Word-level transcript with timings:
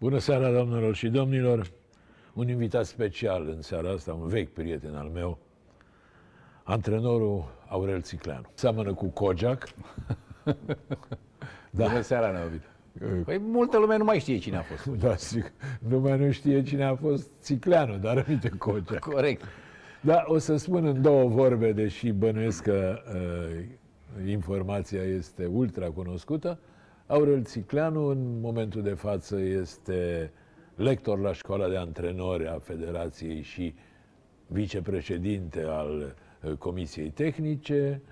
Bună 0.00 0.18
seara, 0.18 0.50
doamnelor 0.50 0.94
și 0.94 1.08
domnilor! 1.08 1.70
Un 2.34 2.48
invitat 2.48 2.84
special 2.84 3.48
în 3.48 3.62
seara 3.62 3.90
asta, 3.90 4.12
un 4.12 4.26
vechi 4.28 4.52
prieten 4.52 4.94
al 4.94 5.08
meu, 5.08 5.38
antrenorul 6.62 7.44
Aurel 7.68 8.00
Țicleanu. 8.02 8.46
Seamănă 8.54 8.94
cu 8.94 9.06
Kojak. 9.06 9.68
da. 11.70 11.86
Bună 11.88 12.00
seara, 12.00 12.30
Neovid. 12.30 12.62
Păi 13.24 13.38
multă 13.38 13.78
lume 13.78 13.96
nu 13.96 14.04
mai 14.04 14.18
știe 14.18 14.38
cine 14.38 14.56
a 14.56 14.62
fost. 14.62 14.86
Da, 15.04 15.14
zic, 15.14 15.52
nu 15.78 15.98
mai 15.98 16.18
nu 16.18 16.30
știe 16.30 16.62
cine 16.62 16.84
a 16.84 16.94
fost 16.94 17.30
Țicleanu, 17.40 17.96
dar 17.96 18.26
uite 18.28 18.48
Kojak. 18.48 18.98
Corect. 18.98 19.44
Da, 20.00 20.24
o 20.26 20.38
să 20.38 20.56
spun 20.56 20.84
în 20.84 21.02
două 21.02 21.28
vorbe, 21.28 21.72
deși 21.72 22.10
bănuiesc 22.10 22.62
că 22.62 23.02
uh, 23.14 24.26
informația 24.26 25.02
este 25.02 25.46
ultra 25.46 25.90
cunoscută. 25.90 26.58
Aurel 27.08 27.44
Țicleanu, 27.44 28.06
în 28.06 28.40
momentul 28.40 28.82
de 28.82 28.94
față, 28.94 29.40
este 29.40 30.32
lector 30.74 31.18
la 31.18 31.32
școala 31.32 31.68
de 31.68 31.76
antrenori 31.76 32.48
a 32.48 32.58
Federației 32.58 33.42
și 33.42 33.74
vicepreședinte 34.46 35.62
al 35.62 36.16
uh, 36.42 36.52
Comisiei 36.52 37.10
Tehnice, 37.10 38.02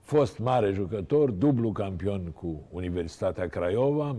fost 0.00 0.38
mare 0.38 0.72
jucător, 0.72 1.30
dublu 1.30 1.72
campion 1.72 2.30
cu 2.30 2.68
Universitatea 2.70 3.48
Craiova, 3.48 4.16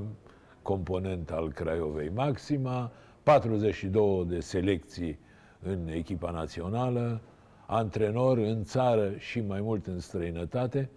component 0.62 1.32
al 1.32 1.52
Craiovei 1.52 2.10
Maxima, 2.10 2.92
42 3.24 4.26
de 4.28 4.40
selecții 4.40 5.20
în 5.62 5.88
echipa 5.88 6.32
națională, 6.32 7.22
antrenor 7.66 8.38
în 8.38 8.64
țară 8.64 9.14
și 9.18 9.42
mai 9.42 9.62
mult 9.62 9.86
în 9.88 10.00
străinătate, 10.00 10.90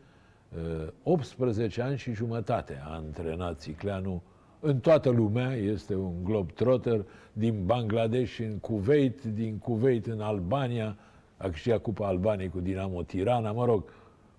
18 1.03 1.81
uh, 1.81 1.87
ani 1.87 1.99
și 1.99 2.13
jumătate 2.13 2.83
a 2.85 2.95
antrenat 2.95 3.59
Țicleanu 3.59 4.23
în 4.61 4.79
toată 4.79 5.11
lumea, 5.11 5.55
este 5.55 5.95
un 5.95 6.25
globetrotter 6.25 7.05
din 7.33 7.65
Bangladesh 7.65 8.39
în 8.39 8.59
Kuwait, 8.59 9.23
din 9.23 9.59
Kuwait 9.59 10.07
în 10.07 10.21
Albania, 10.21 10.97
a 11.37 11.49
câștigat 11.49 11.83
Cupa 11.83 12.07
Albaniei 12.07 12.49
cu 12.49 12.61
Dinamo 12.61 13.03
Tirana, 13.03 13.53
mă 13.53 13.65
rog, 13.65 13.85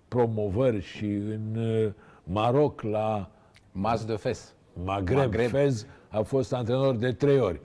promovări 0.08 0.81
și 0.81 1.06
în 1.06 1.56
uh, 1.56 1.92
Maroc 2.23 2.81
la 2.81 3.30
Mas 3.72 4.06
de 4.06 4.16
Fez. 4.16 4.53
Maghreb, 4.84 5.18
Maghreb 5.18 5.50
Fez 5.50 5.86
a 6.09 6.22
fost 6.22 6.53
antrenor 6.53 6.96
de 6.96 7.12
trei 7.12 7.40
ori. 7.40 7.59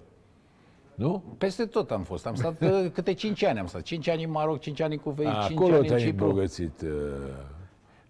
Nu? 0.94 1.22
Peste 1.38 1.64
tot 1.64 1.90
am 1.90 2.02
fost. 2.02 2.26
Am 2.26 2.34
stat 2.34 2.60
uh, 2.60 2.90
câte 2.92 3.12
cinci 3.12 3.44
ani 3.44 3.58
am 3.58 3.66
stat. 3.66 3.82
Cinci 3.82 4.08
ani 4.08 4.24
în 4.24 4.30
Maroc, 4.30 4.58
cinci 4.58 4.80
ani 4.80 4.92
în 4.92 5.00
Kuwait, 5.00 5.30
cinci 5.30 5.58
Acolo 5.58 5.74
ani 5.74 5.88
în 5.88 5.96
Cipru. 5.96 5.96
Acolo 5.96 5.96
te-ai 5.96 6.10
îmbogățit. 6.10 6.80
Uh, 6.80 6.88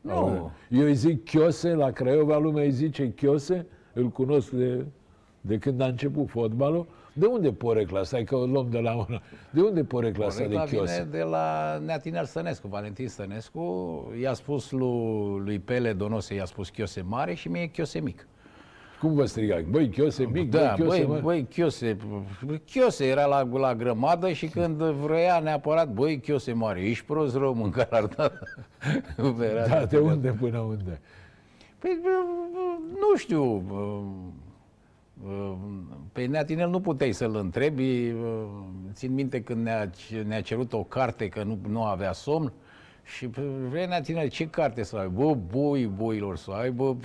nu. 0.06 0.50
Eu 0.68 0.84
îi 0.84 0.94
zic 0.94 1.24
Chiose, 1.24 1.74
la 1.74 1.90
Craiova 1.90 2.38
lumea 2.38 2.64
îi 2.64 2.70
zice 2.70 3.12
Chiose, 3.12 3.66
îl 3.92 4.08
cunosc 4.08 4.50
de, 4.50 4.84
de 5.40 5.58
când 5.58 5.80
a 5.80 5.86
început 5.86 6.28
fotbalul. 6.28 6.86
De 7.12 7.26
unde 7.26 7.52
porecla 7.52 8.00
asta? 8.00 8.24
că 8.24 8.36
o 8.36 8.46
luăm 8.46 8.70
de 8.70 8.78
la 8.78 8.94
una. 8.96 9.22
De 9.50 9.60
unde 9.60 9.84
porecla 9.84 10.26
asta 10.26 10.44
de 10.44 10.54
Chiose? 10.54 11.02
vine 11.02 11.18
de 11.18 11.22
la 11.22 11.78
Neatinel 11.84 12.24
Stănescu, 12.24 12.68
Valentin 12.68 13.08
Stănescu. 13.08 13.60
I-a 14.20 14.32
spus 14.32 14.70
lui, 14.70 15.40
lui 15.44 15.58
Pele 15.58 15.92
Donose, 15.92 16.34
i-a 16.34 16.44
spus 16.44 16.68
Chiose 16.68 17.00
mare 17.00 17.34
și 17.34 17.48
mie 17.48 17.70
Chiose 17.70 18.00
mic. 18.00 18.26
Cum 19.00 19.14
vă 19.14 19.24
striga? 19.24 19.60
Băi, 19.70 19.88
Chiose 19.88 20.24
mic, 20.32 20.50
da, 20.50 20.74
băi, 20.78 20.86
Chiose 20.86 21.04
băi, 21.04 21.20
băi, 21.20 21.46
Chiose. 21.54 21.96
Chiose 22.70 23.06
era 23.06 23.24
la, 23.24 23.42
la 23.42 23.74
grămadă 23.74 24.32
și 24.32 24.46
când 24.46 24.82
vrea 24.82 25.38
neapărat, 25.38 25.92
băi, 25.92 26.20
Chiose 26.20 26.52
mare, 26.52 26.80
ești 26.80 27.04
prost 27.04 27.36
rău 27.36 27.54
mâncare 27.54 27.88
ar 27.90 28.04
da. 28.04 28.32
da, 29.68 29.84
de 29.84 29.98
unde 29.98 30.36
până 30.40 30.58
unde? 30.58 31.00
Păi, 31.78 32.00
nu 32.92 33.16
știu. 33.16 33.62
Pe 36.12 36.26
Neatinel 36.26 36.68
nu 36.68 36.80
puteai 36.80 37.12
să-l 37.12 37.36
întrebi. 37.36 38.14
Țin 38.92 39.14
minte 39.14 39.42
când 39.42 39.62
ne-a, 39.62 39.90
ne-a 40.26 40.40
cerut 40.40 40.72
o 40.72 40.82
carte 40.82 41.28
că 41.28 41.42
nu, 41.42 41.58
nu 41.68 41.82
avea 41.82 42.12
somn. 42.12 42.52
Și 43.14 43.26
vremea 43.68 44.00
tine, 44.00 44.28
ce 44.28 44.48
carte 44.48 44.82
să 44.82 44.96
ai? 44.96 45.08
Bă, 45.08 45.34
boi, 45.34 45.86
boilor, 45.86 46.36
să 46.36 46.50
aibă 46.50 46.96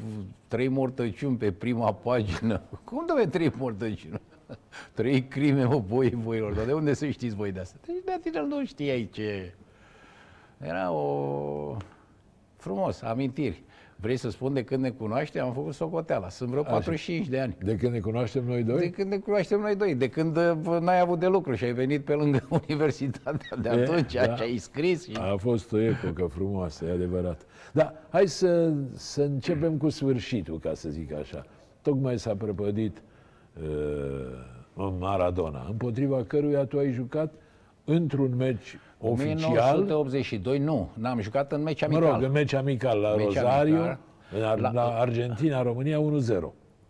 trei 0.47 0.67
mortăciuni 0.67 1.37
pe 1.37 1.51
prima 1.51 1.93
pagină. 1.93 2.61
Cum 2.83 3.05
dă 3.05 3.27
trei 3.27 3.51
mortăciuni? 3.57 4.21
trei 4.93 5.23
crime, 5.23 5.63
mă, 5.63 5.79
boi, 5.79 6.09
boilor. 6.09 6.53
Dar 6.53 6.65
de 6.65 6.73
unde 6.73 6.93
să 6.93 7.09
știți 7.09 7.35
voi 7.35 7.51
de 7.51 7.59
asta? 7.59 7.77
Deci 7.85 8.03
de 8.05 8.19
tine 8.21 8.41
nu 8.41 8.65
știai 8.65 9.09
ce... 9.13 9.53
Era 10.57 10.91
o... 10.91 11.77
frumos, 12.55 13.01
amintiri. 13.01 13.63
Vrei 14.01 14.17
să 14.17 14.29
spun 14.29 14.53
de 14.53 14.63
când 14.63 14.81
ne 14.81 14.89
cunoaștem? 14.89 15.45
Am 15.45 15.53
făcut 15.53 15.73
socoteala. 15.73 16.29
Sunt 16.29 16.49
vreo 16.49 16.61
Așa. 16.61 16.71
45 16.71 17.27
de 17.27 17.39
ani. 17.39 17.57
De 17.63 17.75
când 17.75 17.93
ne 17.93 17.99
cunoaștem 17.99 18.43
noi 18.43 18.63
doi? 18.63 18.79
De 18.79 18.89
când 18.89 19.09
ne 19.09 19.17
cunoaștem 19.17 19.59
noi 19.59 19.75
doi. 19.75 19.95
De 19.95 20.09
când 20.09 20.37
uh, 20.37 20.77
n-ai 20.79 20.99
avut 20.99 21.19
de 21.19 21.27
lucru 21.27 21.53
și 21.53 21.63
ai 21.63 21.73
venit 21.73 22.05
pe 22.05 22.13
lângă 22.13 22.47
universitatea 22.67 23.57
de 23.57 23.69
atunci, 23.69 24.13
e, 24.13 24.25
da. 24.25 24.35
și 24.35 24.41
ai 24.41 24.57
scris. 24.57 25.07
Și... 25.07 25.17
A 25.19 25.35
fost 25.37 25.71
o 25.71 25.79
epocă 25.79 26.25
frumoasă, 26.25 26.85
e 26.85 26.91
adevărat. 26.91 27.45
Dar 27.71 27.93
hai 28.09 28.27
să, 28.27 28.73
să 28.93 29.21
începem 29.21 29.77
cu 29.77 29.89
sfârșitul, 29.89 30.59
ca 30.59 30.73
să 30.73 30.89
zic 30.89 31.13
așa. 31.13 31.45
Tocmai 31.81 32.19
s-a 32.19 32.35
prăpădit 32.35 33.01
uh, 33.61 34.89
Maradona, 34.99 35.65
împotriva 35.69 36.23
căruia 36.23 36.65
tu 36.65 36.77
ai 36.77 36.91
jucat 36.91 37.33
într-un 37.85 38.35
meci 38.35 38.77
oficial. 39.01 39.33
1982, 39.33 40.57
nu, 40.57 40.89
n-am 40.93 41.19
jucat 41.19 41.51
în 41.51 41.61
meci 41.61 41.83
amical. 41.83 42.03
Mă 42.03 42.11
rog, 42.11 42.23
în 42.23 42.31
meci 42.31 42.53
amical 42.53 42.99
la 42.99 43.15
meci 43.15 43.25
Rosario, 43.25 43.75
amical, 43.75 44.59
la, 44.61 44.71
la 44.71 44.99
Argentina-România 44.99 45.97
1-0. 45.97 46.01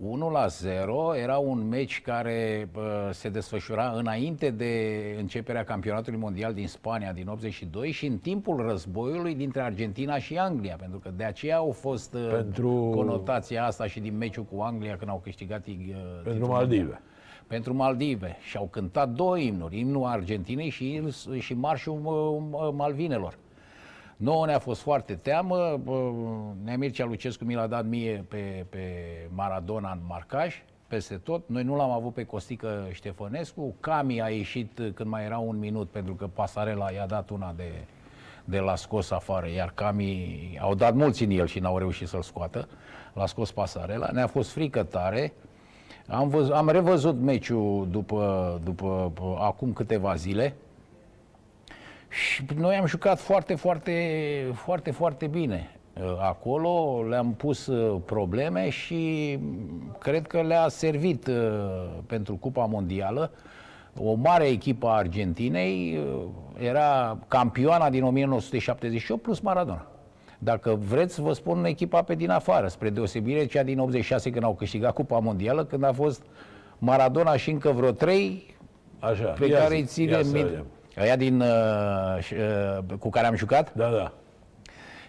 1 0.04 0.30
la 0.30 0.48
0 0.48 1.16
era 1.16 1.38
un 1.38 1.68
meci 1.68 2.02
care 2.02 2.70
uh, 2.76 2.82
se 3.12 3.30
desfășura 3.30 3.94
înainte 3.96 4.50
de 4.50 5.00
începerea 5.20 5.64
campionatului 5.64 6.20
mondial 6.20 6.54
din 6.54 6.68
Spania 6.68 7.12
din 7.12 7.28
82 7.28 7.92
și 7.92 8.06
în 8.06 8.18
timpul 8.18 8.68
războiului 8.68 9.36
dintre 9.36 9.62
Argentina 9.62 10.18
și 10.18 10.38
Anglia, 10.38 10.76
pentru 10.80 11.00
că 11.00 11.12
de 11.16 11.24
aceea 11.24 11.58
au 11.58 11.72
fost 11.72 12.14
uh, 12.14 12.28
pentru... 12.32 12.92
conotația 12.96 13.66
asta 13.66 13.88
și 13.88 14.00
din 14.00 14.18
meciul 14.18 14.44
cu 14.44 14.62
Anglia 14.62 14.96
când 14.98 15.10
au 15.10 15.22
câștigat 15.24 15.68
uh, 15.68 15.76
Pentru 16.24 16.48
Maldive. 16.48 16.84
Mondial 16.84 17.02
pentru 17.52 17.74
Maldive 17.74 18.38
și 18.42 18.58
au 18.58 18.68
cântat 18.72 19.10
două 19.10 19.38
imnuri, 19.38 19.80
imnul 19.80 20.06
Argentinei 20.06 20.70
și, 20.70 21.02
și 21.40 21.54
marșul 21.54 21.94
Malvinelor. 22.76 23.38
Nouă 24.18 24.46
ne-a 24.46 24.60
fost 24.60 24.82
foarte 24.82 25.14
teamă, 25.14 25.80
Nea 26.64 26.78
Mircea 26.78 27.06
Lucescu 27.06 27.44
mi 27.44 27.56
l-a 27.56 27.68
dat 27.68 27.86
mie 27.86 28.26
pe, 28.28 28.66
pe 28.70 28.80
Maradona 29.34 29.92
în 29.92 30.00
marcaj, 30.08 30.64
peste 30.88 31.16
tot. 31.16 31.50
Noi 31.50 31.64
nu 31.64 31.76
l-am 31.76 31.92
avut 31.92 32.14
pe 32.14 32.24
Costică 32.24 32.88
Ștefănescu, 32.92 33.76
Cami 33.80 34.22
a 34.22 34.30
ieșit 34.30 34.80
când 34.94 35.10
mai 35.10 35.26
era 35.26 35.38
un 35.38 35.60
minut 35.60 35.90
pentru 35.90 36.14
că 36.14 36.28
Pasarela 36.28 36.92
i-a 36.92 37.06
dat 37.06 37.30
una 37.30 37.54
de, 37.56 37.72
de 38.46 38.60
la 38.60 38.76
scos 38.76 39.12
afară, 39.12 39.48
iar 39.50 39.72
Cami 39.74 40.58
au 40.62 40.76
dat 40.76 40.94
mulți 40.94 41.24
în 41.24 41.30
el 41.32 41.48
și 41.48 41.60
n-au 41.60 41.78
reușit 41.78 42.08
să-l 42.08 42.22
scoată. 42.22 42.68
L-a 43.14 43.26
scos 43.26 43.52
Pasarela, 43.52 44.10
ne-a 44.12 44.28
fost 44.28 44.52
frică 44.52 44.84
tare, 44.84 45.34
am, 46.12 46.28
văz, 46.28 46.50
am 46.50 46.70
revăzut 46.70 47.20
meciul 47.20 47.88
după, 47.92 48.60
după, 48.64 49.12
după 49.14 49.38
acum 49.40 49.74
câteva 49.74 50.16
zile 50.16 50.56
și 52.10 52.46
noi 52.56 52.76
am 52.76 52.86
jucat 52.86 53.20
foarte, 53.20 53.56
foarte, 53.56 53.94
foarte, 54.54 54.92
foarte 54.92 55.28
bine. 55.28 55.76
Uh, 55.94 56.04
acolo 56.22 57.04
le-am 57.10 57.34
pus 57.34 57.66
uh, 57.68 58.02
probleme 58.06 58.70
și 58.70 59.38
cred 60.00 60.28
că 60.28 60.42
le-a 60.42 60.68
servit 60.68 61.28
uh, 61.28 61.36
pentru 62.08 62.36
Cupa 62.36 62.66
Mondială. 62.66 63.32
O 63.98 64.14
mare 64.14 64.46
echipă 64.46 64.88
a 64.88 64.96
Argentinei 64.96 66.00
era 66.58 67.18
campioana 67.28 67.90
din 67.90 68.04
1978 68.04 69.22
plus 69.22 69.40
Maradona. 69.40 69.91
Dacă 70.44 70.80
vreți, 70.90 71.22
vă 71.22 71.34
spun 71.34 71.66
echipa 71.66 72.02
pe 72.02 72.16
din 72.16 72.30
afară, 72.30 72.68
spre 72.68 72.90
deosebire 72.90 73.46
cea 73.46 73.64
din 73.64 73.80
86 73.80 74.30
când 74.30 74.44
au 74.44 74.54
câștigat 74.54 74.94
Cupa 74.94 75.20
Mondială, 75.20 75.66
când 75.66 75.84
a 75.84 75.92
fost 75.94 76.22
Maradona 76.78 77.36
și 77.36 77.50
încă 77.50 77.70
vreo 77.70 77.92
trei 77.92 78.56
Așa, 79.00 79.24
pe 79.24 79.46
ia 79.46 79.58
care 79.58 79.76
îi 79.76 79.84
ține 79.84 80.22
mid... 80.32 80.64
Aia 80.98 81.16
din, 81.16 81.42
uh, 81.42 81.48
uh, 82.88 82.98
cu 83.00 83.10
care 83.10 83.28
am 83.28 83.36
jucat? 83.36 83.74
Da, 83.74 83.90
da. 83.90 84.12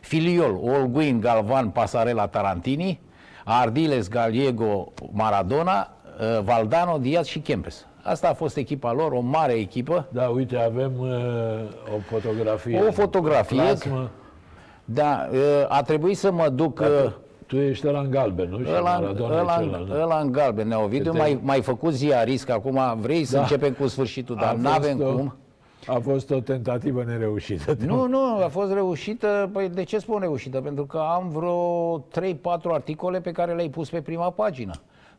Filiol, 0.01 0.59
Olguin, 0.63 1.21
Galvan, 1.21 1.71
Pasarela, 1.71 2.27
Tarantini, 2.27 3.01
Ardiles, 3.45 4.09
Gallego, 4.09 4.93
Maradona, 5.13 5.91
uh, 6.21 6.43
Valdano, 6.43 6.99
Diaz 6.99 7.27
și 7.27 7.39
Kempes. 7.39 7.87
Asta 8.03 8.29
a 8.29 8.35
fost 8.35 8.57
echipa 8.57 8.93
lor, 8.93 9.13
o 9.13 9.21
mare 9.21 9.53
echipă. 9.53 10.09
Da, 10.13 10.29
uite, 10.29 10.57
avem 10.57 10.93
uh, 10.99 11.09
o 11.95 11.99
fotografie. 12.09 12.81
O 12.89 12.93
fotografie. 12.93 13.63
Plasmă. 13.63 14.11
Da, 14.85 15.29
a 15.69 15.83
trebuit 15.83 16.17
să 16.17 16.33
mă 16.33 16.49
duc... 16.49 16.81
Dar 16.81 17.13
tu 17.47 17.59
ești 17.59 17.89
ăla 17.89 18.01
în 18.01 18.11
galben, 18.11 18.49
nu? 18.49 18.59
Și 18.59 18.71
ăla, 18.77 19.15
ăla, 19.21 19.87
ăla 20.01 20.19
în 20.19 20.33
galben, 20.33 20.69
Neovidiu, 20.69 21.13
te... 21.13 21.19
mai, 21.19 21.39
mai 21.43 21.61
făcut 21.61 21.93
ziarist, 21.93 22.45
că 22.45 22.53
acum 22.53 22.81
vrei 23.01 23.25
să 23.25 23.35
da. 23.35 23.41
începem 23.41 23.73
cu 23.73 23.87
sfârșitul, 23.87 24.37
dar 24.37 24.55
nu 24.55 24.69
avem 24.69 25.01
o, 25.03 25.15
cum. 25.15 25.37
A 25.87 25.99
fost 26.03 26.31
o 26.31 26.41
tentativă 26.41 27.05
nereușită. 27.05 27.77
Nu, 27.87 28.07
nu, 28.07 28.43
a 28.45 28.49
fost 28.49 28.73
reușită. 28.73 29.51
Păi 29.53 29.69
de 29.69 29.83
ce 29.83 29.99
spun 29.99 30.21
reușită? 30.21 30.61
Pentru 30.61 30.85
că 30.87 30.99
am 30.99 31.29
vreo 31.29 32.01
3-4 32.01 32.41
articole 32.63 33.21
pe 33.21 33.31
care 33.31 33.55
le-ai 33.55 33.69
pus 33.69 33.91
pe 33.91 34.01
prima 34.01 34.31
pagină. 34.31 34.73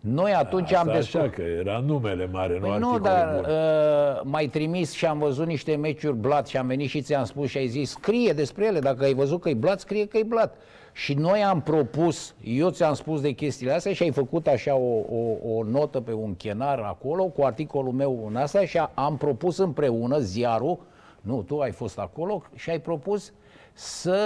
Noi 0.05 0.31
atunci 0.33 0.73
am 0.73 0.79
Asta 0.87 0.93
descoperit. 0.99 1.33
așa, 1.33 1.41
că 1.43 1.49
era 1.49 1.79
numele 1.79 2.25
mare, 2.31 2.53
nu 2.53 2.59
Păi 2.59 2.69
articolul 2.69 2.97
nu, 2.99 3.03
dar 3.03 3.35
bun. 3.35 3.49
uh, 3.49 4.21
mai 4.23 4.47
trimis 4.47 4.91
și 4.91 5.05
am 5.05 5.17
văzut 5.19 5.45
niște 5.45 5.75
meciuri 5.75 6.15
blat 6.15 6.47
și 6.47 6.57
am 6.57 6.67
venit 6.67 6.89
și 6.89 7.01
ți-am 7.01 7.23
spus 7.25 7.49
și 7.49 7.57
ai 7.57 7.67
zis 7.67 7.89
scrie 7.89 8.33
despre 8.33 8.65
ele, 8.65 8.79
dacă 8.79 9.03
ai 9.03 9.13
văzut 9.13 9.41
că 9.41 9.49
e 9.49 9.53
blat, 9.53 9.79
scrie 9.79 10.05
că 10.07 10.17
e 10.17 10.23
blat. 10.23 10.55
Și 10.93 11.13
noi 11.13 11.43
am 11.43 11.61
propus, 11.61 12.35
eu 12.43 12.69
ți-am 12.69 12.93
spus 12.93 13.21
de 13.21 13.31
chestiile 13.31 13.73
astea 13.73 13.93
și 13.93 14.03
ai 14.03 14.11
făcut 14.11 14.47
așa 14.47 14.75
o, 14.75 14.97
o, 15.09 15.55
o 15.55 15.63
notă 15.63 16.01
pe 16.01 16.13
un 16.13 16.35
chenar 16.35 16.79
acolo 16.79 17.23
cu 17.23 17.43
articolul 17.43 17.91
meu 17.93 18.25
în 18.27 18.35
asta 18.35 18.65
și 18.65 18.77
a- 18.77 18.91
am 18.93 19.17
propus 19.17 19.57
împreună 19.57 20.17
ziarul, 20.19 20.79
nu, 21.21 21.41
tu 21.47 21.59
ai 21.59 21.71
fost 21.71 21.99
acolo 21.99 22.41
și 22.55 22.69
ai 22.69 22.79
propus 22.79 23.33
să 23.73 24.17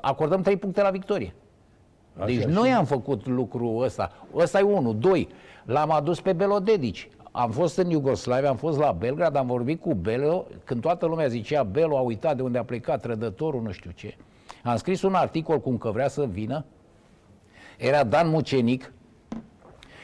acordăm 0.00 0.40
trei 0.42 0.56
puncte 0.56 0.82
la 0.82 0.90
victorie. 0.90 1.34
Așa 2.16 2.26
Deci 2.26 2.40
și- 2.40 2.46
noi 2.46 2.72
am 2.72 2.84
făcut 2.84 3.26
lucrul 3.26 3.82
ăsta. 3.82 4.12
Ăsta 4.34 4.58
e 4.58 4.62
unul. 4.62 4.98
Doi, 4.98 5.28
l-am 5.64 5.90
adus 5.90 6.20
pe 6.20 6.32
Belodedici. 6.32 7.08
Am 7.32 7.50
fost 7.50 7.76
în 7.76 7.90
Iugoslavia, 7.90 8.48
am 8.48 8.56
fost 8.56 8.78
la 8.78 8.92
Belgrad, 8.92 9.36
am 9.36 9.46
vorbit 9.46 9.80
cu 9.80 9.94
Belo, 9.94 10.46
când 10.64 10.80
toată 10.80 11.06
lumea 11.06 11.26
zicea 11.26 11.62
Belo 11.62 11.96
a 11.96 12.00
uitat 12.00 12.36
de 12.36 12.42
unde 12.42 12.58
a 12.58 12.64
plecat, 12.64 13.00
trădătorul, 13.00 13.62
nu 13.62 13.70
știu 13.70 13.90
ce. 13.94 14.16
Am 14.62 14.76
scris 14.76 15.02
un 15.02 15.14
articol 15.14 15.60
cum 15.60 15.78
că 15.78 15.90
vrea 15.90 16.08
să 16.08 16.26
vină. 16.26 16.64
Era 17.78 18.04
Dan 18.04 18.28
Mucenic, 18.28 18.92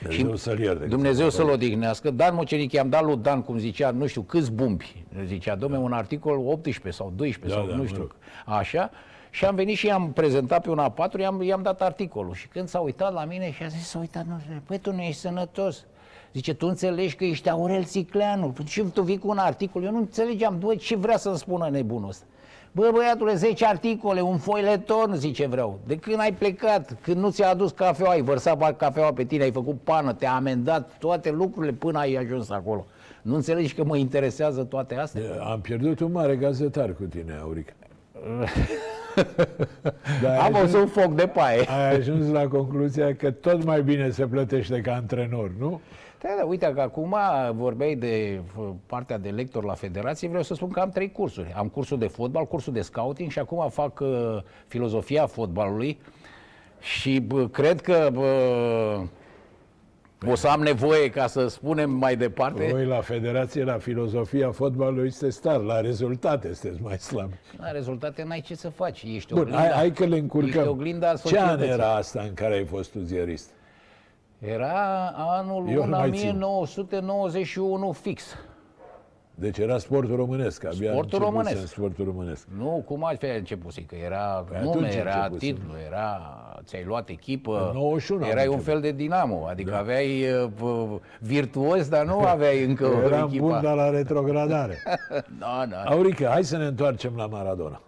Dumnezeu 0.03 0.37
să-l 0.37 0.59
ierte. 0.59 0.85
Dumnezeu 0.87 1.31
să-l 1.31 1.49
odihnească. 1.49 2.11
Dan 2.11 2.35
Mucenic, 2.35 2.73
i-am 2.73 2.89
dat 2.89 3.05
lui 3.05 3.17
Dan, 3.17 3.43
cum 3.43 3.59
zicea, 3.59 3.91
nu 3.91 4.07
știu, 4.07 4.23
câți 4.23 4.53
bumbi. 4.53 5.05
Zicea, 5.25 5.55
domne, 5.55 5.79
un 5.79 5.93
articol 5.93 6.39
18 6.47 7.03
sau 7.03 7.13
12 7.17 7.55
Da, 7.59 7.61
sau 7.61 7.71
da, 7.71 7.77
nu 7.77 7.83
mă 7.83 7.87
știu. 7.89 8.01
rog. 8.01 8.15
Așa. 8.47 8.91
Și 9.31 9.45
am 9.45 9.55
venit 9.55 9.77
și 9.77 9.87
i-am 9.87 10.13
prezentat 10.13 10.63
pe 10.63 10.71
una 10.71 10.93
A4, 10.93 11.19
i-am, 11.19 11.43
i-am 11.43 11.63
dat 11.63 11.81
articolul. 11.81 12.35
Și 12.35 12.49
când 12.49 12.69
s-a 12.69 12.79
uitat 12.81 13.13
la 13.13 13.25
mine 13.25 13.53
și 13.53 13.63
a 13.63 13.67
zis, 13.67 13.89
s-a 13.89 13.99
uitat, 13.99 14.27
nu 14.27 14.39
știu, 14.41 14.63
păi 14.67 14.79
tu 14.79 14.93
nu 14.93 15.01
ești 15.01 15.21
sănătos. 15.21 15.85
Zice, 16.33 16.55
tu 16.55 16.67
înțelegi 16.67 17.15
că 17.15 17.25
ești 17.25 17.49
Aurel 17.49 17.85
Țicleanu 17.85 18.55
și 18.65 18.83
tu 18.83 19.03
vii 19.03 19.19
cu 19.19 19.29
un 19.29 19.39
articol. 19.39 19.85
Eu 19.85 19.91
nu 19.91 19.99
înțelegeam, 19.99 20.59
bă, 20.59 20.75
ce 20.75 20.97
vrea 20.97 21.17
să-mi 21.17 21.37
spună 21.37 21.69
nebunul 21.71 22.09
ăsta. 22.09 22.25
Bă, 22.73 22.91
băiatule, 22.93 23.35
10 23.35 23.67
articole, 23.67 24.21
un 24.21 24.39
foileton, 24.39 25.15
zice 25.17 25.47
vreau. 25.47 25.79
De 25.87 25.97
când 25.97 26.21
ai 26.21 26.33
plecat, 26.33 26.97
când 27.01 27.17
nu 27.17 27.31
ți-a 27.31 27.49
adus 27.49 27.71
cafeaua, 27.71 28.13
ai 28.13 28.23
vărsat 28.23 28.77
cafeaua 28.77 29.13
pe 29.13 29.25
tine, 29.25 29.43
ai 29.43 29.53
făcut 29.53 29.81
pană, 29.81 30.13
te-a 30.13 30.33
amendat 30.33 30.91
toate 30.99 31.31
lucrurile 31.31 31.73
până 31.73 31.99
ai 31.99 32.15
ajuns 32.15 32.51
acolo. 32.51 32.87
Nu 33.23 33.35
înțelegi 33.35 33.75
că 33.75 33.85
mă 33.85 33.97
interesează 33.97 34.65
toate 34.65 34.97
astea? 34.97 35.23
Am 35.51 35.61
pierdut 35.61 36.01
un 36.01 36.13
mare 36.13 36.37
gazetar 36.37 36.93
cu 36.93 37.03
tine, 37.03 37.39
Aurica. 37.43 37.73
Dar 40.23 40.31
ai 40.31 40.37
Am 40.47 40.55
ajuns, 40.55 40.71
văzut 40.71 40.81
un 40.81 40.87
foc 41.03 41.15
de 41.15 41.27
paie. 41.27 41.65
ai 41.69 41.95
ajuns 41.97 42.31
la 42.31 42.47
concluzia 42.49 43.15
că 43.15 43.31
tot 43.31 43.65
mai 43.65 43.83
bine 43.83 44.11
se 44.11 44.27
plătește 44.27 44.81
ca 44.81 44.95
antrenor, 44.95 45.51
nu? 45.59 45.81
Da, 46.23 46.29
da, 46.39 46.45
uite 46.45 46.73
că 46.75 46.81
acum 46.81 47.17
vorbeai 47.53 47.95
de 47.95 48.41
f- 48.41 48.75
partea 48.87 49.19
de 49.19 49.29
lector 49.29 49.65
la 49.65 49.75
federație, 49.75 50.29
vreau 50.29 50.43
să 50.43 50.55
spun 50.55 50.69
că 50.71 50.81
am 50.81 50.91
trei 50.91 51.13
cursuri. 51.13 51.53
Am 51.57 51.69
cursul 51.69 51.99
de 51.99 52.07
fotbal, 52.07 52.47
cursul 52.47 52.73
de 52.73 52.81
scouting 52.81 53.31
și 53.31 53.39
acum 53.39 53.69
fac 53.69 54.01
uh, 54.01 54.09
filozofia 54.67 55.27
fotbalului 55.27 56.01
și 56.81 57.21
bă, 57.21 57.47
cred 57.49 57.81
că 57.81 58.09
bă, 58.13 58.27
o 60.27 60.35
să 60.35 60.49
am 60.49 60.61
nevoie 60.61 61.11
ca 61.11 61.27
să 61.27 61.47
spunem 61.49 61.91
mai 61.91 62.17
departe. 62.17 62.69
Voi 62.71 62.85
la 62.87 63.01
Federație, 63.01 63.65
la 63.65 63.79
filozofia 63.79 64.51
fotbalului, 64.51 65.07
este 65.07 65.31
star, 65.31 65.61
la 65.61 65.81
rezultate 65.81 66.53
sunteți 66.55 66.83
mai 66.83 66.99
slabi. 66.99 67.35
La 67.59 67.71
rezultate 67.71 68.23
n-ai 68.23 68.41
ce 68.41 68.55
să 68.55 68.69
faci, 68.69 69.03
ești 69.03 69.33
Bun, 69.33 69.41
oglinda, 69.43 69.61
hai, 69.63 69.71
hai 69.71 69.91
că 69.93 70.03
le 70.05 70.09
ești 70.09 70.21
încurcăm. 70.21 70.69
oglinda 70.69 71.07
Ce 71.07 71.13
an 71.13 71.17
societății. 71.17 71.69
era 71.69 71.95
asta 71.95 72.21
în 72.21 72.35
care 72.35 72.55
ai 72.55 72.65
fost 72.65 72.93
tu 72.93 72.99
ziarist? 72.99 73.51
Era 74.39 75.07
anul 75.17 75.69
Eu 75.69 75.85
nu 75.85 75.97
mai 75.97 76.11
țin. 76.13 76.29
1991 76.29 77.93
fix. 77.93 78.37
Deci 79.41 79.59
era 79.59 79.79
sportul 79.79 80.17
românesc, 80.17 80.65
abia 80.65 80.91
Sportul 80.91 80.99
începuse 81.03 81.25
românesc. 81.25 81.61
în 81.61 81.67
sportul 81.67 82.05
românesc. 82.05 82.47
Nu, 82.59 82.83
cum 82.87 83.05
ai 83.05 83.17
fi 83.17 83.27
început? 83.27 83.73
Că 83.87 83.95
era 84.05 84.45
Păi 84.49 84.59
nume, 84.63 84.71
atunci 84.71 84.95
era 84.95 85.15
începuse. 85.17 85.39
titlu, 85.47 85.73
era, 85.87 86.21
ți-ai 86.65 86.85
luat 86.85 87.09
echipă, 87.09 87.67
În 87.73 87.77
91 87.79 88.25
am 88.25 88.31
erai 88.31 88.47
un 88.47 88.53
început. 88.53 88.73
fel 88.73 88.81
de 88.83 88.93
dinamo, 88.93 89.47
adică 89.49 89.77
aveai 89.77 90.31
uh, 90.33 90.49
v- 90.57 91.01
virtuos, 91.19 91.89
dar 91.89 92.05
nu 92.07 92.19
aveai 92.21 92.65
încă 92.65 92.87
o 92.87 93.01
Eram 93.07 93.29
echipă. 93.29 93.45
bun, 93.47 93.61
dar 93.63 93.75
la 93.75 93.91
retrogradare. 93.91 94.77
Da, 95.39 95.67
da. 95.71 95.83
Aurica, 95.83 96.29
hai 96.31 96.45
să 96.45 96.57
ne 96.57 96.65
întoarcem 96.65 97.13
la 97.17 97.27
Maradona. 97.27 97.81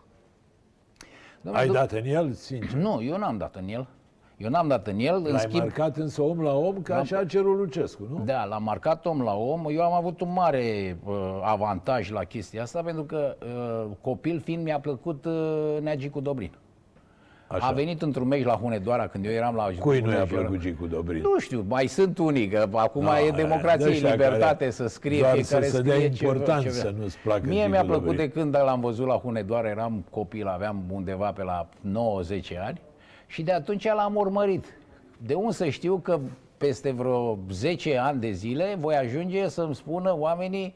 Dom'le, 1.40 1.52
Ai 1.52 1.66
du- 1.66 1.72
dat 1.72 1.93
în 1.93 2.04
el, 2.04 2.32
sincer. 2.32 2.72
Nu, 2.78 3.02
eu 3.02 3.16
n-am 3.16 3.37
dat 3.37 3.54
în 3.56 3.69
el. 3.69 3.87
Eu 4.42 4.50
n-am 4.50 4.68
dat 4.68 4.86
în 4.86 4.98
el, 4.98 5.14
în 5.14 5.22
L-ai 5.22 5.38
schimb, 5.40 5.62
marcat 5.62 5.96
însă 5.96 6.22
om 6.22 6.40
la 6.40 6.54
om, 6.56 6.82
ca 6.82 6.96
așa 6.96 7.18
a 7.18 7.24
cerut 7.24 7.56
Lucescu, 7.58 8.02
nu? 8.10 8.22
da, 8.24 8.44
l-am 8.44 8.62
marcat 8.62 9.06
om 9.06 9.20
la 9.22 9.34
om. 9.34 9.66
Eu 9.70 9.82
am 9.82 9.92
avut 9.92 10.20
un 10.20 10.32
mare 10.32 10.96
uh, 11.04 11.14
avantaj 11.42 12.10
la 12.10 12.24
chestia 12.24 12.62
asta, 12.62 12.82
pentru 12.82 13.02
că 13.04 13.36
uh, 13.44 13.90
copil 14.00 14.40
fiind 14.44 14.62
mi-a 14.64 14.78
plăcut 14.80 15.24
uh, 15.24 15.32
Neagicu 15.80 16.20
Dobrin. 16.20 16.50
Așa. 17.46 17.66
A 17.66 17.72
venit 17.72 18.02
într-un 18.02 18.28
meci 18.28 18.44
la 18.44 18.52
Hunedoara 18.52 19.06
când 19.06 19.24
eu 19.24 19.30
eram 19.32 19.54
la 19.54 19.68
Cui 19.78 20.00
nu 20.00 20.10
i-a 20.10 20.16
Hunedoara. 20.16 20.40
plăcut 20.46 20.58
Gicu 20.60 20.86
Dobrin? 20.86 21.20
Nu 21.22 21.38
știu, 21.38 21.64
mai 21.68 21.86
sunt 21.86 22.18
unii, 22.18 22.48
că 22.48 22.68
acum 22.72 23.02
Da, 23.04 23.18
e 23.18 23.22
aia, 23.22 23.30
democrație, 23.30 23.84
de-ăștia 23.84 24.08
e 24.08 24.12
libertate 24.12 24.54
care 24.56 24.70
să 24.70 24.86
scrie 24.86 25.18
doar 25.20 25.32
fiecare 25.34 25.64
să 25.64 25.76
se 25.76 25.82
dea 25.82 25.92
scrie 25.94 26.08
ce 26.10 26.16
vrea- 26.26 26.30
importanță 26.32 26.62
ce 26.62 26.70
vrea. 26.70 26.82
să 26.82 26.94
nu-ți 26.98 27.18
placă 27.18 27.42
Mie 27.46 27.66
mi-a 27.66 27.80
Gicu 27.80 27.86
plăcut 27.90 28.06
Dobrin. 28.06 28.26
de 28.26 28.30
când 28.40 28.56
l-am 28.56 28.80
văzut 28.80 29.06
la 29.06 29.14
Hunedoara, 29.14 29.68
eram 29.68 30.04
copil, 30.10 30.46
aveam 30.46 30.82
undeva 30.90 31.32
pe 31.32 31.42
la 31.42 31.68
9-10 31.80 32.58
ani 32.66 32.80
și 33.32 33.43
de 33.43 33.52
atunci 33.52 33.84
l-am 33.84 34.17
urmărit. 34.17 34.76
De 35.19 35.34
unde 35.34 35.52
să 35.52 35.69
știu 35.69 35.99
că 35.99 36.20
peste 36.56 36.90
vreo 36.90 37.38
10 37.50 37.96
ani 37.96 38.20
de 38.20 38.31
zile 38.31 38.75
voi 38.79 38.94
ajunge 38.94 39.49
să-mi 39.49 39.75
spună 39.75 40.19
oamenii 40.19 40.75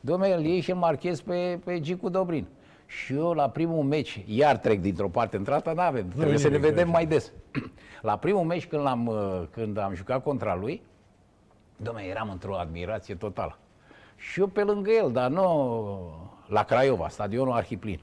Dom'le, 0.00 0.36
îl 0.36 0.44
iei 0.44 0.60
și 0.60 0.70
îl 0.70 0.76
marchez 0.76 1.20
pe, 1.20 1.58
pe 1.64 1.80
Gicu 1.80 2.08
Dobrin. 2.08 2.46
Și 2.86 3.14
eu 3.14 3.32
la 3.32 3.48
primul 3.48 3.82
meci, 3.82 4.24
iar 4.26 4.56
trec 4.56 4.80
dintr-o 4.80 5.08
parte 5.08 5.36
într-alta, 5.36 5.72
n-avem, 5.72 6.08
trebuie 6.08 6.38
să 6.38 6.48
ne 6.48 6.56
nimic, 6.56 6.68
vedem 6.68 6.84
așa. 6.84 6.92
mai 6.92 7.06
des. 7.06 7.32
La 8.02 8.16
primul 8.16 8.44
meci 8.44 8.66
când, 8.66 8.82
l-am, 8.82 9.06
uh, 9.06 9.42
când 9.50 9.78
am 9.78 9.94
jucat 9.94 10.22
contra 10.22 10.54
lui, 10.54 10.82
Dom'le, 11.82 12.08
eram 12.10 12.30
într-o 12.30 12.56
admirație 12.56 13.14
totală. 13.14 13.58
Și 14.16 14.40
eu 14.40 14.46
pe 14.46 14.62
lângă 14.62 14.90
el, 14.90 15.12
dar 15.12 15.30
nu 15.30 15.44
la 16.46 16.64
Craiova, 16.64 17.08
stadionul 17.08 17.52
Arhiplin. 17.52 18.00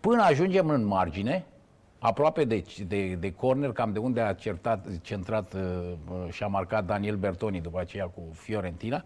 Până 0.00 0.22
ajungem 0.22 0.68
în 0.68 0.84
margine, 0.84 1.44
aproape 1.98 2.44
de, 2.44 2.64
de, 2.86 3.14
de 3.14 3.32
corner, 3.32 3.72
cam 3.72 3.92
de 3.92 3.98
unde 3.98 4.20
a 4.20 4.32
certat, 4.32 4.86
centrat 5.02 5.54
uh, 5.54 5.60
uh, 6.10 6.32
și 6.32 6.42
a 6.42 6.46
marcat 6.46 6.84
Daniel 6.84 7.16
Bertoni 7.16 7.60
după 7.60 7.80
aceea 7.80 8.06
cu 8.06 8.22
Fiorentina, 8.32 9.04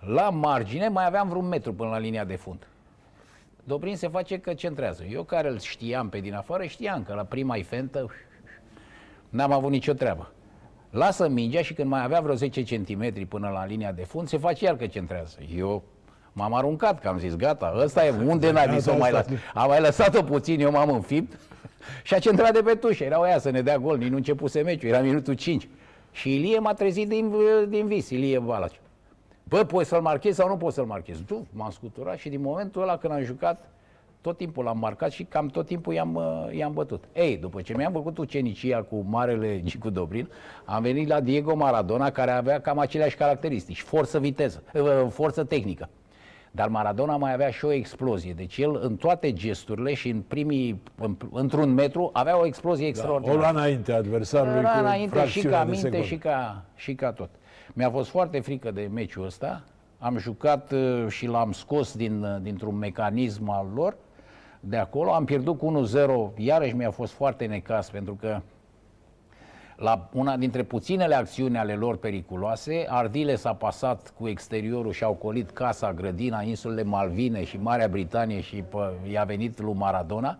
la 0.00 0.30
margine 0.30 0.88
mai 0.88 1.06
aveam 1.06 1.28
vreun 1.28 1.48
metru 1.48 1.74
până 1.74 1.90
la 1.90 1.98
linia 1.98 2.24
de 2.24 2.36
fund. 2.36 2.66
Dobrin 3.64 3.96
se 3.96 4.08
face 4.08 4.38
că 4.38 4.54
centrează. 4.54 5.04
Eu 5.04 5.22
care 5.22 5.48
îl 5.48 5.58
știam 5.58 6.08
pe 6.08 6.18
din 6.18 6.34
afară, 6.34 6.64
știam 6.64 7.02
că 7.02 7.14
la 7.14 7.24
prima 7.24 7.56
fentă 7.64 8.10
n-am 9.28 9.52
avut 9.52 9.70
nicio 9.70 9.92
treabă. 9.92 10.32
Lasă 10.90 11.28
mingea 11.28 11.62
și 11.62 11.74
când 11.74 11.88
mai 11.88 12.04
avea 12.04 12.20
vreo 12.20 12.34
10 12.34 12.62
cm 12.62 13.28
până 13.28 13.48
la 13.48 13.66
linia 13.66 13.92
de 13.92 14.04
fund, 14.04 14.28
se 14.28 14.38
face 14.38 14.64
iar 14.64 14.76
că 14.76 14.86
centrează. 14.86 15.38
Eu 15.56 15.82
m-am 16.32 16.54
aruncat, 16.54 17.00
că 17.00 17.08
am 17.08 17.18
zis, 17.18 17.36
gata, 17.36 17.74
ăsta 17.76 18.06
e, 18.06 18.10
unde 18.10 18.50
n-ai 18.50 18.68
zis 18.72 18.82
să 18.82 18.90
o 18.90 18.96
mai 18.96 19.12
las? 19.12 19.26
Am 19.54 19.68
mai 19.68 19.80
lăsat-o 19.80 20.22
puțin, 20.22 20.60
eu 20.60 20.70
m-am 20.70 20.90
înfipt 20.90 21.38
și 22.06 22.14
a 22.14 22.18
centrat 22.18 22.52
de 22.52 22.62
pe 22.62 22.74
tușă. 22.74 23.04
Era 23.04 23.16
aia 23.16 23.38
să 23.38 23.50
ne 23.50 23.62
dea 23.62 23.78
gol, 23.78 23.98
nici 23.98 24.08
nu 24.08 24.16
începuse 24.16 24.62
meciul, 24.62 24.88
era 24.88 25.00
minutul 25.00 25.34
5. 25.34 25.68
Și 26.12 26.34
Ilie 26.34 26.58
m-a 26.58 26.72
trezit 26.72 27.08
din, 27.08 27.34
din 27.68 27.86
vis, 27.86 28.10
Ilie 28.10 28.38
Balaci. 28.38 28.80
Bă, 29.44 29.64
poți 29.64 29.88
să-l 29.88 30.00
marchezi 30.00 30.36
sau 30.36 30.48
nu 30.48 30.56
poți 30.56 30.74
să-l 30.74 30.84
marchezi? 30.84 31.22
Tu, 31.22 31.46
m-am 31.52 31.70
scuturat 31.70 32.18
și 32.18 32.28
din 32.28 32.40
momentul 32.40 32.82
ăla 32.82 32.96
când 32.96 33.12
am 33.12 33.22
jucat, 33.22 33.70
tot 34.20 34.36
timpul 34.36 34.64
l-am 34.64 34.78
marcat 34.78 35.10
și 35.10 35.24
cam 35.24 35.46
tot 35.46 35.66
timpul 35.66 35.92
i-am, 35.94 36.14
uh, 36.14 36.56
i-am 36.56 36.72
bătut. 36.72 37.04
Ei, 37.12 37.36
după 37.36 37.60
ce 37.60 37.76
mi-am 37.76 37.92
făcut 37.92 38.18
ucenicia 38.18 38.82
cu 38.82 39.04
marele 39.08 39.62
Gicu 39.62 39.90
Dobrin, 39.90 40.28
am 40.64 40.82
venit 40.82 41.08
la 41.08 41.20
Diego 41.20 41.54
Maradona, 41.54 42.10
care 42.10 42.30
avea 42.30 42.60
cam 42.60 42.78
aceleași 42.78 43.16
caracteristici, 43.16 43.80
forță 43.80 44.18
viteză, 44.18 44.62
uh, 44.74 45.06
forță 45.10 45.44
tehnică. 45.44 45.88
Dar 46.50 46.68
Maradona 46.68 47.16
mai 47.16 47.32
avea 47.32 47.50
și 47.50 47.64
o 47.64 47.72
explozie. 47.72 48.32
Deci 48.32 48.58
el 48.58 48.78
în 48.82 48.96
toate 48.96 49.32
gesturile 49.32 49.94
și 49.94 50.08
în 50.08 50.20
primii, 50.20 50.82
în, 51.00 51.16
într-un 51.32 51.74
metru, 51.74 52.10
avea 52.12 52.38
o 52.38 52.46
explozie 52.46 52.84
O 52.84 52.88
extraordinară. 52.88 53.38
lua 53.38 53.50
înainte 53.50 53.92
adversarului 53.92 54.58
Era 54.58 54.70
cu 54.70 54.78
înainte 54.78 55.14
și 55.14 55.18
fracțiunea 55.20 55.58
ca 55.58 55.64
de 55.64 55.70
minte 55.70 55.86
secundă. 55.86 56.06
și 56.06 56.16
ca, 56.16 56.62
și 56.74 56.94
ca 56.94 57.12
tot. 57.12 57.30
Mi-a 57.72 57.90
fost 57.90 58.10
foarte 58.10 58.40
frică 58.40 58.70
de 58.70 58.88
meciul 58.92 59.24
ăsta. 59.24 59.62
Am 59.98 60.18
jucat 60.18 60.72
uh, 60.72 61.06
și 61.08 61.26
l-am 61.26 61.52
scos 61.52 61.96
din, 61.96 62.22
uh, 62.22 62.36
dintr-un 62.42 62.76
mecanism 62.78 63.50
al 63.50 63.66
lor 63.74 63.96
de 64.60 64.76
acolo. 64.76 65.12
Am 65.12 65.24
pierdut 65.24 65.58
cu 65.58 65.66
1-0. 65.66 66.32
Iarăși 66.36 66.74
mi-a 66.74 66.90
fost 66.90 67.12
foarte 67.12 67.44
necas 67.46 67.90
pentru 67.90 68.14
că 68.20 68.40
la 69.78 70.08
una 70.12 70.36
dintre 70.36 70.62
puținele 70.62 71.14
acțiuni 71.14 71.58
ale 71.58 71.74
lor 71.74 71.96
periculoase, 71.96 72.86
Ardile 72.88 73.34
s-a 73.34 73.54
pasat 73.54 74.12
cu 74.18 74.28
exteriorul 74.28 74.92
și 74.92 75.04
au 75.04 75.14
colit 75.14 75.50
casa, 75.50 75.92
grădina, 75.92 76.42
insulele 76.42 76.82
Malvine 76.82 77.44
și 77.44 77.56
Marea 77.56 77.88
Britanie 77.88 78.40
și 78.40 78.56
pă, 78.56 78.92
i-a 79.10 79.24
venit 79.24 79.60
lui 79.60 79.74
Maradona. 79.74 80.38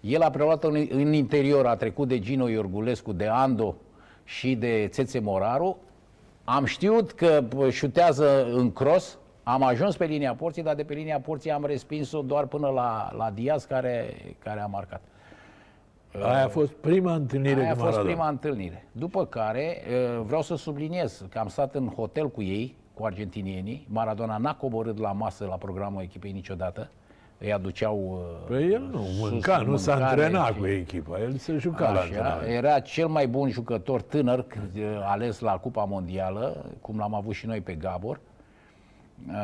El 0.00 0.22
a 0.22 0.30
preluat 0.30 0.64
în, 0.64 0.86
în 0.90 1.12
interior, 1.12 1.66
a 1.66 1.76
trecut 1.76 2.08
de 2.08 2.18
Gino 2.18 2.48
Iorgulescu, 2.48 3.12
de 3.12 3.26
Ando, 3.26 3.74
și 4.24 4.54
de 4.54 4.88
Țețe 4.90 5.18
Moraru. 5.18 5.78
Am 6.44 6.64
știut 6.64 7.12
că 7.12 7.44
bă, 7.54 7.70
șutează 7.70 8.46
în 8.52 8.72
cross, 8.72 9.18
am 9.42 9.62
ajuns 9.62 9.96
pe 9.96 10.04
linia 10.04 10.34
porții, 10.34 10.62
dar 10.62 10.74
de 10.74 10.84
pe 10.84 10.94
linia 10.94 11.20
porții 11.20 11.50
am 11.50 11.64
respins-o 11.64 12.22
doar 12.22 12.46
până 12.46 12.68
la, 12.68 13.10
la 13.16 13.30
Diaz 13.30 13.64
care, 13.64 14.14
care 14.38 14.60
a 14.60 14.66
marcat. 14.66 15.00
Aia 16.22 16.44
a 16.44 16.48
fost 16.48 16.72
prima 16.72 17.14
întâlnire 17.14 17.60
Aia 17.60 17.70
a 17.70 17.72
cu 17.72 17.78
fost 17.78 17.90
Maradona. 17.90 18.12
prima 18.14 18.28
întâlnire. 18.28 18.86
După 18.92 19.26
care 19.26 19.76
uh, 20.16 20.22
vreau 20.26 20.42
să 20.42 20.56
subliniez 20.56 21.24
că 21.30 21.38
am 21.38 21.48
stat 21.48 21.74
în 21.74 21.86
hotel 21.88 22.30
cu 22.30 22.42
ei, 22.42 22.76
cu 22.94 23.04
argentinienii. 23.04 23.86
Maradona 23.90 24.36
n-a 24.36 24.54
coborât 24.54 24.98
la 24.98 25.12
masă 25.12 25.46
la 25.48 25.56
programul 25.56 26.02
echipei 26.02 26.32
niciodată. 26.32 26.90
Îi 27.40 27.52
aduceau 27.52 27.98
uh, 28.12 28.48
Păi 28.56 28.72
el 28.72 28.88
nu 28.92 29.02
sus 29.02 29.30
mânca, 29.30 29.58
cu 29.58 29.70
nu 29.70 29.76
s-a 29.76 29.92
mâncare 29.96 30.22
antrenat 30.22 30.52
și- 30.52 30.58
cu 30.60 30.66
echipa, 30.66 31.20
el 31.20 31.36
se 31.36 31.56
juca 31.56 31.84
la 31.84 31.90
Așa, 31.90 32.00
antrenament. 32.00 32.48
era 32.48 32.80
cel 32.80 33.06
mai 33.06 33.28
bun 33.28 33.50
jucător 33.50 34.02
tânăr 34.02 34.44
c- 34.44 34.82
ales 35.02 35.40
la 35.40 35.52
Cupa 35.52 35.84
Mondială, 35.84 36.64
cum 36.80 36.98
l-am 36.98 37.14
avut 37.14 37.34
și 37.34 37.46
noi 37.46 37.60
pe 37.60 37.72
Gabor. 37.74 38.20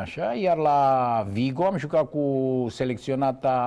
Așa, 0.00 0.32
iar 0.32 0.56
la 0.56 1.26
Vigo 1.30 1.64
am 1.64 1.76
jucat 1.76 2.10
cu 2.10 2.66
selecționata, 2.68 3.60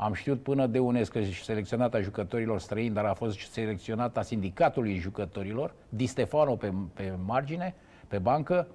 am 0.00 0.12
știut 0.12 0.42
până 0.42 0.66
de 0.66 0.78
UNESCO 0.78 1.20
și 1.20 1.42
selecționata 1.44 2.00
jucătorilor 2.00 2.60
străini, 2.60 2.94
dar 2.94 3.04
a 3.04 3.12
fost 3.14 3.38
selecționata 3.38 4.22
sindicatului 4.22 4.96
jucătorilor, 4.96 5.72
Di 5.88 6.06
Stefano 6.06 6.54
pe, 6.56 6.72
pe 6.94 7.12
margine, 7.26 7.74
pe 8.08 8.18
bancă, 8.18 8.66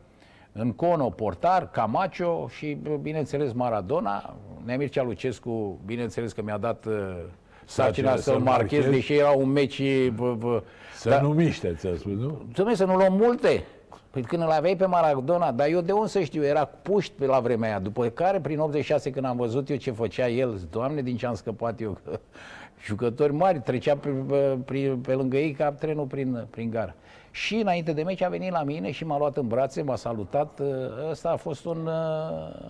în 0.51 0.71
Cono, 0.71 1.09
portar, 1.09 1.69
Camacho 1.71 2.47
și, 2.47 2.77
bineînțeles, 3.01 3.53
Maradona. 3.53 4.35
Neamircea 4.65 5.03
Lucescu, 5.03 5.79
bineînțeles 5.85 6.31
că 6.31 6.41
mi-a 6.41 6.57
dat 6.57 6.85
uh, 6.85 6.93
sarcina 6.93 7.25
Sarcina 7.65 8.09
să-l 8.15 8.21
să-l 8.21 8.39
marchez, 8.39 8.79
marchezi. 8.79 8.89
deși 8.89 9.13
era 9.13 9.29
un 9.29 9.49
meci... 9.49 9.81
Bă, 10.09 10.33
bă, 10.33 10.63
Să 10.95 11.09
dar- 11.09 11.21
nu 11.21 11.29
miște, 11.29 11.73
ți-a 11.77 11.95
spus, 11.97 12.11
nu? 12.13 12.45
Dom'le, 12.51 12.73
să 12.75 12.85
nu 12.85 12.95
luăm 12.95 13.13
multe. 13.13 13.63
Păi 14.09 14.21
când 14.21 14.41
îl 14.41 14.49
aveai 14.49 14.75
pe 14.75 14.85
Maradona, 14.85 15.51
dar 15.51 15.67
eu 15.67 15.81
de 15.81 15.91
unde 15.91 16.07
să 16.07 16.21
știu, 16.21 16.43
era 16.43 16.65
puști 16.65 17.13
pe 17.17 17.25
la 17.25 17.39
vremea 17.39 17.69
aia. 17.69 17.79
După 17.79 18.07
care, 18.07 18.39
prin 18.39 18.59
86, 18.59 19.09
când 19.09 19.25
am 19.25 19.37
văzut 19.37 19.69
eu 19.69 19.75
ce 19.75 19.91
făcea 19.91 20.29
el, 20.29 20.55
zic, 20.55 20.69
Doamne, 20.69 21.01
din 21.01 21.17
ce 21.17 21.25
am 21.25 21.33
scăpat 21.33 21.81
eu, 21.81 21.97
că 22.03 22.19
jucători 22.85 23.33
mari, 23.33 23.59
trecea 23.59 23.97
pe, 23.97 24.09
pe, 24.09 24.57
pe, 24.65 24.97
pe 25.01 25.13
lângă 25.13 25.37
ei 25.37 25.51
ca 25.51 25.71
trenul 25.71 26.05
prin, 26.05 26.47
prin 26.49 26.69
gară. 26.69 26.95
Și 27.31 27.55
înainte 27.55 27.93
de 27.93 28.03
meci 28.03 28.21
a 28.21 28.29
venit 28.29 28.51
la 28.51 28.63
mine 28.63 28.91
și 28.91 29.05
m-a 29.05 29.17
luat 29.17 29.37
în 29.37 29.47
brațe, 29.47 29.81
m-a 29.81 29.95
salutat. 29.95 30.61
Ăsta 31.09 31.29
a 31.29 31.35
fost 31.35 31.65
un, 31.65 31.85
uh, 31.85 32.69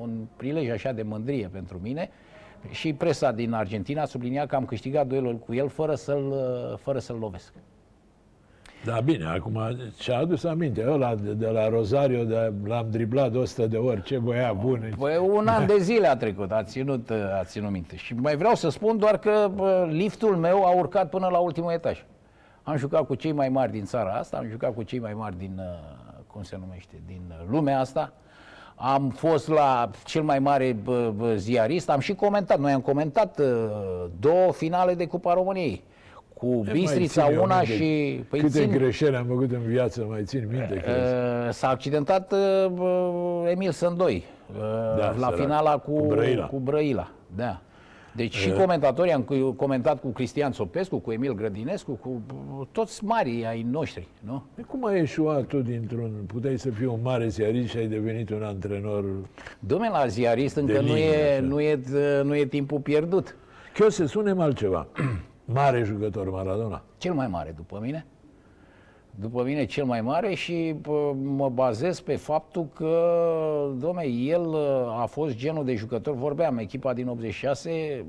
un 0.00 0.26
prilej 0.36 0.68
așa 0.68 0.92
de 0.92 1.02
mândrie 1.02 1.48
pentru 1.52 1.78
mine. 1.82 2.10
Și 2.70 2.92
presa 2.92 3.32
din 3.32 3.52
Argentina 3.52 4.02
a 4.02 4.04
subliniat 4.04 4.46
că 4.46 4.56
am 4.56 4.64
câștigat 4.64 5.06
duelul 5.06 5.36
cu 5.36 5.54
el 5.54 5.68
fără 5.68 5.94
să-l, 5.94 6.30
uh, 6.30 6.78
fără 6.78 6.98
să-l 6.98 7.16
lovesc. 7.16 7.52
Da, 8.84 9.00
bine, 9.00 9.24
acum 9.24 9.76
și-a 9.98 10.18
adus 10.18 10.44
aminte, 10.44 10.84
ăla 10.88 11.14
de, 11.14 11.32
de 11.32 11.46
la 11.46 11.68
Rosario, 11.68 12.24
de, 12.24 12.52
l-am 12.64 12.86
driblat 12.90 13.32
de 13.32 13.38
100 13.38 13.66
de 13.66 13.76
ori, 13.76 14.02
ce 14.02 14.18
băia 14.18 14.52
bun. 14.52 14.94
Păi 14.98 15.16
un 15.16 15.46
an 15.46 15.66
de 15.66 15.78
zile 15.78 16.08
a 16.08 16.16
trecut, 16.16 16.52
a 16.52 16.62
ținut, 16.62 17.10
a 17.10 17.44
ținut 17.44 17.70
minte. 17.70 17.96
Și 17.96 18.14
mai 18.14 18.36
vreau 18.36 18.54
să 18.54 18.68
spun 18.68 18.98
doar 18.98 19.18
că 19.18 19.50
bă, 19.54 19.88
liftul 19.90 20.36
meu 20.36 20.64
a 20.64 20.70
urcat 20.70 21.08
până 21.08 21.28
la 21.30 21.38
ultimul 21.38 21.72
etaj. 21.72 22.04
Am 22.62 22.76
jucat 22.76 23.06
cu 23.06 23.14
cei 23.14 23.32
mai 23.32 23.48
mari 23.48 23.72
din 23.72 23.84
țara 23.84 24.12
asta, 24.12 24.36
am 24.36 24.46
jucat 24.48 24.74
cu 24.74 24.82
cei 24.82 24.98
mai 24.98 25.14
mari 25.14 25.38
din, 25.38 25.52
uh, 25.58 25.64
cum 26.26 26.42
se 26.42 26.56
numește, 26.60 26.94
din 27.06 27.20
uh, 27.28 27.46
lumea 27.50 27.80
asta. 27.80 28.12
Am 28.74 29.08
fost 29.08 29.48
la 29.48 29.90
cel 30.04 30.22
mai 30.22 30.38
mare 30.38 30.72
bă, 30.72 31.12
bă, 31.16 31.34
ziarist, 31.34 31.90
am 31.90 32.00
și 32.00 32.14
comentat. 32.14 32.58
Noi 32.58 32.72
am 32.72 32.80
comentat 32.80 33.38
uh, 33.38 33.46
două 34.20 34.52
finale 34.52 34.94
de 34.94 35.06
Cupa 35.06 35.34
României. 35.34 35.84
Cu 36.40 36.62
Ce 36.66 36.72
Bistrița 36.72 37.20
mai 37.22 37.28
țin 37.30 37.38
eu 37.38 37.44
una 37.44 37.56
minte? 37.60 37.72
și... 37.84 38.20
Câte 38.30 38.48
țin- 38.48 38.70
greșeli 38.70 39.16
am 39.16 39.24
făcut 39.26 39.52
în 39.52 39.60
viață, 39.66 40.06
mai 40.08 40.22
țin 40.24 40.46
minte. 40.50 40.74
crezi? 40.82 40.98
Uh, 41.46 41.50
S-a 41.52 41.68
accidentat 41.68 42.32
uh, 42.32 42.66
bă, 42.72 43.10
Emil 43.50 43.70
Sândoi 43.70 44.24
uh, 44.54 44.60
Da, 44.98 45.06
la 45.18 45.26
sărac. 45.26 45.36
finala 45.40 45.78
cu, 45.78 45.92
Cu 46.00 46.06
Brăila. 46.06 46.46
cu 46.46 46.58
Brăila. 46.58 47.10
Da. 47.36 47.60
Deci 48.12 48.34
și 48.34 48.52
comentatorii 48.52 49.12
am 49.12 49.22
cu- 49.22 49.52
comentat 49.52 50.00
cu 50.00 50.08
Cristian 50.08 50.52
Sopescu, 50.52 50.96
cu 50.98 51.12
Emil 51.12 51.34
Grădinescu, 51.34 51.92
cu 51.92 52.20
bă, 52.26 52.64
toți 52.72 53.04
marii 53.04 53.46
ai 53.46 53.66
noștri, 53.70 54.06
nu? 54.20 54.42
De 54.54 54.62
cum 54.62 54.84
ai 54.86 54.96
ieșuat 54.96 55.44
tu 55.44 55.58
dintr-un... 55.58 56.10
Puteai 56.26 56.58
să 56.58 56.70
fii 56.70 56.86
un 56.86 56.98
mare 57.02 57.28
ziarist 57.28 57.68
și 57.70 57.76
ai 57.76 57.86
devenit 57.86 58.30
un 58.30 58.42
antrenor... 58.42 59.04
Dom'le, 59.66 59.90
la 59.92 60.06
ziarist 60.06 60.56
încă 60.56 60.80
nu 60.80 60.86
linie, 60.86 61.04
e, 61.06 61.32
așa. 61.32 61.40
nu, 61.40 61.60
e, 61.60 61.80
nu 62.22 62.36
e 62.36 62.44
timpul 62.44 62.78
pierdut. 62.78 63.36
Că 63.74 63.88
să 63.88 64.06
spunem 64.06 64.40
altceva. 64.40 64.86
Mare 65.52 65.82
jucător 65.82 66.30
Maradona. 66.30 66.82
Cel 66.98 67.12
mai 67.12 67.26
mare 67.26 67.52
după 67.56 67.78
mine. 67.82 68.06
După 69.14 69.42
mine 69.42 69.64
cel 69.64 69.84
mai 69.84 70.00
mare 70.00 70.34
și 70.34 70.74
pă, 70.82 71.12
mă 71.22 71.48
bazez 71.48 72.00
pe 72.00 72.16
faptul 72.16 72.68
că, 72.74 73.12
domne, 73.78 74.04
el 74.04 74.46
uh, 74.46 75.00
a 75.00 75.06
fost 75.06 75.36
genul 75.36 75.64
de 75.64 75.74
jucător, 75.74 76.14
vorbeam, 76.14 76.58
echipa 76.58 76.92
din 76.92 77.08
86, 77.08 78.04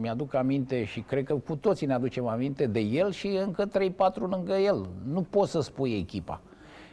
mi-aduc 0.00 0.34
aminte 0.34 0.84
și 0.84 1.00
cred 1.00 1.24
că 1.24 1.34
cu 1.34 1.56
toții 1.56 1.86
ne 1.86 1.94
aducem 1.94 2.26
aminte 2.26 2.66
de 2.66 2.80
el 2.80 3.10
și 3.10 3.26
încă 3.26 3.68
3-4 3.68 3.70
lângă 4.30 4.52
el. 4.52 4.88
Nu 5.12 5.26
poți 5.30 5.50
să 5.50 5.60
spui 5.60 5.92
echipa. 5.92 6.40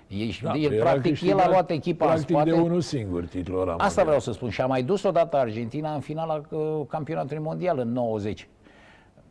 Ești, 0.08 0.44
Da, 0.44 0.53
el, 0.53 0.72
era 0.72 0.84
practic, 0.84 1.06
el 1.06 1.12
câștigat 1.12 1.46
a 1.46 1.50
luat 1.50 1.70
echipa 1.70 2.06
în 2.06 2.12
practic 2.12 2.36
spate. 2.36 2.50
de 2.50 2.58
unul 2.58 2.82
singur 2.82 3.25
titlul 3.25 3.62
ăla. 3.62 3.72
Asta 3.72 3.84
mondial. 3.86 4.06
vreau 4.06 4.20
să 4.20 4.32
spun. 4.32 4.50
Și 4.50 4.62
a 4.62 4.65
mai 4.65 4.84
dus 4.84 5.03
odată 5.03 5.38
Argentina 5.38 5.94
în 5.94 6.00
finala 6.00 6.41
uh, 6.50 6.82
campionatului 6.88 7.44
mondial 7.44 7.79
în 7.79 7.91
90. 7.91 8.48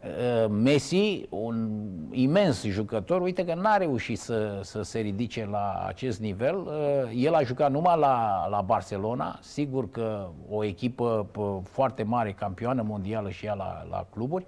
Uh, 0.04 0.50
Messi, 0.50 1.26
un 1.28 1.68
imens 2.10 2.64
jucător, 2.64 3.20
uite 3.20 3.44
că 3.44 3.54
n-a 3.54 3.76
reușit 3.76 4.18
să, 4.18 4.60
să 4.62 4.82
se 4.82 4.98
ridice 4.98 5.48
la 5.50 5.84
acest 5.86 6.20
nivel. 6.20 6.56
Uh, 6.56 6.72
El 7.14 7.34
a 7.34 7.42
jucat 7.42 7.70
numai 7.70 7.98
la, 7.98 8.46
la 8.50 8.60
Barcelona, 8.60 9.38
sigur 9.40 9.90
că 9.90 10.28
o 10.50 10.64
echipă 10.64 11.26
pă, 11.32 11.60
foarte 11.62 12.02
mare, 12.02 12.32
campioană 12.32 12.82
mondială 12.82 13.30
și 13.30 13.46
ea 13.46 13.54
la, 13.54 13.86
la 13.90 14.06
cluburi, 14.10 14.46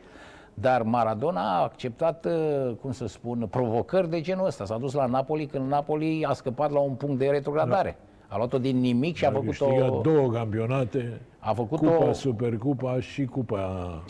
dar 0.55 0.83
Maradona 0.83 1.57
a 1.57 1.63
acceptat, 1.63 2.25
uh, 2.25 2.75
cum 2.81 2.93
să 2.93 3.07
spun, 3.07 3.47
provocări 3.51 4.11
de 4.11 4.21
genul 4.21 4.47
ăsta. 4.47 4.65
S-a 4.65 4.79
dus 4.79 4.93
la 4.93 5.07
Napoli 5.07 5.47
când 5.47 5.69
Napoli 5.69 6.25
a 6.25 6.33
scăpat 6.33 6.71
la 6.71 6.79
un 6.79 6.95
punct 6.95 7.19
de 7.19 7.27
retrogradare. 7.27 7.97
A 8.31 8.37
luat-o 8.37 8.59
din 8.59 8.81
nimic 8.81 9.17
și 9.17 9.25
a 9.25 9.29
A 9.29 9.33
făcut 9.33 9.47
câștigat 9.47 9.91
o... 9.91 10.01
două 10.01 10.31
campionate, 10.31 11.21
A 11.39 11.53
făcut 11.53 11.79
Cupa, 11.79 12.09
o, 12.09 12.13
Supercupa 12.13 13.01
și 13.01 13.25
Cupa... 13.25 13.59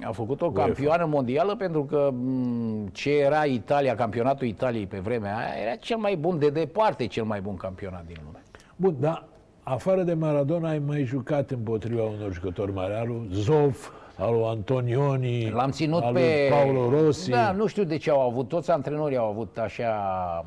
a 0.03 0.11
făcut 0.13 0.41
o 0.41 0.47
UEFA. 0.47 0.65
campioană 0.65 1.05
mondială 1.05 1.57
pentru 1.57 1.85
că 1.85 2.11
m, 2.13 2.89
ce 2.93 3.11
era 3.11 3.45
Italia, 3.45 3.95
campionatul 3.95 4.47
Italiei 4.47 4.87
pe 4.87 4.99
vremea 4.99 5.37
aia, 5.37 5.63
era 5.67 5.75
cel 5.75 5.97
mai 5.97 6.17
bun, 6.17 6.39
de 6.39 6.51
departe 6.51 7.07
cel 7.07 7.25
mai 7.25 7.41
bun 7.41 7.57
campionat 7.57 8.05
din 8.07 8.17
lume. 8.25 8.43
Bun, 8.77 8.97
dar 9.01 9.25
afară 9.63 10.03
de 10.03 10.15
Maradona 10.15 10.69
ai 10.69 10.83
mai 10.87 11.05
jucat 11.05 11.51
împotriva 11.51 12.03
unor 12.03 12.33
jucători 12.33 12.73
mari, 12.73 12.95
al 12.95 13.07
lui 13.07 13.29
Zof, 13.33 13.89
al 14.19 14.33
lui 14.33 14.45
Antonioni, 14.45 15.51
L-am 15.51 15.71
ținut 15.71 16.03
al 16.03 16.13
pe... 16.13 16.21
lui 16.21 16.59
Paolo 16.59 17.01
Rossi. 17.01 17.31
Da, 17.31 17.53
nu 17.53 17.67
știu 17.67 17.85
de 17.85 17.97
ce 17.97 18.11
au 18.11 18.21
avut, 18.21 18.49
toți 18.49 18.71
antrenorii 18.71 19.17
au 19.17 19.29
avut 19.29 19.59
așa, 19.59 19.91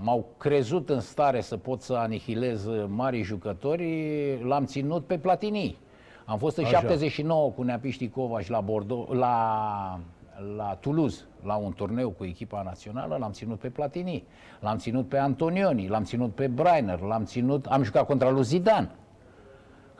m-au 0.01 0.25
crezut 0.37 0.89
în 0.89 0.99
stare 0.99 1.41
să 1.41 1.57
pot 1.57 1.81
să 1.81 1.93
anihilez 1.93 2.67
mari 2.87 3.21
jucători, 3.21 4.43
l-am 4.43 4.65
ținut 4.65 5.05
pe 5.05 5.17
Platini. 5.17 5.77
Am 6.25 6.37
fost 6.37 6.57
în 6.57 6.63
Așa. 6.63 6.79
79 6.79 7.49
cu 7.49 7.61
Neapiști 7.61 8.09
Covaș 8.09 8.47
la 8.47 8.59
Bordeaux, 8.59 9.17
la, 9.17 9.99
la 10.57 10.77
Toulouse, 10.79 11.21
la 11.43 11.55
un 11.55 11.73
turneu 11.73 12.09
cu 12.09 12.23
echipa 12.23 12.61
națională, 12.65 13.17
l-am 13.19 13.31
ținut 13.31 13.59
pe 13.59 13.69
Platini, 13.69 14.23
l-am 14.59 14.77
ținut 14.77 15.07
pe 15.07 15.17
Antonioni, 15.17 15.87
l-am 15.87 16.03
ținut 16.03 16.35
pe 16.35 16.47
Brainer, 16.47 16.99
l-am 16.99 17.23
ținut, 17.23 17.65
am 17.65 17.83
jucat 17.83 18.05
contra 18.05 18.29
lui 18.29 18.43
Zidane. 18.43 18.89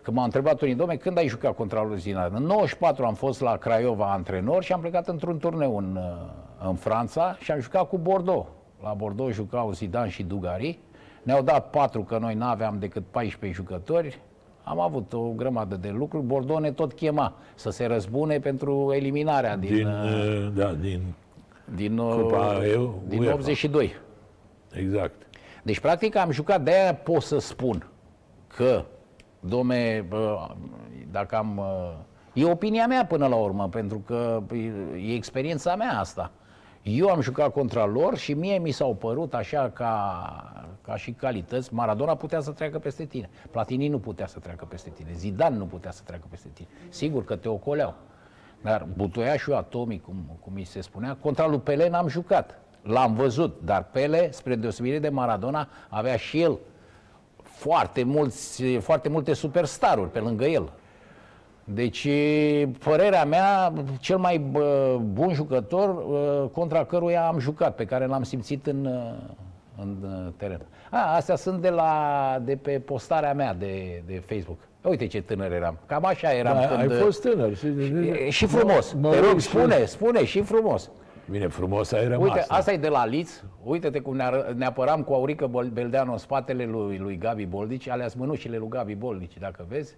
Că 0.02 0.12
m-a 0.12 0.24
întrebat 0.24 0.62
unii, 0.62 0.76
domne, 0.76 0.96
când 0.96 1.18
ai 1.18 1.28
jucat 1.28 1.56
contra 1.56 1.84
lui 1.84 2.00
Zidane? 2.00 2.38
În 2.38 2.44
94 2.44 3.06
am 3.06 3.14
fost 3.14 3.42
la 3.42 3.58
Craiova 3.58 4.12
antrenor 4.12 4.64
și 4.64 4.74
am 4.74 4.80
plecat 4.80 5.08
într-un 5.08 5.38
turneu 5.38 5.78
în, 5.78 5.96
uh, 5.96 6.68
în 6.68 6.76
Franța 6.76 7.38
și 7.40 7.52
am 7.52 7.60
jucat 7.60 7.88
cu 7.88 7.98
Bordeaux. 7.98 8.48
La 8.84 8.94
Bordeaux 8.94 9.34
jucau 9.34 9.72
Zidane 9.72 10.10
și 10.10 10.24
Dugari. 10.24 10.80
Ne-au 11.24 11.42
dat 11.42 11.70
patru, 11.70 12.04
că 12.04 12.18
noi 12.18 12.34
n-aveam 12.34 12.80
decât 12.80 13.04
14 13.12 13.62
jucători. 13.62 14.20
Am 14.64 14.80
avut 14.80 15.14
o 15.14 15.30
grămadă 15.36 15.76
de 15.76 15.90
lucruri. 15.90 16.26
Bordeaux 16.26 16.62
ne 16.62 16.72
tot 16.72 16.94
chema 16.94 17.34
să 17.56 17.70
se 17.70 17.86
răzbune 17.86 18.40
pentru 18.40 18.92
eliminarea 18.94 19.58
din, 19.58 19.74
din, 19.74 19.88
uh, 19.88 20.04
uh, 20.04 20.52
da, 20.54 20.74
din, 20.74 21.02
din, 21.76 21.98
uh, 21.98 22.22
Cupa 22.22 22.66
EU, 22.66 23.02
din 23.08 23.20
UEFA. 23.20 23.34
82. 23.34 23.96
exact. 24.74 25.22
Deci, 25.64 25.80
practic, 25.80 26.16
am 26.16 26.32
jucat, 26.32 26.62
de-aia 26.62 26.96
pot 26.96 27.22
să 27.22 27.40
spun 27.40 27.88
că, 28.48 28.84
domne, 29.42 30.06
bă, 30.10 30.48
dacă 31.12 31.36
am... 31.36 31.58
uh, 31.58 32.10
E 32.34 32.52
opinia 32.52 32.88
mea 32.88 33.06
până 33.06 33.28
la 33.28 33.36
urmă, 33.36 33.70
pentru 33.70 33.98
că 33.98 34.44
e 34.98 35.14
experiența 35.14 35.76
mea 35.76 36.00
asta. 36.00 36.32
Eu 36.84 37.08
am 37.10 37.22
jucat 37.22 37.52
contra 37.52 37.86
lor 37.86 38.18
și 38.18 38.34
mie 38.34 38.58
mi 38.58 38.72
s-au 38.72 38.96
părut 38.96 39.34
așa 39.34 39.70
ca, 39.74 40.68
ca 40.82 40.96
și 40.96 41.12
calități. 41.12 41.74
Maradona 41.74 42.16
putea 42.16 42.40
să 42.40 42.52
treacă 42.52 42.80
peste 42.80 43.06
tine. 43.06 43.30
Platini 43.52 43.88
nu 43.88 44.00
putea 44.00 44.28
să 44.28 44.40
treacă 44.40 44.66
peste 44.66 44.90
tine. 44.90 45.10
Zidane 45.14 45.58
nu 45.58 45.66
putea 45.66 45.92
să 45.92 46.02
treacă 46.06 46.26
peste 46.30 46.48
tine. 46.54 46.68
Sigur 46.90 47.24
că 47.24 47.36
te 47.36 47.48
ocoleau. 47.50 47.94
Dar 48.62 48.88
butoiașul 48.96 49.54
atomic, 49.54 50.04
cum, 50.04 50.16
cum 50.40 50.54
mi 50.54 50.64
se 50.64 50.82
spunea, 50.82 51.18
contra 51.22 51.48
lui 51.48 51.60
Pelé 51.60 51.90
n-am 51.90 52.08
jucat. 52.08 52.60
L-am 52.82 53.14
văzut, 53.14 53.60
dar 53.64 53.84
Pele, 53.92 54.32
spre 54.32 54.56
deosebire 54.56 55.00
de 55.00 55.10
Maradona, 55.10 55.68
avea 55.90 56.16
și 56.16 56.42
el 56.42 56.60
foarte, 57.62 58.04
mulți, 58.04 58.64
foarte 58.64 59.10
multe 59.10 59.34
superstaruri 59.34 60.10
pe 60.12 60.20
lângă 60.20 60.46
el. 60.46 60.70
Deci, 61.64 62.08
părerea 62.84 63.26
mea, 63.26 63.74
cel 64.00 64.18
mai 64.18 64.38
bă, 64.38 64.98
bun 65.14 65.34
jucător 65.34 65.90
uh, 65.90 66.50
contra 66.50 66.84
căruia 66.86 67.28
am 67.28 67.40
jucat, 67.40 67.76
pe 67.76 67.86
care 67.86 68.06
l-am 68.06 68.24
simțit 68.24 68.66
în, 68.68 68.86
uh, 68.86 69.14
în 69.82 69.96
uh, 70.04 70.32
teren. 70.38 70.62
A, 70.92 71.16
astea 71.16 71.36
sunt 71.36 71.62
de, 71.62 71.70
la, 71.70 72.38
de 72.44 72.56
pe 72.56 72.72
postarea 72.80 73.34
mea 73.34 73.54
de, 73.54 74.04
de 74.08 74.24
Facebook. 74.26 74.58
Uite 74.82 75.08
ce 75.08 75.22
tânăr 75.22 75.52
eram. 75.52 75.78
Cam 75.86 76.06
așa 76.06 76.34
eram 76.34 76.54
Da, 76.60 76.68
când... 76.68 76.92
ai 76.92 76.98
fost 76.98 77.22
tânăr. 77.22 77.56
Și, 77.56 77.68
E, 78.26 78.30
și 78.30 78.46
frumos. 78.46 78.94
Mă- 78.94 79.00
mă 79.02 79.10
Te 79.10 79.18
uit 79.20 79.26
rog, 79.30 79.40
și- 79.40 79.48
spune, 79.48 79.86
spune 79.86 80.26
și 80.26 80.42
frumos. 80.42 80.90
Bine, 81.32 81.48
frumos 81.48 81.92
ai 81.92 82.08
rămas. 82.08 82.28
Uite, 82.28 82.46
asta 82.48 82.72
e 82.72 82.78
de 82.78 82.88
la 82.88 83.06
Liț. 83.06 83.42
Uite-te 83.64 84.00
cum 84.00 84.16
ne, 84.16 84.24
ară- 84.24 84.54
ne 84.56 84.66
apăram 84.66 85.04
cu 85.04 85.14
Aurică 85.14 85.48
Bol- 85.48 85.70
Beldeanu 85.74 86.12
în 86.12 86.18
spatele 86.18 86.66
lui, 86.66 86.98
lui 86.98 87.18
Gabi 87.18 87.46
Boldici, 87.46 87.88
alea 87.90 88.08
sunt 88.08 88.22
mânușile 88.22 88.58
lui 88.58 88.68
Gabi 88.70 88.96
Boldici, 88.96 89.38
dacă 89.38 89.66
vezi. 89.68 89.96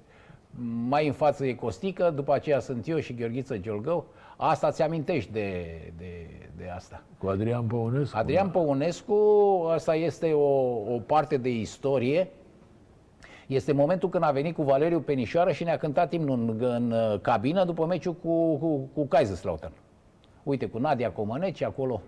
Mai 0.87 1.07
în 1.07 1.13
față 1.13 1.45
e 1.45 1.53
Costică, 1.53 2.11
după 2.15 2.33
aceea 2.33 2.59
sunt 2.59 2.87
eu 2.87 2.99
și 2.99 3.13
Gheorghiță 3.15 3.57
Giolgău. 3.57 4.05
Asta 4.37 4.71
ți 4.71 4.81
amintești 4.81 5.31
de, 5.31 5.65
de, 5.97 6.27
de 6.57 6.69
asta. 6.75 7.03
Cu 7.17 7.27
Adrian 7.27 7.63
Păunescu. 7.65 8.17
Adrian 8.17 8.49
Păunescu, 8.49 9.15
asta 9.73 9.95
este 9.95 10.31
o, 10.31 10.49
o 10.93 10.99
parte 11.05 11.37
de 11.37 11.49
istorie. 11.49 12.27
Este 13.47 13.71
momentul 13.73 14.09
când 14.09 14.23
a 14.23 14.31
venit 14.31 14.55
cu 14.55 14.63
Valeriu 14.63 14.99
Penișoară 14.99 15.51
și 15.51 15.63
ne-a 15.63 15.77
cântat 15.77 16.13
imnul 16.13 16.39
în, 16.39 16.57
în 16.59 16.91
uh, 16.91 17.19
cabină 17.21 17.63
după 17.65 17.85
meciul 17.85 18.13
cu, 18.13 18.55
cu, 18.57 18.89
cu 18.93 19.05
Kaiserslautern. 19.05 19.73
Uite, 20.43 20.65
cu 20.65 20.77
Nadia 20.77 21.11
Comăneci 21.11 21.61
acolo. 21.61 22.01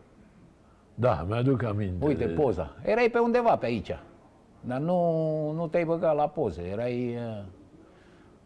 Da, 0.96 1.26
mi-aduc 1.28 1.64
aminte. 1.64 2.06
Uite, 2.06 2.26
poza. 2.26 2.76
Erai 2.84 3.10
pe 3.10 3.20
undeva 3.20 3.56
pe 3.56 3.66
aici. 3.66 3.98
Dar 4.62 4.80
nu, 4.80 5.52
nu 5.52 5.68
te-ai 5.68 5.86
băgat 5.86 6.16
la 6.16 6.28
poze. 6.28 6.62
Erai... 6.62 7.18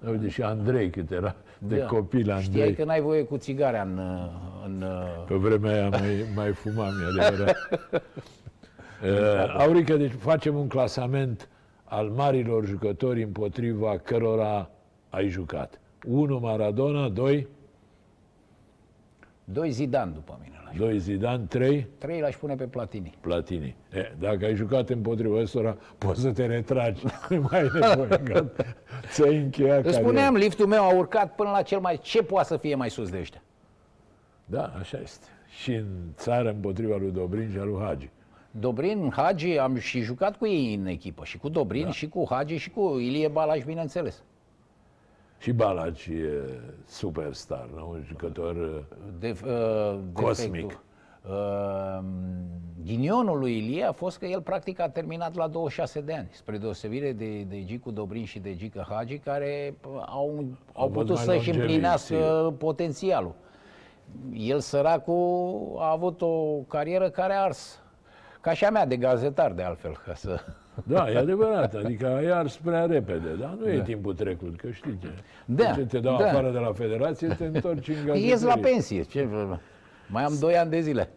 uh, 0.01 0.09
Uite, 0.11 0.27
și 0.27 0.41
Andrei, 0.41 0.89
cât 0.89 1.11
era 1.11 1.35
de 1.59 1.77
da. 1.77 1.85
copil 1.85 2.31
Andrei. 2.31 2.49
Știai 2.49 2.73
că 2.73 2.83
n-ai 2.83 3.01
voie 3.01 3.23
cu 3.23 3.37
țigarea 3.37 3.81
în... 3.81 3.97
uh, 3.97 4.29
în 4.65 4.81
uh, 4.81 5.23
Pe 5.27 5.35
vremea 5.35 5.71
aia 5.71 5.89
mai, 5.89 6.25
mai 6.35 6.51
fumam, 6.51 6.93
e 7.17 7.21
adevărat. 7.21 7.55
uh, 9.03 9.55
Aurică, 9.57 9.97
deci 9.97 10.11
facem 10.11 10.55
un 10.55 10.67
clasament 10.67 11.49
al 11.83 12.09
marilor 12.09 12.65
jucători 12.65 13.23
împotriva 13.23 13.97
cărora 13.97 14.69
ai 15.09 15.27
jucat. 15.27 15.79
1 16.07 16.39
Maradona, 16.39 17.09
2, 17.09 17.47
doi 19.53 19.71
Zidane 19.71 20.11
după 20.11 20.39
mine. 20.43 20.55
l-aș- 20.65 20.77
2 20.77 20.99
Zidane, 20.99 21.43
3 21.47 21.87
Trei 21.97 22.19
l-aș 22.19 22.35
pune 22.35 22.55
pe 22.55 22.63
Platini. 22.67 23.17
Platini. 23.21 23.75
E, 23.93 24.11
dacă 24.19 24.45
ai 24.45 24.55
jucat 24.55 24.89
împotriva 24.89 25.39
ăstora, 25.39 25.77
poți 25.97 26.21
să 26.21 26.31
te 26.31 26.45
retragi. 26.45 27.03
Nu 27.29 27.47
mai 27.51 27.61
ai 27.61 27.69
nevoie. 27.73 28.21
gata. 28.23 28.65
Ți-ai 29.11 29.35
încheiat 29.37 29.77
Îți 29.77 29.83
cariera. 29.85 30.03
spuneam, 30.07 30.35
liftul 30.35 30.65
meu 30.67 30.83
a 30.83 30.93
urcat 30.95 31.35
până 31.35 31.49
la 31.49 31.61
cel 31.61 31.79
mai... 31.79 31.97
Ce 32.01 32.23
poate 32.23 32.47
să 32.47 32.57
fie 32.57 32.75
mai 32.75 32.89
sus 32.89 33.09
de 33.09 33.17
ăștia? 33.19 33.41
Da, 34.45 34.73
așa 34.79 34.99
este. 35.03 35.25
Și 35.61 35.73
în 35.73 35.85
țară 36.15 36.49
împotriva 36.49 36.95
lui 36.95 37.11
Dobrin 37.11 37.49
și 37.51 37.57
a 37.57 37.63
lui 37.63 37.77
Hagi. 37.85 38.09
Dobrin, 38.51 39.11
Hagi, 39.15 39.57
am 39.57 39.77
și 39.77 40.01
jucat 40.01 40.37
cu 40.37 40.47
ei 40.47 40.73
în 40.73 40.85
echipă. 40.85 41.23
Și 41.23 41.37
cu 41.37 41.49
Dobrin, 41.49 41.83
da. 41.83 41.91
și 41.91 42.07
cu 42.09 42.25
Hagi, 42.29 42.55
și 42.55 42.69
cu 42.69 42.97
Ilie 42.99 43.27
Balaș, 43.27 43.63
bineînțeles. 43.63 44.23
Și 45.39 45.51
Balaci 45.51 46.05
e 46.05 46.59
superstar, 46.85 47.69
nu? 47.75 47.89
un 47.89 48.03
jucător 48.07 48.55
uh, 48.55 48.79
De, 49.19 49.35
uh, 49.45 49.99
Cosmic. 50.13 50.51
defectul. 50.51 50.83
Uh, 51.29 51.99
ghinionul 52.85 53.39
lui 53.39 53.57
Ilie 53.57 53.83
a 53.83 53.91
fost 53.91 54.17
că 54.17 54.25
el 54.25 54.41
practic 54.41 54.79
a 54.79 54.89
terminat 54.89 55.35
la 55.35 55.47
26 55.47 56.01
de 56.01 56.13
ani, 56.13 56.27
spre 56.31 56.57
deosebire 56.57 57.11
de, 57.11 57.41
de 57.41 57.63
Gicu 57.63 57.91
Dobrin 57.91 58.25
și 58.25 58.39
de 58.39 58.55
Gică 58.55 58.85
Hagi, 58.89 59.17
care 59.17 59.75
uh, 59.87 60.03
au, 60.05 60.45
au 60.73 60.87
fost 60.87 60.91
putut 60.93 61.15
mai 61.15 61.23
să-și 61.25 61.35
longevi, 61.35 61.57
împlinească 61.59 62.15
sigur. 62.15 62.53
potențialul. 62.53 63.33
El, 64.33 64.59
săracul, 64.59 65.75
a 65.79 65.91
avut 65.91 66.21
o 66.21 66.57
carieră 66.67 67.09
care 67.09 67.33
a 67.33 67.41
ars. 67.41 67.81
Ca 68.41 68.53
și 68.53 68.65
a 68.65 68.69
mea 68.69 68.85
de 68.85 68.97
gazetar, 68.97 69.51
de 69.51 69.63
altfel, 69.63 69.97
ca 70.05 70.13
să... 70.13 70.39
Da, 70.87 71.11
e 71.11 71.17
adevărat, 71.17 71.73
adică 71.73 72.07
ai 72.07 72.25
ars 72.25 72.57
prea 72.57 72.85
repede, 72.85 73.35
dar 73.39 73.55
nu 73.59 73.69
e 73.69 73.81
timpul 73.81 74.13
trecut, 74.13 74.55
că 74.57 74.69
știi 74.71 74.97
ce. 75.01 75.07
Da, 75.45 75.63
ce 75.73 75.85
te 75.85 75.99
dau 75.99 76.17
da. 76.17 76.25
afară 76.25 76.51
de 76.51 76.57
la 76.57 76.71
federație, 76.73 77.27
te 77.27 77.45
întorci 77.45 77.87
în 77.87 77.93
gazeterie. 77.95 78.27
Ies 78.27 78.43
la 78.43 78.57
pensie. 78.61 79.01
Ce... 79.01 79.27
Mai 80.07 80.23
am 80.23 80.33
2 80.39 80.57
ani 80.57 80.69
de 80.69 80.79
zile. 80.79 81.09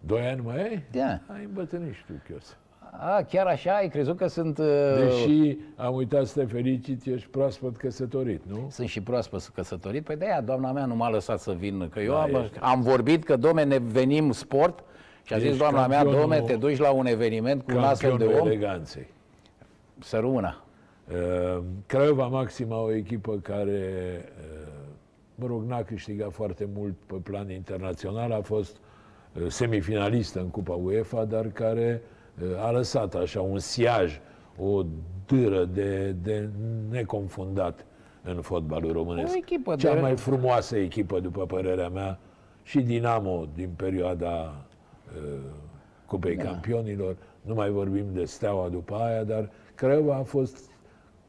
Doi 0.00 0.20
ani 0.20 0.40
mai 0.44 0.62
ai? 0.62 0.82
Da. 0.92 1.34
Ai 1.34 1.44
îmbătrânit, 1.44 1.94
știu 1.94 2.14
chios. 2.28 2.56
A, 2.98 3.22
chiar 3.28 3.46
așa? 3.46 3.72
Ai 3.74 3.88
crezut 3.88 4.16
că 4.16 4.26
sunt... 4.26 4.58
uh, 4.58 4.66
Deși 4.98 5.56
am 5.76 5.94
uitat 5.94 6.26
să 6.26 6.40
te 6.40 6.46
felicit, 6.46 7.06
ești 7.06 7.28
proaspăt 7.28 7.76
căsătorit, 7.76 8.42
nu? 8.48 8.66
Sunt 8.70 8.88
și 8.88 9.00
proaspăt 9.00 9.50
căsătorit. 9.54 10.04
Păi 10.04 10.16
de-aia 10.16 10.40
doamna 10.40 10.72
mea 10.72 10.84
nu 10.86 10.94
m-a 10.96 11.10
lăsat 11.10 11.40
să 11.40 11.52
vin. 11.58 11.88
Că 11.88 12.00
eu 12.00 12.12
Da, 12.12 12.20
am, 12.22 12.34
ești. 12.34 12.58
am 12.60 12.80
vorbit 12.80 13.24
că, 13.24 13.36
domne, 13.36 13.64
ne 13.64 13.78
venim 13.78 14.32
sport 14.32 14.84
și 15.26 15.32
a 15.32 15.38
zis 15.38 15.46
Ești 15.46 15.58
doamna 15.58 15.86
mea, 15.86 15.96
campionul- 15.98 16.20
domne, 16.20 16.40
te 16.40 16.56
duci 16.56 16.78
la 16.78 16.90
un 16.90 17.06
eveniment 17.06 17.62
cu 17.62 17.76
un 17.76 17.82
astfel 17.82 18.10
de 18.10 18.16
Campionul 18.16 18.40
om, 18.40 18.46
eleganței. 18.52 19.06
să 19.98 20.18
rămână. 20.18 20.60
Uh, 21.12 21.62
Craiova 21.86 22.26
Maxima, 22.26 22.80
o 22.82 22.92
echipă 22.92 23.32
care, 23.42 23.80
uh, 24.40 24.68
mă 25.34 25.46
rog, 25.46 25.64
n-a 25.64 25.82
câștigat 25.82 26.32
foarte 26.32 26.68
mult 26.74 26.94
pe 27.06 27.14
plan 27.14 27.50
internațional, 27.50 28.32
a 28.32 28.40
fost 28.40 28.76
uh, 29.40 29.46
semifinalistă 29.48 30.38
în 30.40 30.48
Cupa 30.48 30.72
UEFA, 30.72 31.24
dar 31.24 31.46
care 31.46 32.02
uh, 32.42 32.64
a 32.64 32.70
lăsat 32.70 33.14
așa 33.14 33.40
un 33.40 33.58
siaj, 33.58 34.20
o 34.58 34.82
dâră 35.26 35.64
de, 35.64 36.10
de 36.22 36.48
neconfundat 36.90 37.84
în 38.22 38.40
fotbalul 38.40 38.92
românesc. 38.92 39.32
O 39.34 39.36
echipă 39.36 39.76
Cea 39.76 39.94
de- 39.94 40.00
mai 40.00 40.16
frumoasă 40.16 40.76
echipă, 40.76 41.20
după 41.20 41.46
părerea 41.46 41.88
mea, 41.88 42.18
și 42.62 42.80
Dinamo 42.80 43.46
din 43.54 43.68
perioada 43.76 44.64
uh, 45.16 45.38
Cupei 46.06 46.36
Campionilor. 46.36 47.16
Nu 47.42 47.54
mai 47.54 47.70
vorbim 47.70 48.04
de 48.12 48.24
Steaua 48.24 48.68
după 48.68 48.94
aia, 48.94 49.24
dar 49.24 49.50
Craiova 49.74 50.14
a 50.14 50.22
fost, 50.22 50.70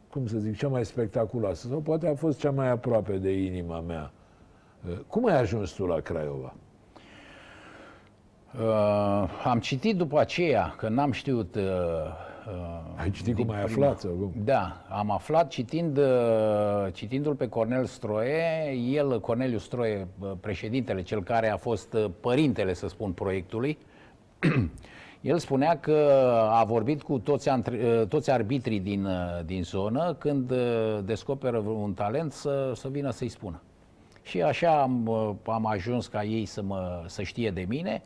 cum 0.10 0.28
să 0.28 0.38
zic, 0.38 0.58
cea 0.58 0.68
mai 0.68 0.86
spectaculoasă 0.86 1.68
sau 1.68 1.80
poate 1.80 2.08
a 2.08 2.16
fost 2.16 2.40
cea 2.40 2.52
mai 2.52 2.70
aproape 2.70 3.18
de 3.18 3.32
inima 3.32 3.80
mea. 3.80 4.12
Uh, 4.90 4.98
Cum 5.08 5.26
ai 5.26 5.40
ajuns 5.40 5.72
tu 5.72 5.86
la 5.86 6.00
Craiova? 6.00 6.54
Uh, 8.60 9.30
am 9.44 9.60
citit 9.60 9.98
după 9.98 10.20
aceea, 10.20 10.74
că 10.78 10.90
n-am 10.90 11.12
știut... 11.12 11.56
Uh, 11.56 11.64
uh, 11.64 12.27
Ai 12.96 13.12
citit 13.12 13.36
din 13.36 13.46
cum 13.46 13.56
ai 13.56 13.64
prima- 13.64 13.86
aflat 13.86 14.00
sau 14.00 14.12
cum? 14.12 14.32
Da, 14.44 14.86
am 14.90 15.12
aflat 15.12 15.50
citind, 15.50 15.98
uh, 15.98 16.06
citindu-l 16.92 17.36
pe 17.36 17.48
Cornel 17.48 17.86
Stroie, 17.86 18.72
el, 18.92 19.20
Corneliu 19.20 19.58
Stroie, 19.58 20.08
uh, 20.20 20.32
președintele, 20.40 21.02
cel 21.02 21.24
care 21.24 21.50
a 21.50 21.58
fost 21.58 21.94
uh, 21.94 22.06
părintele, 22.20 22.74
să 22.74 22.88
spun, 22.88 23.12
proiectului, 23.12 23.78
el 25.22 25.38
spunea 25.38 25.78
că 25.80 26.12
a 26.52 26.64
vorbit 26.64 27.02
cu 27.02 27.20
toți, 27.20 27.50
antre, 27.50 28.00
uh, 28.02 28.08
toți 28.08 28.32
arbitrii 28.32 28.80
din, 28.80 29.06
uh, 29.06 29.46
din 29.46 29.64
zonă 29.64 30.14
când 30.14 30.52
uh, 30.52 31.00
descoperă 31.06 31.58
un 31.58 31.94
talent 31.94 32.32
să, 32.32 32.72
să 32.76 32.88
vină 32.88 33.12
să-i 33.12 33.30
spună. 33.30 33.62
Și 34.22 34.42
așa 34.42 34.82
am, 34.82 35.08
uh, 35.08 35.32
am 35.46 35.66
ajuns 35.66 36.08
ca 36.08 36.24
ei 36.24 36.46
să, 36.46 36.62
mă, 36.62 37.04
să 37.06 37.24
știe 37.24 37.52
de 37.52 37.66
mine 37.68 38.02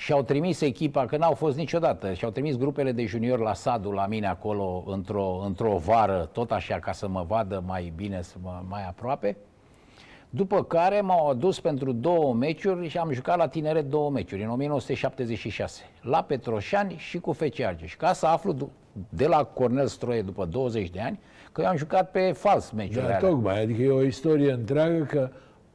și 0.00 0.12
au 0.12 0.22
trimis 0.22 0.60
echipa, 0.60 1.06
că 1.06 1.16
n-au 1.16 1.32
fost 1.34 1.56
niciodată, 1.56 2.12
și 2.12 2.24
au 2.24 2.30
trimis 2.30 2.56
grupele 2.56 2.92
de 2.92 3.04
juniori 3.04 3.42
la 3.42 3.54
Sadu, 3.54 3.90
la 3.90 4.06
mine 4.06 4.26
acolo, 4.26 4.84
într-o, 4.86 5.42
într-o 5.44 5.76
vară, 5.76 6.28
tot 6.32 6.50
așa, 6.50 6.78
ca 6.78 6.92
să 6.92 7.08
mă 7.08 7.24
vadă 7.28 7.62
mai 7.66 7.92
bine, 7.96 8.22
să 8.22 8.34
mă, 8.42 8.62
mai 8.68 8.86
aproape. 8.88 9.36
După 10.30 10.62
care 10.64 11.00
m-au 11.00 11.28
adus 11.28 11.60
pentru 11.60 11.92
două 11.92 12.34
meciuri 12.34 12.88
și 12.88 12.98
am 12.98 13.12
jucat 13.12 13.36
la 13.36 13.48
tineret 13.48 13.84
două 13.90 14.10
meciuri, 14.10 14.42
în 14.42 14.50
1976, 14.50 15.82
la 16.02 16.22
Petroșani 16.22 16.94
și 16.98 17.18
cu 17.18 17.32
FC 17.32 17.60
Argeș. 17.60 17.96
Ca 17.96 18.12
să 18.12 18.26
aflu 18.26 18.52
du- 18.52 18.70
de 19.08 19.26
la 19.26 19.44
Cornel 19.44 19.86
Stroie 19.86 20.22
după 20.22 20.44
20 20.44 20.90
de 20.90 21.00
ani 21.00 21.18
că 21.52 21.60
eu 21.60 21.66
am 21.68 21.76
jucat 21.76 22.10
pe 22.10 22.32
fals 22.32 22.70
meciurile 22.70 23.00
Da, 23.08 23.16
alea. 23.16 23.28
tocmai, 23.28 23.62
adică 23.62 23.82
e 23.82 23.90
o 23.90 24.02
istorie 24.02 24.52
întreagă 24.52 25.04
că 25.04 25.30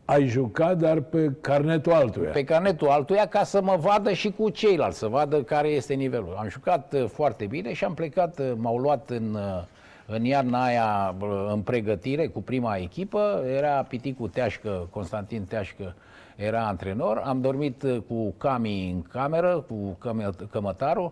ai 0.06 0.28
jucat, 0.28 0.78
dar 0.78 1.00
pe 1.00 1.32
carnetul 1.42 1.92
altuia. 1.92 2.30
pe 2.30 2.44
carnetul 2.44 2.88
altuia 2.88 3.26
ca 3.28 3.44
să 3.44 3.62
mă 3.62 3.76
vadă 3.80 4.13
și 4.13 4.32
cu 4.32 4.50
ceilalți, 4.50 4.98
să 4.98 5.08
vadă 5.08 5.44
care 5.44 5.68
este 5.68 5.94
nivelul. 5.94 6.36
Am 6.39 6.50
jucat 6.50 6.94
uh, 6.94 7.06
foarte 7.08 7.46
bine 7.46 7.74
și 7.74 7.84
am 7.84 7.94
plecat, 7.94 8.39
uh, 8.39 8.52
m-au 8.56 8.78
luat 8.78 9.10
în, 9.10 9.34
uh, 9.34 9.63
în 10.06 10.26
iarna 10.26 10.63
aia 10.63 11.16
uh, 11.20 11.50
în 11.54 11.60
pregătire 11.62 12.28
cu 12.28 12.42
prima 12.42 12.76
echipă, 12.76 13.44
era 13.56 13.84
Piticu 13.84 14.28
Teașcă, 14.28 14.88
Constantin 14.92 15.44
Teașcă 15.44 15.96
era 16.36 16.68
antrenor, 16.68 17.22
am 17.26 17.42
dormit 17.42 17.84
uh, 17.84 17.98
cu 18.08 18.34
Cami 18.38 18.92
în 18.92 19.02
cameră, 19.02 19.66
cu 19.68 19.98
cămă- 20.00 20.50
cămătarul 20.52 21.12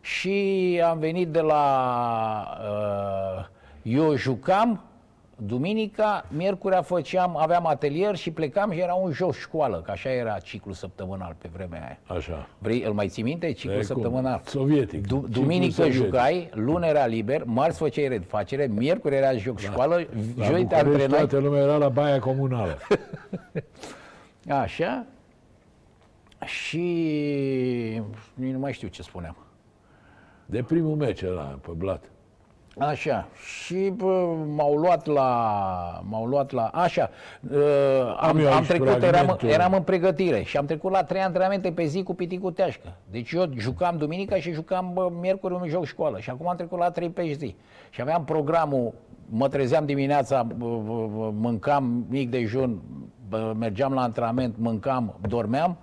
și 0.00 0.80
am 0.88 0.98
venit 0.98 1.28
de 1.28 1.40
la... 1.40 1.64
Uh, 2.60 3.44
eu 3.82 4.14
jucam 4.16 4.80
Duminica, 5.36 6.24
miercurea 6.36 6.82
făceam, 6.82 7.36
aveam 7.36 7.66
atelier 7.66 8.16
și 8.16 8.30
plecam 8.30 8.70
și 8.72 8.78
era 8.80 8.94
un 8.94 9.12
joc 9.12 9.34
școală, 9.34 9.82
că 9.84 9.90
așa 9.90 10.10
era 10.10 10.38
ciclul 10.38 10.74
săptămânal 10.74 11.34
pe 11.38 11.48
vremea 11.52 11.82
aia. 11.84 12.16
Așa. 12.18 12.48
Vrei, 12.58 12.82
îl 12.82 12.92
mai 12.92 13.08
ții 13.08 13.22
minte? 13.22 13.52
Ciclul 13.52 13.74
E 13.74 13.76
cum? 13.76 13.86
săptămânal. 13.86 14.40
Sovietic. 14.44 15.06
Du- 15.06 15.14
Ciclul 15.14 15.30
duminică 15.30 15.72
sovietic. 15.72 16.02
jucai, 16.04 16.50
luni 16.52 16.86
era 16.86 17.06
liber, 17.06 17.42
marți 17.44 17.78
făceai 17.78 18.08
redfacere, 18.08 18.66
miercuri 18.66 19.14
era 19.14 19.32
joc 19.32 19.58
școală, 19.58 19.94
La 19.94 20.02
joi 20.04 20.06
te 20.06 20.46
București 20.46 20.74
antrenai. 20.74 21.08
toată 21.18 21.38
lumea 21.38 21.62
era 21.62 21.76
la 21.76 21.88
baia 21.88 22.18
comunală. 22.18 22.78
Așa. 24.62 25.04
Și 26.44 26.78
nici 28.34 28.52
nu 28.52 28.58
mai 28.58 28.72
știu 28.72 28.88
ce 28.88 29.02
spuneam. 29.02 29.36
De 30.46 30.62
primul 30.62 30.96
meci 30.96 31.22
ăla, 31.22 31.58
pe 31.62 31.70
blat. 31.76 32.04
Așa. 32.78 33.26
Și 33.44 33.92
bă, 33.96 34.34
m-au 34.54 34.74
luat 34.74 35.06
la... 35.06 36.02
M-au 36.08 36.24
luat 36.26 36.50
la... 36.50 36.62
Așa. 36.62 37.10
Uh, 37.50 37.60
am, 38.20 38.38
eu 38.38 38.46
am 38.46 38.56
aici 38.56 38.66
trecut, 38.66 38.86
eram, 38.86 39.00
fragmentul. 39.00 39.48
eram 39.48 39.72
în 39.72 39.82
pregătire 39.82 40.42
și 40.42 40.56
am 40.56 40.66
trecut 40.66 40.90
la 40.90 41.04
trei 41.04 41.20
antrenamente 41.20 41.72
pe 41.72 41.84
zi 41.84 42.02
cu 42.02 42.14
Piticu 42.14 42.50
Teașcă. 42.50 42.96
Deci 43.10 43.32
eu 43.32 43.50
jucam 43.56 43.96
duminica 43.96 44.36
și 44.36 44.52
jucam 44.52 44.90
bă, 44.94 45.10
miercuri 45.20 45.54
un 45.54 45.68
joc 45.68 45.84
școală. 45.84 46.20
Și 46.20 46.30
acum 46.30 46.48
am 46.48 46.56
trecut 46.56 46.78
la 46.78 46.90
trei 46.90 47.10
pe 47.10 47.32
zi. 47.32 47.56
Și 47.90 48.00
aveam 48.00 48.24
programul, 48.24 48.92
mă 49.28 49.48
trezeam 49.48 49.84
dimineața, 49.84 50.42
bă, 50.42 50.66
bă, 50.66 51.08
bă, 51.16 51.30
mâncam 51.34 52.04
mic 52.08 52.30
dejun, 52.30 52.80
bă, 53.28 53.54
mergeam 53.58 53.92
la 53.92 54.02
antrenament, 54.02 54.54
mâncam, 54.58 55.18
dormeam, 55.28 55.76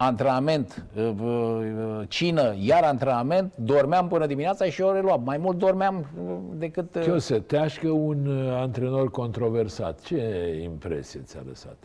antrenament, 0.00 0.84
uh, 0.96 1.10
uh, 1.22 2.00
cină, 2.08 2.54
iar 2.58 2.82
antrenament, 2.84 3.52
dormeam 3.56 4.08
până 4.08 4.26
dimineața 4.26 4.64
și 4.64 4.80
eu 4.80 4.90
reluam. 4.92 5.22
Mai 5.24 5.36
mult 5.36 5.58
dormeam 5.58 5.96
uh, 6.26 6.32
decât... 6.54 6.94
uh, 6.94 7.02
Chiose, 7.02 7.38
Teașcă, 7.38 7.88
un 7.90 8.26
uh, 8.26 8.52
antrenor 8.52 9.10
controversat. 9.10 10.00
Ce 10.00 10.60
impresie 10.62 11.20
ți-a 11.20 11.40
lăsat? 11.48 11.76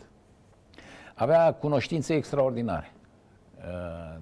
Avea 1.14 1.52
cunoștințe 1.52 2.14
extraordinare. 2.14 2.92
Uh, 3.56 3.64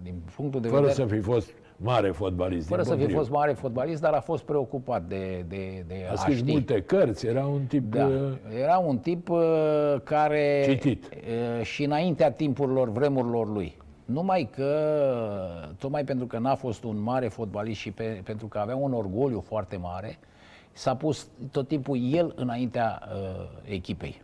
Din 0.03 0.15
punctul 0.37 0.61
de 0.61 0.69
Fără 0.69 0.81
vedere... 0.81 1.09
să 1.09 1.15
fi 1.15 1.21
fost 1.21 1.51
mare 1.77 2.11
fotbalist. 2.11 2.69
fără 2.69 2.81
din 2.83 2.91
să 2.91 2.97
fi 2.97 3.01
potrivă. 3.01 3.21
fost 3.21 3.33
mare 3.33 3.53
fotbalist, 3.53 4.01
dar 4.01 4.13
a 4.13 4.21
fost 4.21 4.43
preocupat 4.43 5.03
de, 5.03 5.45
de, 5.49 5.85
de 5.87 5.95
A 6.09 6.13
a 6.13 6.15
scris 6.15 6.37
ști. 6.37 6.51
multe 6.51 6.83
cărți, 6.83 7.27
era 7.27 7.47
un 7.47 7.61
tip... 7.69 7.95
Da. 7.95 8.05
uh, 8.07 8.33
Era 8.61 8.79
un 8.79 8.99
tip 8.99 9.29
uh, 9.29 9.41
care... 10.05 10.63
Citit. 10.69 11.05
uh, 11.59 11.65
Și 11.65 11.85
înaintea 11.85 12.31
timpurilor, 12.33 12.91
vremurilor 12.93 13.49
lui. 13.49 13.81
Numai 14.13 14.51
că, 14.55 15.75
tocmai 15.79 16.05
pentru 16.05 16.27
că 16.27 16.39
n-a 16.39 16.55
fost 16.55 16.85
un 16.85 17.03
mare 17.03 17.29
fotbalist 17.29 17.81
și 17.81 17.91
pe, 17.91 18.21
pentru 18.25 18.47
că 18.47 18.59
avea 18.59 18.77
un 18.77 18.93
orgoliu 18.93 19.41
foarte 19.41 19.77
mare, 19.77 20.19
s-a 20.73 20.97
pus 20.97 21.27
tot 21.51 21.69
timpul 21.69 21.99
el 22.13 22.33
înaintea 22.37 23.03
uh, 23.15 23.49
echipei. 23.65 24.23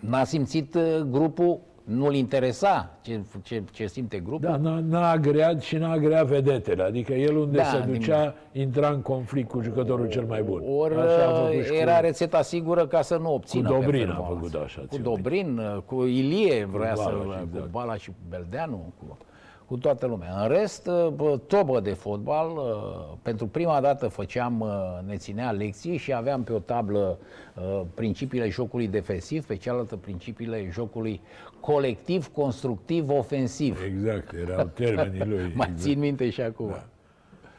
N-a 0.00 0.24
simțit 0.24 0.74
uh, 0.74 0.96
grupul, 1.10 1.58
nu-l 1.84 2.14
interesa 2.14 2.90
ce, 3.02 3.20
ce, 3.42 3.62
ce 3.72 3.86
simte 3.86 4.18
grupul. 4.18 4.48
Da, 4.48 4.56
n-a, 4.56 4.80
n-a 4.88 5.10
agreat 5.10 5.60
și 5.60 5.76
n-a 5.76 5.90
agreat 5.90 6.26
vedetele. 6.26 6.82
Adică 6.82 7.12
el 7.12 7.36
unde 7.36 7.56
Da, 7.56 7.64
se 7.64 7.80
din- 7.84 7.92
ducea, 7.92 8.34
intra 8.52 8.88
în 8.88 9.00
conflict 9.00 9.48
cu 9.48 9.60
jucătorul 9.60 10.08
cel 10.08 10.24
mai 10.24 10.42
bun. 10.42 10.62
Ori 10.78 10.94
Așa 10.94 11.26
a 11.28 11.32
făcut 11.34 11.62
și 11.64 11.70
cu- 11.70 11.74
era 11.76 12.00
rețeta 12.00 12.42
sigură 12.42 12.86
ca 12.86 13.02
să 13.02 13.16
nu 13.16 13.32
obțină 13.34 13.68
Cu 13.68 13.74
Dobrin 13.74 14.02
a 14.02 14.06
performanță. 14.06 14.34
făcut 14.34 14.62
așa, 14.62 14.80
Cu 14.80 14.86
țin 14.94 15.02
Dobrin, 15.02 15.60
cu 15.86 16.02
Ilie 16.04 16.64
vrea 16.64 16.92
Cu 16.92 17.00
să... 17.00 17.10
Bala 17.10 17.34
și, 17.36 17.38
cu 17.38 17.48
exact. 17.52 17.70
Bala 17.70 17.94
și 17.96 18.10
Beldeanu, 18.28 18.92
cu, 18.98 19.18
cu 19.66 19.76
toată 19.76 20.06
lumea. 20.06 20.42
În 20.42 20.48
rest, 20.48 20.88
bă, 21.14 21.38
tobă 21.46 21.80
de 21.80 21.92
fotbal. 21.92 22.50
uh, 22.56 23.16
Pentru 23.22 23.46
prima 23.46 23.80
dată 23.80 24.08
făceam, 24.08 24.60
uh, 24.60 24.68
ne 25.06 25.16
ținea 25.16 25.50
lecții 25.50 25.96
și 25.96 26.14
aveam 26.14 26.42
pe 26.42 26.52
o 26.52 26.58
tablă 26.58 27.18
uh, 27.54 27.82
principiile 27.94 28.48
jocului 28.48 28.88
defensiv, 28.88 29.46
pe 29.46 29.56
cealaltă 29.56 29.96
principiile 29.96 30.68
jocului 30.70 31.20
colectiv, 31.60 32.26
constructiv, 32.26 33.08
ofensiv. 33.10 33.82
Exact, 33.86 34.32
erau 34.32 34.70
termenii 34.74 35.24
lui. 35.26 35.52
Mai 35.56 35.66
exact. 35.70 35.78
țin 35.78 35.98
minte 35.98 36.30
și 36.30 36.40
acum. 36.40 36.74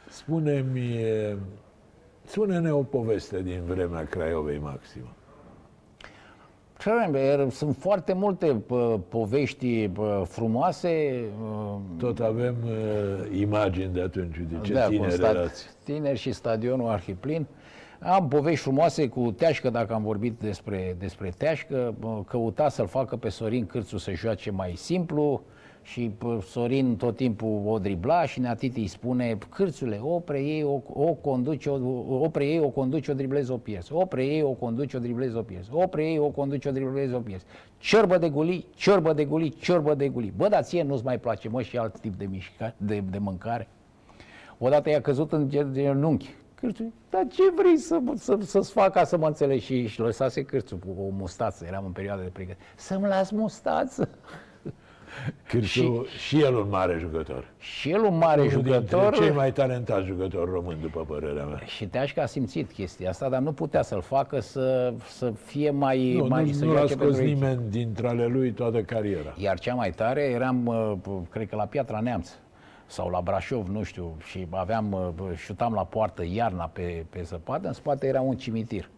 Spune-mi, 0.08 0.96
e, 0.96 1.36
spune-ne 2.24 2.72
o 2.72 2.82
poveste 2.82 3.42
din 3.42 3.62
vremea 3.66 4.04
Craiovei 4.06 4.58
Maximă. 4.58 5.15
Trember, 6.78 7.50
Sunt 7.50 7.76
foarte 7.76 8.12
multe 8.12 8.46
pă, 8.46 9.00
povești 9.08 9.88
pă, 9.88 10.24
frumoase. 10.28 11.24
uh, 11.42 11.74
Tot 11.98 12.18
avem 12.20 12.56
uh, 12.64 13.38
imagini 13.38 13.92
de 13.92 14.00
atunci, 14.00 14.36
uite 14.38 14.58
ce 14.62 14.72
da, 14.72 14.86
tineri 14.86 15.08
cu 15.10 15.16
sta- 15.16 15.28
erați. 15.28 15.64
tineri 15.84 16.18
și 16.18 16.32
stadionul 16.32 16.88
Arhiplin. 16.88 17.46
Am 18.00 18.28
povești 18.28 18.62
frumoase 18.62 19.08
cu 19.08 19.30
Teașcă, 19.36 19.70
dacă 19.70 19.94
am 19.94 20.02
vorbit 20.02 20.38
despre, 20.40 20.96
despre 20.98 21.32
Teașcă. 21.38 21.94
Bă, 21.98 22.22
Căuta 22.26 22.68
să-l 22.68 22.86
facă 22.86 23.16
pe 23.16 23.28
Sorin 23.28 23.66
Cârțu 23.66 23.98
să 23.98 24.10
joace 24.12 24.50
mai 24.50 24.72
simplu 24.76 25.42
și 25.86 26.10
pă, 26.18 26.38
Sorin 26.46 26.96
tot 26.96 27.16
timpul 27.16 27.62
o 27.66 27.78
dribla 27.78 28.26
și 28.26 28.40
Neatiti 28.40 28.80
îi 28.80 28.86
spune 28.86 29.38
Cârțule, 29.50 29.98
o 30.02 30.18
preiei, 30.18 30.62
o, 30.62 30.80
o 30.92 31.12
conduci, 31.12 31.66
o, 31.66 31.78
o 32.08 32.28
preiei, 32.28 32.58
o 32.58 32.68
conduci, 32.68 33.08
o 33.08 33.14
driblezi, 33.14 33.50
o 33.50 33.56
pierzi. 33.56 33.92
O 33.92 34.04
preiei, 34.04 34.42
o 34.42 34.50
conduci, 34.50 34.94
o 34.94 34.98
driblezi, 34.98 35.36
o 35.36 35.42
pierzi. 35.42 35.70
O 35.72 35.86
preiei, 35.86 36.18
o 36.18 36.28
conduci, 36.28 36.64
o 36.64 36.70
driblezi, 36.70 37.14
o 37.14 37.20
pierzi. 37.20 37.44
Ciorbă 37.78 38.18
de 38.18 38.28
guli, 38.28 38.66
ciorbă 38.74 39.12
de 39.12 39.24
guli, 39.24 39.50
ciorbă 39.50 39.94
de 39.94 40.08
guli. 40.08 40.32
Bă, 40.36 40.48
dar 40.48 40.62
ție 40.62 40.82
nu-ți 40.82 41.04
mai 41.04 41.18
place, 41.18 41.48
mă, 41.48 41.62
și 41.62 41.76
alt 41.76 41.98
tip 42.00 42.14
de 42.14 42.24
mișcare, 42.24 42.74
de, 42.76 43.02
de 43.10 43.18
mâncare? 43.18 43.68
Odată 44.58 44.90
i-a 44.90 45.00
căzut 45.00 45.32
în 45.32 45.48
ger- 45.48 45.72
genunchi. 45.72 46.34
Cârțul, 46.54 46.92
dar 47.10 47.26
ce 47.30 47.42
vrei 47.56 47.76
să, 47.76 48.00
să, 48.14 48.38
să-ți 48.40 48.72
fac 48.72 48.92
ca 48.92 49.04
să 49.04 49.16
mă 49.16 49.26
înțelegi? 49.26 49.64
Și 49.64 49.80
își 49.80 50.00
lăsase 50.00 50.42
cârțul 50.42 50.78
cu 50.78 51.02
o 51.02 51.08
mustață, 51.10 51.64
eram 51.66 51.84
în 51.84 51.92
perioada 51.92 52.22
de 52.22 52.28
pregătire. 52.32 52.64
Să-mi 52.76 53.06
las 53.06 53.30
mustață. 53.30 54.08
Cârțu, 55.48 55.66
și, 55.68 56.18
și 56.26 56.42
el 56.42 56.54
un 56.54 56.68
mare 56.68 56.96
jucător. 57.00 57.44
Și 57.58 57.90
el 57.90 58.00
un 58.02 58.16
mare 58.18 58.40
Unul 58.40 58.52
jucător. 58.52 59.00
dintre 59.00 59.26
cei 59.26 59.34
mai 59.34 59.52
talentați 59.52 60.06
jucători 60.06 60.50
români, 60.50 60.78
după 60.80 61.04
părerea 61.08 61.44
mea. 61.44 61.60
Și 61.64 61.86
Teașca 61.86 62.22
a 62.22 62.26
simțit 62.26 62.72
chestia 62.72 63.08
asta, 63.10 63.28
dar 63.28 63.40
nu 63.40 63.52
putea 63.52 63.82
să-l 63.82 64.00
facă 64.02 64.40
să, 64.40 64.94
să 65.08 65.32
fie 65.44 65.70
mai... 65.70 66.14
Nu, 66.16 66.26
mai 66.26 66.44
nu, 66.44 66.52
să 66.52 66.64
nu 66.64 66.70
l-a 66.72 66.76
joace 66.78 66.92
scos 66.92 67.04
pentru 67.06 67.22
echipă. 67.24 67.38
nimeni 67.46 67.70
dintre 67.70 68.08
ale 68.08 68.26
lui 68.26 68.52
toată 68.52 68.80
cariera. 68.82 69.34
Iar 69.36 69.58
cea 69.58 69.74
mai 69.74 69.90
tare 69.90 70.22
eram, 70.22 70.66
uh, 70.66 70.92
p- 71.00 71.30
cred 71.30 71.48
că 71.48 71.56
la 71.56 71.64
Piatra 71.64 72.00
Neamț 72.00 72.30
sau 72.86 73.08
la 73.10 73.20
Brașov, 73.20 73.66
nu 73.68 73.82
știu, 73.82 74.16
și 74.26 74.46
aveam, 74.50 74.92
uh, 74.92 75.36
șutam 75.36 75.72
la 75.74 75.84
poartă 75.84 76.24
iarna 76.32 76.70
pe, 76.72 77.04
pe 77.10 77.22
zăpadă, 77.22 77.66
în 77.66 77.72
spate 77.72 78.06
era 78.06 78.20
un 78.20 78.36
cimitir. 78.36 78.88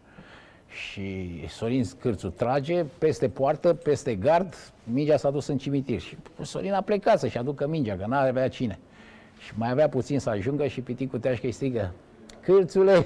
Și 0.69 1.31
Sorin 1.49 1.85
Scârțu 1.85 2.29
trage 2.29 2.85
peste 2.99 3.29
poartă, 3.29 3.75
peste 3.75 4.15
gard, 4.15 4.55
mingea 4.85 5.17
s-a 5.17 5.31
dus 5.31 5.47
în 5.47 5.59
cimitir. 5.59 6.01
Și 6.01 6.17
Sorin 6.43 6.73
a 6.73 6.81
plecat 6.81 7.19
să-și 7.19 7.39
aducă 7.39 7.67
mingea, 7.67 7.97
că 7.97 8.05
n-avea 8.07 8.49
cine. 8.49 8.79
Și 9.39 9.53
mai 9.57 9.71
avea 9.71 9.89
puțin 9.89 10.19
să 10.19 10.31
ajungă 10.31 10.67
și 10.67 10.81
Piticul 10.81 11.19
Teașcă 11.19 11.47
îi 11.47 11.53
strigă, 11.53 11.93
Cârțule, 12.41 13.05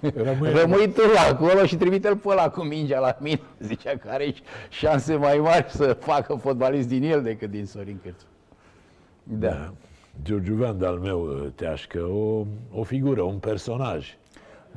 Rămâi- 0.00 0.52
rămâi 0.52 0.92
tu 0.92 1.00
acolo 1.30 1.64
și 1.64 1.76
trimite-l 1.76 2.16
pe 2.16 2.28
ăla 2.28 2.50
cu 2.50 2.62
mingea 2.62 2.98
la 2.98 3.16
mine. 3.20 3.40
Zicea 3.68 3.96
că 3.96 4.08
are 4.10 4.34
șanse 4.68 5.14
mai 5.14 5.36
mari 5.38 5.70
să 5.70 5.92
facă 5.92 6.34
fotbalist 6.34 6.88
din 6.88 7.02
el 7.02 7.22
decât 7.22 7.50
din 7.50 7.66
Sorin 7.66 7.98
Cârțu. 8.02 8.24
Da. 9.22 9.72
Giurgiuvean 10.22 10.78
de-al 10.78 10.98
meu, 10.98 11.26
Teașcă, 11.54 11.98
o, 11.98 12.44
o 12.72 12.82
figură, 12.82 13.22
un 13.22 13.38
personaj. 13.38 14.16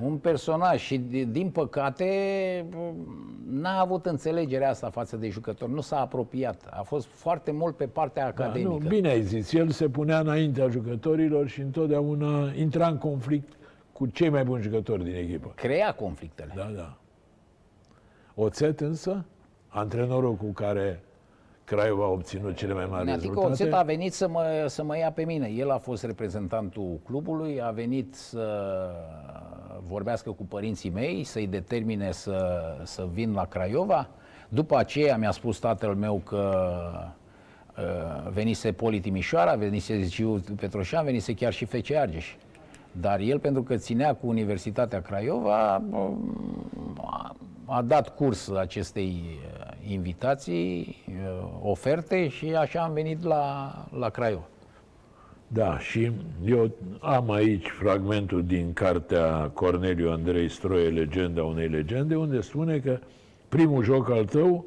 Un 0.04 0.18
personaj 0.18 0.80
și, 0.82 0.98
de- 0.98 1.24
din 1.24 1.50
păcate, 1.50 2.06
n-a 3.50 3.80
avut 3.80 4.06
înțelegerea 4.06 4.70
asta 4.70 4.90
față 4.90 5.18
de 5.18 5.30
jucători. 5.30 5.72
Nu 5.74 5.82
s-a 5.82 6.00
apropiat. 6.00 6.68
A 6.70 6.82
fost 6.82 7.08
foarte 7.08 7.52
mult 7.52 7.76
pe 7.76 7.88
partea 7.88 8.24
Da, 8.24 8.30
academică. 8.44 8.70
nu, 8.84 8.88
bine 8.88 9.10
ai 9.10 9.22
zis, 9.22 9.54
el 9.54 9.70
se 9.70 9.90
punea 9.90 10.20
înaintea 10.20 10.68
jucătorilor 10.70 11.48
și 11.48 11.62
întotdeauna 11.62 12.52
intra 12.56 12.88
în 12.88 12.98
conflict 12.98 13.54
cu 13.94 14.06
cei 14.06 14.30
mai 14.30 14.44
buni 14.44 14.62
jucători 14.62 15.04
din 15.04 15.16
echipă. 15.16 15.52
Crea 15.56 15.94
conflictele. 15.96 16.52
Da, 16.56 16.70
da. 16.76 16.98
Oțet 18.36 18.80
însă, 18.80 19.26
antrenorul 19.68 20.36
cu 20.36 20.46
care 20.46 21.02
Craiova 21.64 22.04
a 22.04 22.08
obținut 22.08 22.56
cele 22.56 22.74
mai 22.74 22.86
mari 22.90 23.06
Neatică 23.06 23.28
rezultate. 23.28 23.64
Oțet 23.64 23.74
a 23.74 23.82
venit 23.84 24.14
să 24.14 24.28
mă, 24.28 24.66
să 24.68 24.84
mă 24.84 24.98
ia 24.98 25.12
pe 25.12 25.24
mine. 25.26 25.48
El 25.48 25.70
a 25.72 25.78
fost 25.78 26.04
reprezentantul 26.04 27.00
clubului, 27.06 27.62
a 27.62 27.70
venit 27.72 28.16
să 28.16 28.46
vorbească 29.88 30.32
cu 30.32 30.44
părinții 30.44 30.90
mei, 30.90 31.24
să-i 31.24 31.48
determine 31.48 32.12
să, 32.12 32.64
să 32.84 33.08
vin 33.14 33.34
la 33.34 33.46
Craiova. 33.46 34.10
După 34.50 34.78
aceea 34.78 35.18
mi-a 35.18 35.32
spus 35.32 35.60
tatăl 35.60 35.96
meu 35.96 36.22
că 36.26 36.72
uh, 37.78 38.32
venise 38.32 38.72
Poli 38.72 39.00
Timișoara, 39.00 39.56
venise 39.56 40.08
Giu 40.08 40.44
Petroșan, 40.56 41.06
venise 41.06 41.34
chiar 41.34 41.54
și 41.54 41.66
FC 41.66 41.92
Argeș. 41.92 42.36
Dar 42.92 43.20
el, 43.20 43.40
pentru 43.40 43.64
că 43.64 43.76
ținea 43.76 44.16
cu 44.16 44.28
Universitatea 44.28 45.02
Craiova, 45.02 45.82
a, 46.98 47.36
a 47.66 47.82
dat 47.82 48.16
curs 48.16 48.50
acestei 48.50 49.24
uh, 49.24 49.92
invitații, 49.92 51.04
uh, 51.08 51.48
oferte 51.62 52.28
și 52.28 52.56
așa 52.56 52.82
am 52.82 52.94
venit 52.94 53.24
la, 53.24 53.74
la 54.00 54.10
Craiova. 54.10 54.48
Da, 55.48 55.80
și 55.80 56.12
eu 56.46 56.72
am 57.00 57.32
aici 57.32 57.68
fragmentul 57.68 58.44
din 58.44 58.74
cartea 58.74 59.52
Corneliu 59.54 60.12
Andrei 60.12 60.50
Stroie, 60.50 60.90
Legenda 60.90 61.44
unei 61.44 61.68
legende, 61.68 62.16
unde 62.16 62.42
spune 62.42 62.80
că 62.80 63.00
primul 63.50 63.84
joc 63.84 64.10
al 64.10 64.26
tău 64.26 64.66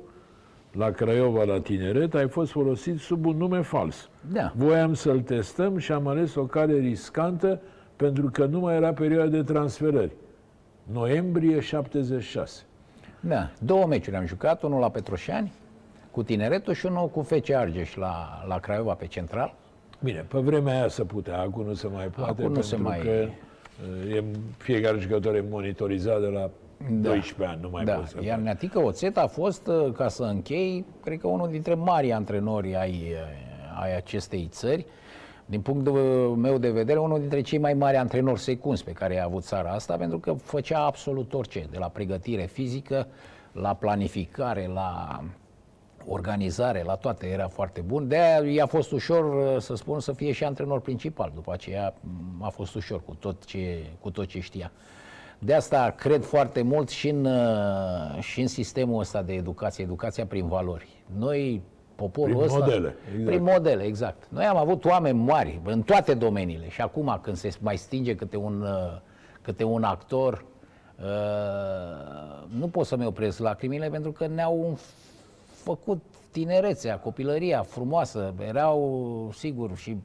la 0.73 0.91
Craiova, 0.91 1.45
la 1.45 1.61
tineret, 1.61 2.15
ai 2.15 2.29
fost 2.29 2.51
folosit 2.51 2.99
sub 2.99 3.25
un 3.27 3.37
nume 3.37 3.61
fals. 3.61 4.09
Da. 4.33 4.53
Voiam 4.57 4.95
să-l 4.95 5.21
testăm 5.21 5.79
și 5.79 5.93
am 5.93 6.07
ales 6.07 6.35
o 6.35 6.45
cale 6.45 6.79
riscantă 6.79 7.61
pentru 7.97 8.31
că 8.33 8.45
nu 8.45 8.61
mai 8.61 8.77
era 8.77 8.93
perioada 8.93 9.31
de 9.31 9.43
transferări. 9.43 10.13
Noiembrie 10.93 11.61
76. 11.61 12.63
Da, 13.21 13.51
două 13.59 13.87
meciuri 13.87 14.17
am 14.17 14.27
jucat, 14.27 14.63
unul 14.63 14.81
la 14.81 14.91
Petroșani 14.91 15.53
cu 16.11 16.23
tineretul 16.23 16.75
și 16.75 16.87
unul 16.87 17.09
cu 17.09 17.23
FC 17.23 17.51
Argeș 17.51 17.95
la, 17.95 18.45
la 18.49 18.59
Craiova 18.59 18.95
pe 18.95 19.07
central. 19.07 19.55
Bine, 20.03 20.21
pe 20.29 20.39
vremea 20.39 20.75
aia 20.79 20.89
se 20.89 21.05
putea, 21.05 21.41
acum 21.41 21.65
nu 21.65 21.75
se 21.75 21.87
mai 21.87 22.07
poate, 22.07 22.31
Acum 22.31 22.45
nu 22.45 22.51
pentru 22.53 22.63
se 22.69 22.77
mai- 22.77 22.99
că 22.99 23.29
e, 24.15 24.25
fiecare 24.57 24.99
jucător 24.99 25.35
e 25.35 25.45
monitorizat 25.51 26.21
de 26.21 26.27
la 26.27 26.51
Da. 26.91 27.09
12 27.11 27.55
ani, 27.55 27.59
nu 27.63 27.69
mai 27.71 27.85
Da, 27.85 27.93
poți 27.95 28.11
să 28.11 28.17
iar 28.23 28.35
faci. 28.35 28.45
Neatică 28.45 28.79
Oțet 28.79 29.17
a 29.17 29.27
fost, 29.27 29.67
uh, 29.67 29.93
ca 29.93 30.09
să 30.09 30.23
închei, 30.23 30.85
cred 31.03 31.19
că 31.21 31.27
unul 31.27 31.49
dintre 31.51 31.75
mari 31.75 32.13
antrenori 32.13 32.77
ai, 32.77 32.91
uh, 33.11 33.83
ai 33.83 33.97
acestei 33.97 34.49
țări. 34.51 34.87
Din 35.47 35.61
punctul 35.61 35.93
meu 36.37 36.59
de 36.59 36.71
vedere, 36.71 36.99
unul 36.99 37.19
dintre 37.21 37.41
cei 37.41 37.59
mai 37.59 37.75
mari 37.75 37.97
antrenori 37.97 38.41
secunzi 38.41 38.85
pe 38.85 38.91
care 38.93 39.15
i-a 39.15 39.25
avut 39.25 39.45
țara 39.45 39.71
asta, 39.71 39.97
pentru 39.97 40.19
că 40.19 40.33
făcea 40.33 40.79
absolut 40.85 41.35
orice, 41.35 41.67
de 41.71 41.79
la 41.79 41.87
pregătire 41.89 42.43
fizică, 42.43 43.07
la 43.53 43.75
planificare, 43.75 44.71
la 44.75 45.21
organizare, 46.09 46.83
la 46.87 46.95
toate, 46.95 47.27
era 47.27 47.49
foarte 47.49 47.81
bun. 47.81 48.09
De 48.09 48.17
aia 48.19 48.53
i-a 48.53 48.67
fost 48.67 48.93
ușor, 48.93 49.55
uh, 49.55 49.61
să 49.61 49.75
spun, 49.75 50.01
să 50.01 50.13
fie 50.13 50.33
și 50.33 50.45
antrenor 50.45 50.81
principal. 50.81 51.33
După 51.35 51.53
aceea 51.53 51.95
m, 52.01 52.43
a 52.43 52.49
fost 52.49 52.75
ușor 52.75 53.03
cu 53.05 53.15
tot 53.15 53.45
ce, 53.45 53.87
cu 54.01 54.11
tot 54.11 54.27
ce 54.27 54.41
știa. 54.41 54.73
De 55.39 55.55
asta 55.55 55.95
cred 55.97 56.25
foarte 56.25 56.63
mult 56.63 56.89
și 56.89 57.09
în, 57.09 57.25
uh, 57.25 58.21
și 58.21 58.41
în 58.41 58.47
sistemul 58.47 59.01
ăsta 59.01 59.23
de 59.23 59.33
educație, 59.33 59.85
educația 59.85 60.27
prin 60.27 60.47
valori. 60.47 60.89
Noi, 61.19 61.63
poporul 61.95 62.35
Prin 62.35 62.47
ăsta... 62.47 62.59
modele, 62.59 62.97
exact. 63.09 63.27
Prin 63.27 63.43
modele, 63.43 63.83
exact. 63.83 64.27
Noi 64.29 64.45
am 64.45 64.57
avut 64.57 64.85
oameni 64.85 65.19
mari 65.19 65.61
în 65.65 65.83
toate 65.83 66.15
domeniile 66.15 66.69
și 66.69 66.81
acum 66.81 67.19
când 67.23 67.37
se 67.37 67.51
mai 67.61 67.77
stinge 67.77 68.15
câte 68.15 68.37
un, 68.37 68.61
uh, 68.61 69.01
câte 69.43 69.65
un 69.65 69.83
actor, 69.83 70.45
uh, 70.99 72.59
nu 72.59 72.69
pot 72.69 72.87
să-mi 72.87 73.07
opresc 73.07 73.39
lacrimile 73.39 73.89
pentru 73.89 74.13
că 74.13 74.27
ne-au 74.27 74.79
făcut 75.63 76.03
tinerețea, 76.31 76.99
copilăria 76.99 77.63
frumoasă. 77.63 78.35
Erau, 78.47 79.31
sigur, 79.35 79.77
și 79.77 79.97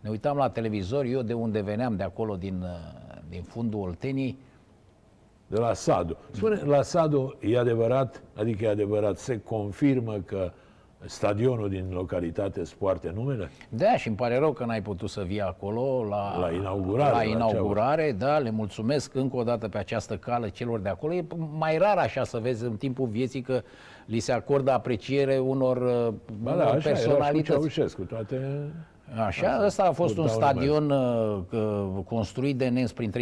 ne 0.00 0.10
uitam 0.10 0.36
la 0.36 0.48
televizor, 0.48 1.04
eu 1.04 1.22
de 1.22 1.32
unde 1.32 1.60
veneam, 1.60 1.96
de 1.96 2.02
acolo, 2.02 2.36
din, 2.36 2.60
uh, 2.62 3.18
din 3.28 3.42
fundul 3.42 3.80
Oltenii, 3.80 4.38
De 5.46 5.58
la 5.58 5.72
Sadu. 5.72 6.16
Spune, 6.30 6.60
la 6.64 6.82
Sadu 6.82 7.36
e 7.40 7.58
adevărat, 7.58 8.22
adică 8.36 8.64
e 8.64 8.68
adevărat, 8.68 9.18
se 9.18 9.40
confirmă 9.40 10.14
că 10.24 10.52
stadionul 11.06 11.68
din 11.68 11.90
localitate 11.92 12.60
îți 12.60 12.76
poarte 12.76 13.12
numele? 13.14 13.50
Da, 13.68 13.96
și 13.96 14.08
îmi 14.08 14.16
pare 14.16 14.38
rău 14.38 14.52
că 14.52 14.64
n-ai 14.64 14.82
putut 14.82 15.10
să 15.10 15.22
vii 15.22 15.40
acolo 15.40 16.04
la, 16.08 16.38
La 16.38 16.50
inaugurare, 16.50 17.10
La 17.10 17.16
la 17.16 17.24
inaugurare, 17.24 18.12
da, 18.12 18.38
le 18.38 18.50
mulțumesc 18.50 19.14
încă 19.14 19.36
o 19.36 19.42
dată 19.42 19.68
pe 19.68 19.78
această 19.78 20.16
cale 20.16 20.48
celor 20.48 20.80
de 20.80 20.88
acolo. 20.88 21.12
E 21.14 21.24
mai 21.58 21.78
rar 21.78 21.98
așa 21.98 22.24
să 22.24 22.38
vezi 22.38 22.64
în 22.64 22.76
timpul 22.76 23.06
vieții 23.06 23.40
că 23.40 23.62
li 24.06 24.18
se 24.18 24.32
acordă 24.32 24.70
apreciere 24.70 25.38
unor, 25.38 25.76
uh, 25.76 26.14
Ba 26.42 26.52
unor 26.52 26.64
da, 26.64 26.64
așa 26.64 26.88
era 26.88 26.98
și 26.98 27.04
cu 27.04 27.10
personalități. 27.10 27.50
Ceaușescu, 27.50 28.02
toate... 28.02 28.68
Așa, 29.26 29.60
ăsta 29.64 29.82
a 29.84 29.92
fost 29.92 30.14
Tot 30.14 30.24
un 30.24 30.30
dau 30.30 30.36
stadion 30.40 30.90
uh, 30.90 31.38
că- 31.50 31.86
construit 32.08 32.56
de 32.56 32.68
nemți 32.68 32.94
prin 32.94 33.10
36-37 33.12 33.14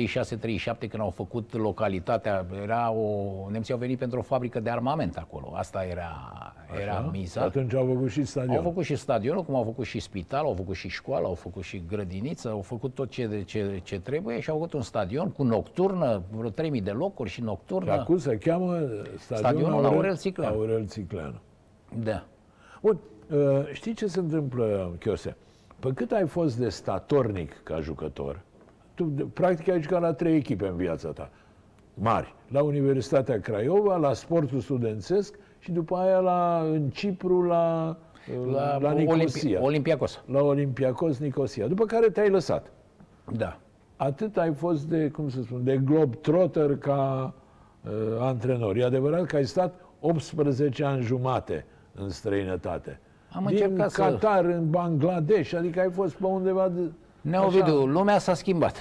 când 0.89 1.01
au 1.03 1.11
făcut 1.11 1.57
localitatea. 1.57 2.47
Era 2.63 2.91
o, 2.91 3.25
nemții 3.51 3.73
au 3.73 3.79
venit 3.79 3.99
pentru 3.99 4.19
o 4.19 4.23
fabrică 4.23 4.61
de 4.61 4.71
armament 4.71 5.17
acolo. 5.17 5.53
Asta 5.55 5.85
era, 5.85 6.13
era 6.83 6.93
Și 6.95 7.09
miza. 7.19 7.41
atunci 7.41 7.75
au 7.75 7.87
făcut 7.87 8.11
și 8.11 8.25
stadion. 8.25 8.57
Au 8.57 8.63
făcut 8.63 8.85
și 8.85 8.97
stadionul, 8.97 9.43
cum 9.43 9.55
au 9.55 9.63
făcut 9.65 9.85
și 9.85 10.01
spital, 10.01 10.45
au 10.45 10.55
făcut 10.55 10.75
și 10.75 10.89
școală, 10.89 11.27
au 11.27 11.35
făcut 11.35 11.63
și 11.63 11.83
grădiniță, 11.89 12.49
au 12.49 12.61
făcut 12.61 12.95
tot 12.95 13.11
ce, 13.11 13.43
ce, 13.47 13.81
ce 13.83 14.01
trebuie 14.01 14.41
și 14.41 14.51
au 14.51 14.57
făcut 14.57 14.73
un 14.73 14.83
stadion 14.83 15.31
cu 15.31 15.43
nocturnă, 15.43 16.23
vreo 16.37 16.51
3000 16.51 16.81
de 16.81 16.91
locuri 16.91 17.29
și 17.29 17.35
Și 17.35 17.43
nocturnă. 17.43 17.93
acum 17.93 18.19
se 18.19 18.39
cheamă 18.39 18.73
stadionul, 19.19 19.19
Stadionul 19.61 19.85
Aurel 19.85 20.17
Țicleanu. 20.17 20.55
Aurel 20.55 20.87
Țicleanu. 20.87 21.41
Da. 22.03 22.25
Bun, 22.83 22.99
uh, 23.31 23.39
știi 23.73 23.95
ce 23.95 24.07
se 24.07 24.19
întâmplă, 24.19 24.93
Chiose? 25.01 25.37
Pe 25.83 25.91
cât 25.95 26.13
ai 26.13 26.27
fost 26.27 26.59
de 26.59 26.69
statornic 26.69 27.61
ca 27.63 27.81
jucător, 27.81 28.41
tu 28.95 29.05
de- 29.05 29.27
practic 29.33 29.69
ai 29.69 29.83
jucat 29.83 30.01
la 30.01 30.13
trei 30.13 30.37
echipe 30.37 30.67
în 30.67 30.77
viața 30.77 31.09
ta, 31.09 31.31
mari. 31.95 32.35
La 32.49 32.63
Universitatea 32.63 33.41
Craiova, 33.41 33.97
la 33.97 34.13
sportul 34.13 34.61
studențesc 34.61 35.35
și 35.59 35.73
după 35.73 35.97
aia 35.97 36.19
la, 36.19 36.63
în 36.73 36.89
Cipru, 36.91 37.43
la, 37.43 37.97
uh, 38.45 38.53
la, 38.55 38.79
la 38.79 38.93
Nicosia. 38.93 39.59
Olimpi- 39.59 39.63
Olimpiakos. 39.65 40.23
la 40.27 40.43
Olympiacos 40.43 41.19
Nicosia, 41.19 41.67
după 41.67 41.85
care 41.85 42.07
te-ai 42.11 42.31
lăsat. 42.31 42.71
Da. 43.33 43.59
Atât 43.97 44.37
ai 44.37 44.55
fost 44.55 44.85
de, 44.89 45.09
cum 45.11 45.29
să 45.29 45.43
spun, 45.43 45.65
de 45.65 45.77
globetrotter 45.77 46.77
ca 46.77 47.35
uh, 47.85 47.91
antrenor. 48.19 48.77
E 48.77 48.85
adevărat 48.85 49.25
că 49.27 49.37
ai 49.37 49.45
stat 49.45 49.81
18 50.01 50.85
ani 50.85 51.03
jumate 51.03 51.65
în 51.95 52.09
străinătate. 52.09 53.01
Am 53.35 53.45
Din 53.47 53.57
încercat 53.57 53.91
să- 53.91 54.03
Qatar, 54.03 54.45
în 54.45 54.71
Bangladesh, 54.71 55.55
adică 55.55 55.81
ai 55.81 55.91
fost 55.91 56.15
pe 56.15 56.27
undeva 56.27 56.69
de... 56.69 56.81
Neovidiu, 57.21 57.87
lumea 57.87 58.19
s-a 58.19 58.35
schimbat. 58.35 58.77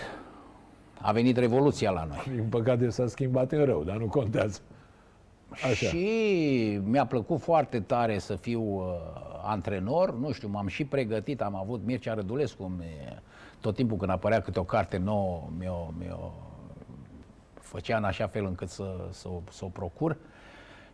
A 1.02 1.12
venit 1.12 1.38
revoluția 1.38 1.92
la 1.92 2.04
noi. 2.10 2.36
Din 2.36 2.46
păcate 2.50 2.90
s-a 2.90 3.08
schimbat 3.08 3.52
în 3.52 3.66
rău, 3.66 3.84
dar 3.84 3.98
nu 3.98 4.06
contează. 4.06 4.60
Așa. 5.50 5.74
Și 5.88 6.80
mi-a 6.84 7.06
plăcut 7.06 7.40
foarte 7.42 7.80
tare 7.80 8.18
să 8.18 8.36
fiu 8.36 8.62
uh, 8.62 8.84
antrenor, 9.44 10.18
nu 10.18 10.32
știu, 10.32 10.48
m-am 10.48 10.68
și 10.68 10.86
pregătit, 10.86 11.42
am 11.42 11.56
avut 11.56 11.82
Mircea 11.86 12.14
Rădulescu, 12.14 12.64
mi- 12.78 13.20
tot 13.60 13.76
timpul 13.76 13.98
când 13.98 14.12
apărea 14.12 14.42
câte 14.42 14.60
o 14.60 14.64
carte 14.64 14.98
nouă, 14.98 15.50
mi-o, 15.60 15.94
mi-o 15.98 16.32
făcea 17.54 17.98
în 17.98 18.04
așa 18.04 18.28
fel 18.28 18.46
încât 18.46 18.70
să, 18.70 18.96
să, 19.10 19.28
o, 19.28 19.42
să 19.52 19.66
o 19.66 19.68
procur. 19.68 20.18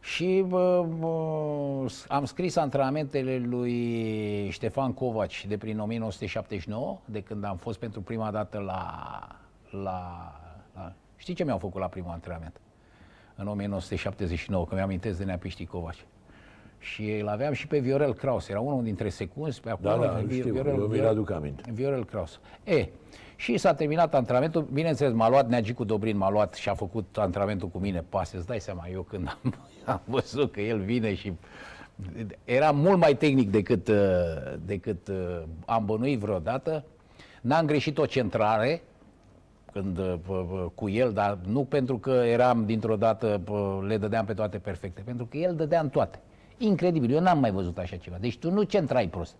Și 0.01 0.43
bă, 0.47 0.85
bă, 0.99 1.91
am 2.07 2.25
scris 2.25 2.55
antrenamentele 2.55 3.37
lui 3.37 4.49
Ștefan 4.49 4.93
Covaci 4.93 5.45
de 5.47 5.57
prin 5.57 5.79
1979, 5.79 6.97
de 7.05 7.21
când 7.21 7.43
am 7.43 7.55
fost 7.57 7.79
pentru 7.79 8.01
prima 8.01 8.31
dată 8.31 8.57
la, 8.57 8.91
la, 9.83 10.31
la... 10.75 10.93
Știi 11.15 11.33
ce 11.33 11.43
mi-au 11.43 11.57
făcut 11.57 11.81
la 11.81 11.87
primul 11.87 12.11
antrenament? 12.11 12.59
În 13.35 13.47
1979, 13.47 14.65
că 14.65 14.75
mi-amintesc 14.75 15.17
de 15.17 15.23
Neapiștii 15.23 15.65
Covaci. 15.65 16.05
Și 16.79 17.11
îl 17.11 17.27
aveam 17.27 17.53
și 17.53 17.67
pe 17.67 17.79
Viorel 17.79 18.13
Kraus, 18.13 18.47
era 18.49 18.59
unul 18.59 18.83
dintre 18.83 19.09
secunzi 19.09 19.61
pe 19.61 19.69
acolo. 19.69 19.89
Da, 19.89 20.05
da, 20.11 20.17
îl 20.17 20.25
Vi- 20.25 20.39
știu, 20.39 20.55
eu 20.55 20.87
mi-l 20.87 21.07
aduc 21.07 21.31
aminte. 21.31 21.71
Viorel 21.73 22.05
Kraus. 22.05 22.39
E, 22.63 22.87
și 23.35 23.57
s-a 23.57 23.73
terminat 23.73 24.13
antrenamentul, 24.13 24.61
bineînțeles, 24.61 25.13
m-a 25.13 25.29
luat 25.29 25.47
Neagicu 25.47 25.83
Dobrin, 25.83 26.17
m-a 26.17 26.29
luat 26.29 26.53
și 26.53 26.69
a 26.69 26.73
făcut 26.73 27.17
antrenamentul 27.17 27.67
cu 27.67 27.77
mine 27.77 28.03
pase. 28.09 28.37
Îți 28.37 28.47
dai 28.47 28.59
seama, 28.59 28.87
eu 28.91 29.01
când 29.01 29.27
am, 29.43 29.53
am 29.93 30.01
văzut 30.05 30.51
că 30.51 30.61
el 30.61 30.79
vine 30.79 31.15
și 31.15 31.33
era 32.43 32.71
mult 32.71 32.97
mai 32.97 33.15
tehnic 33.15 33.49
decât, 33.51 33.87
uh, 33.87 33.95
decât 34.65 35.07
uh, 35.07 35.43
am 35.65 35.85
bănuit 35.85 36.19
vreodată. 36.19 36.83
N-am 37.41 37.65
greșit 37.65 37.97
o 37.97 38.05
centrare, 38.05 38.81
când, 39.71 39.97
uh, 39.97 40.15
pă, 40.25 40.45
pă, 40.49 40.71
cu 40.75 40.89
el, 40.89 41.13
dar 41.13 41.37
nu 41.45 41.63
pentru 41.63 41.97
că 41.97 42.09
eram 42.11 42.65
dintr-o 42.65 42.95
dată, 42.95 43.41
pă, 43.43 43.83
le 43.87 43.97
dădeam 43.97 44.25
pe 44.25 44.33
toate 44.33 44.57
perfecte, 44.57 45.01
pentru 45.05 45.25
că 45.25 45.37
el 45.37 45.55
dădea 45.55 45.79
în 45.79 45.89
toate. 45.89 46.19
Incredibil, 46.57 47.11
eu 47.11 47.19
n-am 47.19 47.39
mai 47.39 47.51
văzut 47.51 47.77
așa 47.77 47.95
ceva. 47.95 48.17
Deci 48.19 48.37
tu 48.37 48.51
nu 48.51 48.63
centrai 48.63 49.07
prost. 49.07 49.35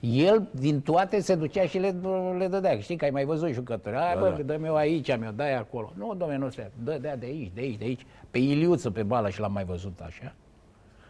El, 0.00 0.48
din 0.50 0.80
toate, 0.80 1.20
se 1.20 1.34
ducea 1.34 1.62
și 1.66 1.78
le, 1.78 1.94
le 2.38 2.46
dădea. 2.48 2.78
Știi 2.78 2.96
că 2.96 3.04
ai 3.04 3.10
mai 3.10 3.24
văzut 3.24 3.48
jucători. 3.48 3.96
Hai, 3.96 4.14
Da, 4.14 4.20
bă, 4.20 4.34
da. 4.36 4.42
dă-mi 4.42 4.66
eu 4.66 4.74
aici, 4.74 5.18
mi-o 5.18 5.30
dai 5.30 5.54
acolo. 5.56 5.92
Nu, 5.96 6.14
domnule, 6.14 6.36
nu 6.36 6.48
se 6.50 6.70
dădea 6.84 7.16
de 7.16 7.26
aici, 7.26 7.50
de 7.54 7.60
aici, 7.60 7.78
de 7.78 7.84
aici. 7.84 8.06
Pe 8.30 8.38
Iliuță, 8.38 8.90
pe 8.90 9.02
bală 9.02 9.28
și 9.28 9.40
l-am 9.40 9.52
mai 9.52 9.64
văzut 9.64 10.00
așa. 10.06 10.34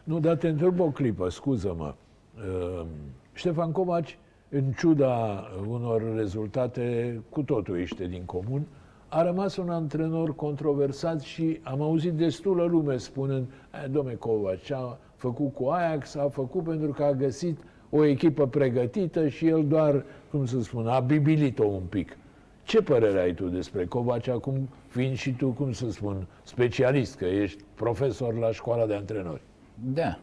Nu, 0.04 0.20
dar 0.20 0.36
te 0.36 0.48
întreb 0.48 0.80
o 0.80 0.90
clipă, 0.90 1.28
scuză-mă. 1.28 1.94
Uh, 2.36 2.86
Ștefan 3.32 3.72
Covaci, 3.72 4.18
în 4.48 4.72
ciuda 4.78 5.44
unor 5.68 6.14
rezultate 6.16 7.20
cu 7.28 7.42
totul 7.42 7.78
ieșite 7.78 8.06
din 8.06 8.22
comun, 8.24 8.66
a 9.08 9.22
rămas 9.22 9.56
un 9.56 9.70
antrenor 9.70 10.34
controversat 10.34 11.20
și 11.20 11.60
am 11.62 11.82
auzit 11.82 12.12
destulă 12.12 12.64
lume 12.64 12.96
spunând, 12.96 13.46
"E, 13.84 13.86
domne 13.86 14.12
Covaci, 14.14 14.62
ce 14.64 14.74
a 14.74 14.96
făcut 15.16 15.54
cu 15.54 15.64
Ajax, 15.66 16.14
a 16.14 16.28
făcut 16.28 16.64
pentru 16.64 16.92
că 16.92 17.02
a 17.04 17.12
găsit 17.12 17.58
o 17.90 18.04
echipă 18.04 18.46
pregătită 18.46 19.28
și 19.28 19.46
el 19.46 19.66
doar, 19.66 20.04
cum 20.30 20.46
să 20.46 20.62
spun, 20.62 20.88
a 20.88 21.00
bibilit-o 21.00 21.64
un 21.64 21.82
pic. 21.88 22.16
Ce 22.62 22.82
părere 22.82 23.20
ai 23.20 23.34
tu 23.34 23.48
despre 23.48 23.86
Covaci 23.86 24.28
acum, 24.28 24.68
fiind 24.88 25.16
și 25.16 25.30
tu, 25.32 25.48
cum 25.48 25.72
să 25.72 25.90
spun, 25.90 26.26
specialist, 26.42 27.16
că 27.16 27.24
ești 27.24 27.62
profesor 27.74 28.34
la 28.38 28.52
școala 28.52 28.86
de 28.86 28.94
antrenori? 28.94 29.40
Da. 29.74 30.18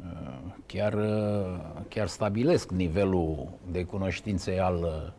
Uh, 0.00 0.36
Chiar, 0.66 0.92
uh, 0.92 1.58
chiar 1.88 2.06
stabilesc 2.06 2.70
nivelul 2.70 3.48
de 3.70 3.84
cunoștințe 3.84 4.58
al, 4.58 4.74
uh, 4.74 5.12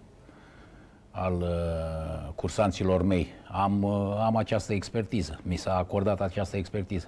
al 1.12 1.34
uh, 1.34 2.34
cursanților 2.36 3.02
mei. 3.04 3.28
Am, 3.52 3.84
uh, 3.84 4.18
am 4.26 4.36
această 4.36 4.74
expertiză, 4.74 5.40
mi 5.44 5.56
s-a 5.56 5.78
acordat 5.78 6.22
această 6.22 6.58
expertiză. 6.58 7.08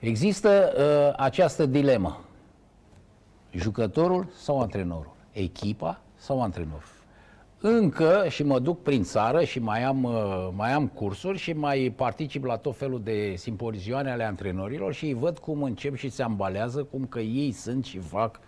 Există 0.00 0.72
uh, 0.76 1.14
această 1.16 1.66
dilemă. 1.66 2.20
Jucătorul 3.52 4.28
sau 4.36 4.60
antrenorul? 4.60 5.14
Echipa 5.32 6.00
sau 6.16 6.42
antrenorul? 6.42 6.94
Încă 7.60 8.24
și 8.28 8.42
mă 8.42 8.58
duc 8.58 8.82
prin 8.82 9.02
țară 9.02 9.44
și 9.44 9.58
mai 9.58 9.82
am, 9.82 10.04
uh, 10.04 10.48
mai 10.52 10.72
am 10.72 10.86
cursuri 10.86 11.38
și 11.38 11.52
mai 11.52 11.92
particip 11.96 12.44
la 12.44 12.56
tot 12.56 12.76
felul 12.76 13.02
de 13.02 13.34
simpozioane 13.36 14.10
ale 14.10 14.24
antrenorilor 14.24 14.92
și 14.92 15.04
îi 15.04 15.14
văd 15.14 15.38
cum 15.38 15.62
încep 15.62 15.96
și 15.96 16.08
se 16.08 16.22
ambalează, 16.22 16.82
cum 16.84 17.06
că 17.06 17.20
ei 17.20 17.52
sunt 17.52 17.84
și 17.84 17.98
fac 17.98 18.40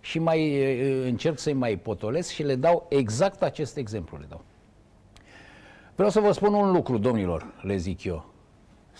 și 0.00 0.18
mai 0.18 0.60
uh, 0.60 1.04
încerc 1.04 1.38
să-i 1.38 1.52
mai 1.52 1.76
potolesc 1.76 2.30
și 2.30 2.42
le 2.42 2.54
dau 2.54 2.86
exact 2.88 3.42
acest 3.42 3.76
exemplu. 3.76 4.18
Le 4.18 4.26
dau. 4.28 4.42
Vreau 5.94 6.10
să 6.10 6.20
vă 6.20 6.32
spun 6.32 6.54
un 6.54 6.72
lucru, 6.72 6.98
domnilor, 6.98 7.54
le 7.62 7.76
zic 7.76 8.04
eu. 8.04 8.24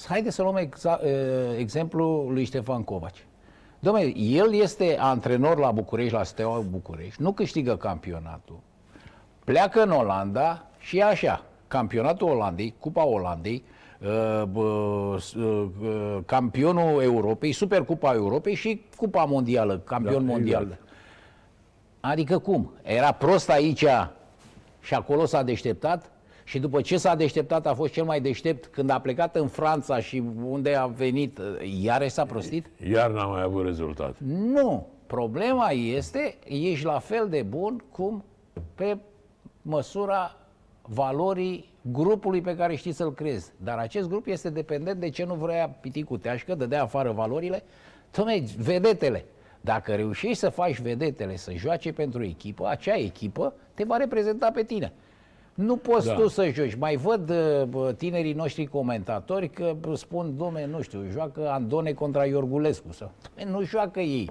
Haideți 0.08 0.34
să 0.34 0.42
luăm 0.42 0.68
exa- 0.68 1.00
uh, 1.02 1.58
exemplu 1.58 2.28
lui 2.30 2.44
Ștefan 2.44 2.82
Covaci. 2.82 3.26
Domnule, 3.86 4.12
el 4.16 4.54
este 4.54 4.96
antrenor 4.98 5.58
la 5.58 5.70
București, 5.70 6.12
la 6.12 6.22
Steaua 6.22 6.58
București, 6.70 7.22
nu 7.22 7.32
câștigă 7.32 7.76
campionatul, 7.76 8.58
pleacă 9.44 9.82
în 9.82 9.90
Olanda 9.90 10.66
și 10.78 10.98
e 10.98 11.04
așa, 11.04 11.44
campionatul 11.68 12.28
Olandei, 12.28 12.74
Cupa 12.78 13.04
Olandei, 13.04 13.62
uh, 14.00 14.42
uh, 14.52 15.34
uh, 15.40 16.18
campionul 16.26 17.02
Europei, 17.02 17.52
Supercupa 17.52 18.14
Europei 18.14 18.54
și 18.54 18.82
Cupa 18.96 19.24
Mondială, 19.24 19.78
campion 19.78 20.26
Da, 20.26 20.32
mondial. 20.32 20.62
exact. 20.62 20.82
Adică 22.00 22.38
cum? 22.38 22.70
Era 22.82 23.12
prost 23.12 23.50
aici 23.50 23.84
și 24.80 24.94
acolo 24.94 25.24
s-a 25.24 25.42
deșteptat? 25.42 26.10
Și 26.46 26.58
după 26.58 26.80
ce 26.80 26.96
s-a 26.96 27.14
deșteptat 27.14 27.66
a 27.66 27.74
fost 27.74 27.92
cel 27.92 28.04
mai 28.04 28.20
deștept 28.20 28.66
când 28.66 28.90
a 28.90 29.00
plecat 29.00 29.36
în 29.36 29.48
Franța 29.48 30.00
și 30.00 30.22
unde 30.44 30.74
a 30.74 30.86
venit, 30.86 31.40
iarăși 31.82 32.10
s-a 32.10 32.24
prostit? 32.24 32.66
Iar 32.90 33.10
n-am 33.10 33.30
mai 33.30 33.42
avut 33.42 33.64
rezultat. 33.64 34.16
Nu. 34.18 34.86
Problema 35.06 35.68
este, 35.70 36.38
ești 36.44 36.84
la 36.84 36.98
fel 36.98 37.28
de 37.28 37.42
bun 37.42 37.84
cum 37.92 38.24
pe 38.74 38.98
măsura 39.62 40.36
valorii 40.82 41.72
grupului 41.92 42.40
pe 42.40 42.56
care 42.56 42.74
știi 42.74 42.92
să-l 42.92 43.12
crezi. 43.12 43.52
Dar 43.56 43.78
acest 43.78 44.08
grup 44.08 44.26
este 44.26 44.50
dependent 44.50 45.00
de 45.00 45.08
ce 45.08 45.24
nu 45.24 45.34
vrea 45.34 45.68
piticul 45.68 46.18
teașcă, 46.18 46.54
dădea 46.54 46.82
afară 46.82 47.10
valorile. 47.10 47.62
Tocmai 48.10 48.44
vedetele. 48.58 49.24
Dacă 49.60 49.94
reușești 49.94 50.36
să 50.36 50.48
faci 50.48 50.80
vedetele 50.80 51.36
să 51.36 51.52
joace 51.54 51.92
pentru 51.92 52.24
echipă, 52.24 52.68
acea 52.68 52.96
echipă 52.96 53.54
te 53.74 53.84
va 53.84 53.96
reprezenta 53.96 54.50
pe 54.50 54.62
tine. 54.62 54.92
Nu 55.56 55.76
poți 55.76 56.06
Da. 56.06 56.14
tu 56.14 56.28
să 56.28 56.48
joci. 56.52 56.74
Mai 56.74 56.96
văd 56.96 57.30
uh, 57.30 57.62
bă, 57.68 57.92
tinerii 57.96 58.32
noștri 58.32 58.66
comentatori 58.66 59.48
că 59.48 59.74
bă, 59.80 59.94
spun, 59.94 60.36
domne, 60.36 60.66
nu 60.66 60.80
știu, 60.80 61.04
joacă 61.12 61.48
Andone 61.50 61.92
contra 61.92 62.24
Iorgulescu. 62.24 62.92
Sau, 62.92 63.10
"Dom'le, 63.20 63.46
nu 63.50 63.62
joacă 63.62 64.00
ei. 64.00 64.30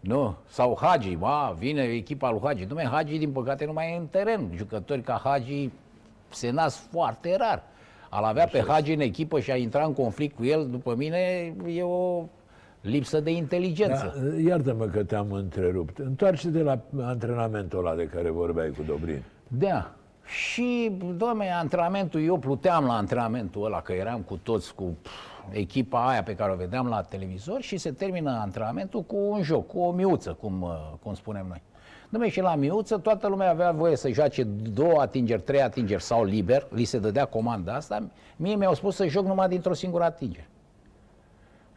Nu, 0.00 0.34
sau 0.48 0.78
Hagi, 0.80 1.16
ba, 1.16 1.54
vine 1.58 1.82
echipa 1.82 2.30
lui 2.30 2.40
Hagi. 2.42 2.66
Dom'le, 2.66 2.88
Hagi, 2.90 3.18
din 3.18 3.30
păcate, 3.30 3.64
nu 3.64 3.72
mai 3.72 3.92
e 3.94 3.96
în 3.98 4.06
teren. 4.06 4.50
Jucători 4.56 5.00
ca 5.00 5.20
Hagi 5.24 5.70
se 6.28 6.50
nasc 6.50 6.78
foarte 6.90 7.36
rar. 7.38 7.62
Al 8.10 8.24
avea 8.24 8.46
pe 8.46 8.64
Hagi 8.68 8.92
în 8.92 9.00
echipă 9.00 9.40
și 9.40 9.50
a 9.50 9.56
intra 9.56 9.84
în 9.84 9.92
conflict 9.92 10.36
cu 10.36 10.44
el, 10.44 10.68
după 10.70 10.94
mine, 10.94 11.54
e 11.66 11.82
o 11.82 12.24
lipsă 12.80 13.20
de 13.20 13.30
inteligență. 13.30 14.14
Da, 14.34 14.40
iartă-mă 14.40 14.84
că 14.84 15.04
te-am 15.04 15.32
întrerupt. 15.32 15.98
Întoarce-te 15.98 16.62
la 16.62 16.78
antrenamentul 17.00 17.78
ăla 17.78 17.94
de 17.94 18.04
care 18.14 18.30
vorbeai 18.30 18.68
cu 18.76 18.82
Dobrin. 18.86 19.22
Da. 19.48 19.92
Și, 20.28 20.92
doamne, 21.16 21.52
antrenamentul, 21.52 22.22
eu 22.22 22.38
pluteam 22.38 22.84
la 22.84 22.96
antrenamentul 22.96 23.64
ăla, 23.64 23.80
că 23.80 23.92
eram 23.92 24.20
cu 24.20 24.36
toți, 24.42 24.74
cu 24.74 24.96
pf, 25.02 25.10
echipa 25.50 26.08
aia 26.08 26.22
pe 26.22 26.34
care 26.34 26.52
o 26.52 26.56
vedeam 26.56 26.86
la 26.86 27.02
televizor 27.02 27.60
și 27.60 27.76
se 27.76 27.90
termină 27.90 28.30
antrenamentul 28.30 29.02
cu 29.02 29.16
un 29.16 29.42
joc, 29.42 29.66
cu 29.66 29.78
o 29.78 29.90
miuță, 29.90 30.36
cum, 30.40 30.62
uh, 30.62 30.70
cum 31.02 31.14
spunem 31.14 31.46
noi. 31.48 31.62
Dom'le, 32.08 32.30
și 32.30 32.40
la 32.40 32.54
miuță 32.54 32.98
toată 32.98 33.28
lumea 33.28 33.50
avea 33.50 33.72
voie 33.72 33.96
să 33.96 34.10
joace 34.10 34.42
două 34.72 35.00
atingeri, 35.00 35.42
trei 35.42 35.62
atingeri 35.62 36.02
sau 36.02 36.24
liber, 36.24 36.66
li 36.70 36.84
se 36.84 36.98
dădea 36.98 37.24
comanda 37.24 37.74
asta, 37.74 38.08
mie 38.36 38.56
mi-au 38.56 38.74
spus 38.74 38.94
să 38.94 39.06
joc 39.06 39.26
numai 39.26 39.48
dintr-o 39.48 39.74
singură 39.74 40.04
atingere. 40.04 40.48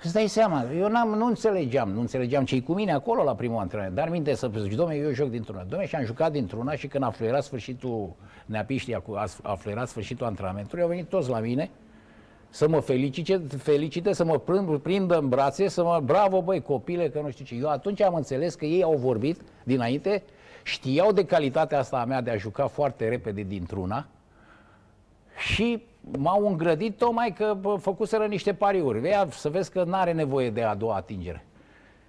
Îți 0.04 0.14
dai 0.14 0.28
seama, 0.28 0.66
eu 0.78 0.88
n-am, 0.88 1.10
nu 1.10 1.26
înțelegeam, 1.26 1.90
nu 1.90 2.00
înțelegeam 2.00 2.46
ce 2.46 2.62
cu 2.62 2.74
mine 2.74 2.92
acolo 2.92 3.24
la 3.24 3.36
primul 3.36 3.60
antrenament. 3.60 3.96
Dar 3.96 4.10
minte 4.10 4.34
să 4.34 4.52
zic, 4.58 4.76
domne, 4.76 4.96
eu 4.96 5.12
joc 5.12 5.30
dintr-una. 5.30 5.64
Domne, 5.64 5.86
și 5.86 5.96
am 5.96 6.04
jucat 6.04 6.32
dintr-una 6.32 6.76
și 6.76 6.88
când 6.88 7.04
a 7.04 7.10
fluierat 7.10 7.44
sfârșitul, 7.44 8.16
neapiștia 8.46 9.00
cu, 9.00 9.14
a, 9.14 9.26
a 9.44 9.56
fluierat 9.56 9.88
sfârșitul 9.88 10.26
antrenamentului, 10.26 10.84
au 10.84 10.90
venit 10.90 11.10
toți 11.10 11.30
la 11.30 11.40
mine 11.40 11.70
să 12.50 12.68
mă 12.68 12.80
felicite, 12.80 13.42
felicite 13.58 14.14
să 14.14 14.24
mă 14.24 14.40
prind, 14.40 14.78
prindă 14.78 15.18
în 15.18 15.30
brațe, 15.30 15.68
să 15.68 15.84
mă, 15.84 16.02
bravo 16.04 16.42
băi 16.42 16.62
copile, 16.62 17.10
că 17.10 17.20
nu 17.20 17.30
știu 17.30 17.46
ce. 17.46 17.56
Eu 17.56 17.70
atunci 17.70 18.02
am 18.02 18.14
înțeles 18.14 18.56
că 18.56 18.66
ei 18.66 18.84
au 18.84 18.96
vorbit 18.96 19.42
dinainte, 19.64 20.24
știau 20.64 21.12
de 21.12 21.26
calitatea 21.26 21.80
asta 21.80 22.00
a 22.00 22.06
mea 22.06 22.22
de 22.22 22.30
a 22.30 22.38
juca 22.38 22.68
foarte 22.68 23.10
repede 23.10 23.42
dintr-una, 23.42 24.08
și 25.38 25.84
m-au 26.18 26.48
îngrădit 26.48 26.98
tocmai 26.98 27.34
că 27.34 27.58
bă, 27.60 27.76
făcuseră 27.76 28.26
niște 28.26 28.54
pariuri. 28.54 29.00
Vei 29.00 29.26
să 29.30 29.50
vezi 29.50 29.72
că 29.72 29.84
nu 29.84 29.94
are 29.94 30.12
nevoie 30.12 30.50
de 30.50 30.64
a 30.64 30.76
doua 30.76 30.96
atingere. 30.96 31.46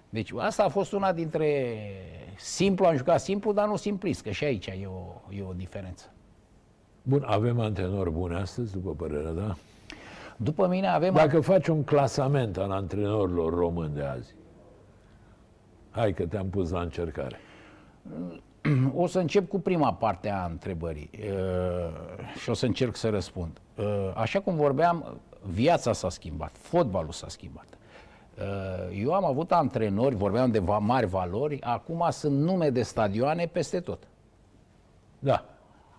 Deci 0.09 0.31
asta 0.37 0.63
a 0.63 0.69
fost 0.69 0.91
una 0.91 1.13
dintre... 1.13 1.77
Simplu, 2.37 2.85
am 2.85 2.95
jucat 2.95 3.21
simplu, 3.21 3.53
dar 3.53 3.67
nu 3.67 3.75
simplist, 3.75 4.23
că 4.23 4.31
și 4.31 4.43
aici 4.43 4.67
e 4.67 4.87
o, 4.87 5.33
e 5.37 5.43
o 5.49 5.53
diferență. 5.53 6.11
Bun, 7.01 7.23
avem 7.25 7.59
antrenori 7.59 8.11
buni 8.11 8.35
astăzi, 8.35 8.71
după 8.71 8.91
părerea 8.91 9.31
ta? 9.31 9.57
După 10.37 10.67
mine 10.67 10.87
avem... 10.87 11.13
Dacă 11.13 11.39
faci 11.39 11.67
un 11.67 11.83
clasament 11.83 12.57
al 12.57 12.71
antrenorilor 12.71 13.53
români 13.53 13.93
de 13.93 14.03
azi, 14.03 14.35
hai 15.89 16.13
că 16.13 16.25
te-am 16.25 16.49
pus 16.49 16.69
la 16.69 16.81
încercare. 16.81 17.37
O 18.93 19.07
să 19.07 19.19
încep 19.19 19.49
cu 19.49 19.59
prima 19.59 19.93
parte 19.93 20.29
a 20.29 20.45
întrebării 20.45 21.09
uh, 21.13 22.37
și 22.41 22.49
o 22.49 22.53
să 22.53 22.65
încerc 22.65 22.95
să 22.95 23.09
răspund. 23.09 23.61
Uh, 23.77 24.11
Așa 24.15 24.41
cum 24.41 24.55
vorbeam, 24.55 25.19
viața 25.45 25.93
s-a 25.93 26.09
schimbat, 26.09 26.57
fotbalul 26.57 27.11
s-a 27.11 27.27
schimbat. 27.27 27.65
Uh, 28.37 28.99
Eu 29.03 29.13
am 29.13 29.25
avut 29.25 29.51
antrenori, 29.51 30.15
vorbeam 30.15 30.51
de 30.51 30.59
va- 30.59 30.77
mari 30.77 31.05
valori, 31.05 31.61
acum 31.61 32.07
sunt 32.11 32.39
nume 32.39 32.69
de 32.69 32.81
stadioane 32.83 33.45
peste 33.47 33.79
tot. 33.79 34.07
Da, 35.19 35.45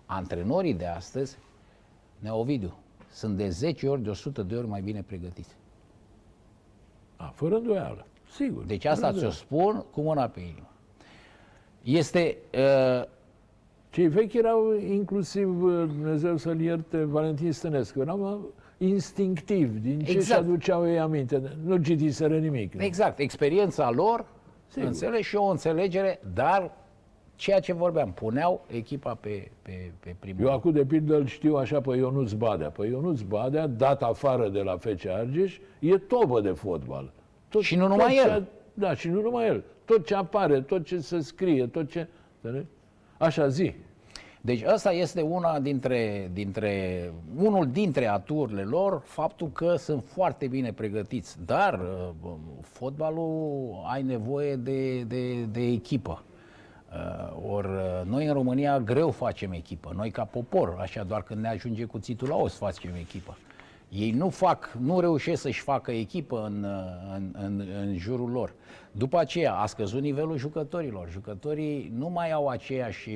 Antrenorii 0.05 0.73
de 0.73 0.85
astăzi, 0.85 1.37
Neovidiu, 2.19 2.73
sunt 3.11 3.37
de 3.37 3.49
10 3.49 3.87
ori, 3.87 4.01
de 4.01 4.09
100 4.09 4.43
de 4.43 4.55
ori 4.55 4.67
mai 4.67 4.81
bine 4.81 5.01
pregătiți. 5.01 5.55
a, 7.15 7.31
fără 7.35 7.55
îndoială, 7.55 8.05
sigur. 8.31 8.63
Deci 8.63 8.85
asta 8.85 9.07
fără 9.11 9.19
ți-o 9.19 9.29
îndoială. 9.29 9.73
spun 9.73 9.85
cu 9.91 10.01
mâna 10.01 10.27
pe 10.27 10.39
inimă. 10.39 10.69
Este 11.81 12.37
uh, 12.53 13.07
Cei 13.95 14.07
vechi 14.07 14.33
erau 14.33 14.73
inclusiv, 14.73 15.63
uh, 15.63 15.71
Dumnezeu 15.87 16.37
să-l 16.37 16.59
ierte, 16.59 17.03
Valentin 17.03 17.51
Stănescu, 17.51 17.99
erau 17.99 18.19
uh, 18.19 18.87
instinctiv, 18.87 19.77
din 19.81 19.99
ce 19.99 20.11
Exact. 20.11 20.25
și 20.25 20.47
aduceau 20.47 20.87
ei 20.87 20.99
aminte. 20.99 21.41
Nu 21.63 21.77
citiseră 21.77 22.37
nimic. 22.37 22.73
nu? 22.73 22.83
Exact, 22.83 23.19
experiența 23.19 23.91
lor, 23.91 24.25
Sigur. 24.67 24.87
înțeleg 24.87 25.21
și 25.21 25.35
o 25.35 25.43
înțelegere, 25.43 26.19
dar 26.33 26.71
ceea 27.35 27.59
ce 27.59 27.73
vorbeam, 27.73 28.11
puneau 28.11 28.65
echipa 28.67 29.13
pe, 29.13 29.51
pe, 29.61 29.91
pe 29.99 30.15
primul. 30.19 30.45
Eu 30.45 30.53
acum, 30.53 30.71
de 30.71 30.85
pildă, 30.85 31.15
îl 31.15 31.25
știu 31.25 31.55
așa 31.55 31.81
pe 31.81 31.95
Ionuț 31.95 32.31
Badea. 32.31 32.69
Pe 32.69 32.85
Ionuț 32.85 33.21
Badea, 33.21 33.67
dat 33.67 34.03
afară 34.03 34.49
de 34.49 34.61
la 34.61 34.77
FC 34.77 35.05
Argeș, 35.07 35.57
e 35.79 35.97
topă 35.97 36.41
de 36.41 36.51
fotbal. 36.51 37.11
Tot, 37.49 37.61
Și 37.61 37.75
nu 37.75 37.87
numai 37.87 38.15
tot 38.15 38.31
el. 38.31 38.41
Ce, 38.41 38.47
da, 38.73 38.93
și 38.93 39.09
nu 39.09 39.21
numai 39.21 39.47
el. 39.47 39.63
Tot 39.85 40.05
ce 40.05 40.15
apare, 40.15 40.61
tot 40.61 40.85
ce 40.85 40.99
se 40.99 41.19
scrie, 41.19 41.67
tot 41.67 41.89
ce... 41.89 42.07
înțelegi? 42.41 42.67
Așa 43.17 43.47
zi. 43.47 43.73
Deci 44.41 44.63
ăsta 44.73 44.91
este 44.91 45.21
una 45.21 45.59
dintre, 45.59 46.29
dintre, 46.33 47.11
unul 47.37 47.67
dintre 47.71 48.07
aturile 48.07 48.61
lor, 48.61 49.01
faptul 49.05 49.47
că 49.51 49.75
sunt 49.75 50.03
foarte 50.03 50.47
bine 50.47 50.73
pregătiți. 50.73 51.37
Dar 51.45 51.79
uh, 52.23 52.31
fotbalul 52.61 53.83
ai 53.87 54.03
nevoie 54.03 54.55
de, 54.55 55.01
de, 55.01 55.43
de 55.43 55.61
echipă. 55.61 56.23
Uh, 56.91 57.51
Ori 57.51 57.67
uh, 57.67 58.01
noi 58.05 58.25
în 58.25 58.33
România 58.33 58.79
greu 58.79 59.11
facem 59.11 59.51
echipă, 59.51 59.93
noi 59.95 60.11
ca 60.11 60.23
popor, 60.23 60.77
așa 60.79 61.03
doar 61.03 61.23
când 61.23 61.41
ne 61.41 61.47
ajunge 61.47 61.83
cuțitul 61.83 62.27
la 62.27 62.35
os 62.35 62.57
facem 62.57 62.91
echipă. 62.99 63.37
Ei 63.95 64.11
nu 64.11 64.29
fac, 64.29 64.77
nu 64.79 64.99
reușesc 64.99 65.41
să-și 65.41 65.61
facă 65.61 65.91
echipă 65.91 66.43
în, 66.45 66.63
uh, 66.63 67.15
în, 67.15 67.35
în, 67.37 67.67
în 67.81 67.97
jurul 67.97 68.29
lor. 68.31 68.53
După 68.91 69.19
aceea 69.19 69.53
a 69.53 69.65
scăzut 69.65 70.01
nivelul 70.01 70.37
jucătorilor. 70.37 71.09
Jucătorii 71.09 71.91
nu 71.95 72.09
mai 72.09 72.31
au 72.31 72.47
aceeași 72.47 73.09
uh, 73.09 73.15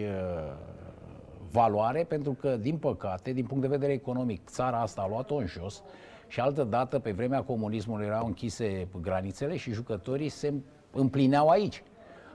valoare 1.51 2.03
pentru 2.03 2.31
că, 2.31 2.57
din 2.57 2.77
păcate, 2.77 3.31
din 3.31 3.45
punct 3.45 3.61
de 3.61 3.69
vedere 3.69 3.91
economic, 3.91 4.49
țara 4.49 4.81
asta 4.81 5.01
a 5.01 5.07
luat-o 5.07 5.35
în 5.35 5.47
jos 5.47 5.83
și 6.27 6.39
altă 6.39 6.63
dată, 6.63 6.99
pe 6.99 7.11
vremea 7.11 7.43
comunismului, 7.43 8.05
erau 8.05 8.25
închise 8.25 8.87
granițele 9.01 9.57
și 9.57 9.71
jucătorii 9.71 10.29
se 10.29 10.53
împlineau 10.91 11.47
aici. 11.47 11.83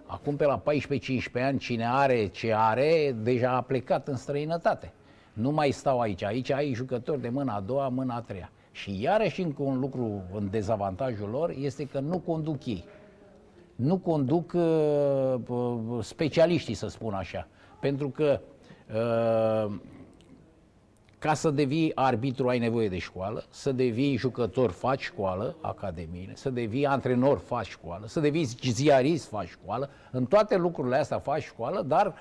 Acum 0.06 0.36
pe 0.36 0.44
la 0.44 0.62
14-15 0.62 1.42
ani, 1.42 1.58
cine 1.58 1.86
are 1.88 2.26
ce 2.26 2.52
are, 2.54 3.16
deja 3.22 3.50
a 3.50 3.60
plecat 3.60 4.08
în 4.08 4.16
străinătate. 4.16 4.92
Nu 5.34 5.50
mai 5.50 5.70
stau 5.70 6.00
aici. 6.00 6.22
Aici 6.22 6.50
ai 6.50 6.72
jucători 6.72 7.20
de 7.20 7.28
mâna 7.28 7.54
a 7.54 7.60
doua, 7.60 7.88
mâna 7.88 8.14
a 8.14 8.20
treia. 8.20 8.50
Și 8.70 9.02
iarăși 9.02 9.42
încă 9.42 9.62
un 9.62 9.78
lucru 9.78 10.22
în 10.32 10.50
dezavantajul 10.50 11.28
lor 11.28 11.54
este 11.58 11.86
că 11.86 12.00
nu 12.00 12.18
conduc 12.18 12.66
ei. 12.66 12.84
Nu 13.74 13.98
conduc 13.98 14.52
uh, 14.52 15.34
uh, 15.46 15.98
specialiștii, 16.00 16.74
să 16.74 16.86
spun 16.86 17.12
așa. 17.12 17.48
Pentru 17.80 18.08
că 18.08 18.40
uh, 18.94 19.74
ca 21.18 21.34
să 21.34 21.50
devii 21.50 21.92
arbitru 21.94 22.48
ai 22.48 22.58
nevoie 22.58 22.88
de 22.88 22.98
școală, 22.98 23.44
să 23.48 23.72
devii 23.72 24.16
jucător 24.16 24.70
faci 24.70 25.02
școală, 25.02 25.56
academiile, 25.60 26.34
să 26.34 26.50
devii 26.50 26.86
antrenor 26.86 27.38
faci 27.38 27.66
școală, 27.66 28.06
să 28.06 28.20
devii 28.20 28.44
ziarist 28.62 29.28
faci 29.28 29.48
școală, 29.48 29.90
în 30.10 30.24
toate 30.24 30.56
lucrurile 30.56 30.96
astea 30.96 31.18
faci 31.18 31.42
școală, 31.42 31.82
dar 31.82 32.14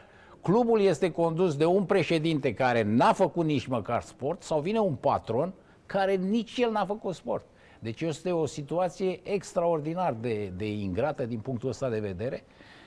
clubul 0.43 0.81
este 0.81 1.11
condus 1.11 1.55
de 1.55 1.65
un 1.65 1.83
președinte 1.83 2.53
care 2.53 2.81
n-a 2.83 3.13
făcut 3.13 3.45
nici 3.45 3.65
măcar 3.65 4.01
sport 4.01 4.43
sau 4.43 4.59
vine 4.59 4.79
un 4.79 4.95
patron 4.95 5.53
care 5.85 6.15
nici 6.15 6.57
el 6.57 6.71
n-a 6.71 6.85
făcut 6.85 7.13
sport. 7.15 7.45
Deci 7.79 8.01
este 8.01 8.31
o 8.31 8.45
situație 8.45 9.19
extraordinar 9.23 10.13
de, 10.13 10.53
de 10.57 10.71
ingrată 10.71 11.25
din 11.25 11.39
punctul 11.39 11.69
ăsta 11.69 11.89
de 11.89 11.99
vedere. 11.99 12.43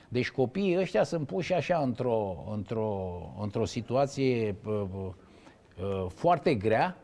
Deci 0.07 0.31
copiii 0.31 0.77
ăștia 0.77 1.03
sunt 1.03 1.27
puși 1.27 1.53
așa 1.53 1.77
într-o, 1.77 2.45
într-o, 2.51 3.19
într-o 3.41 3.65
situație 3.65 4.55
Uh, 5.81 6.05
foarte 6.09 6.55
grea 6.55 6.97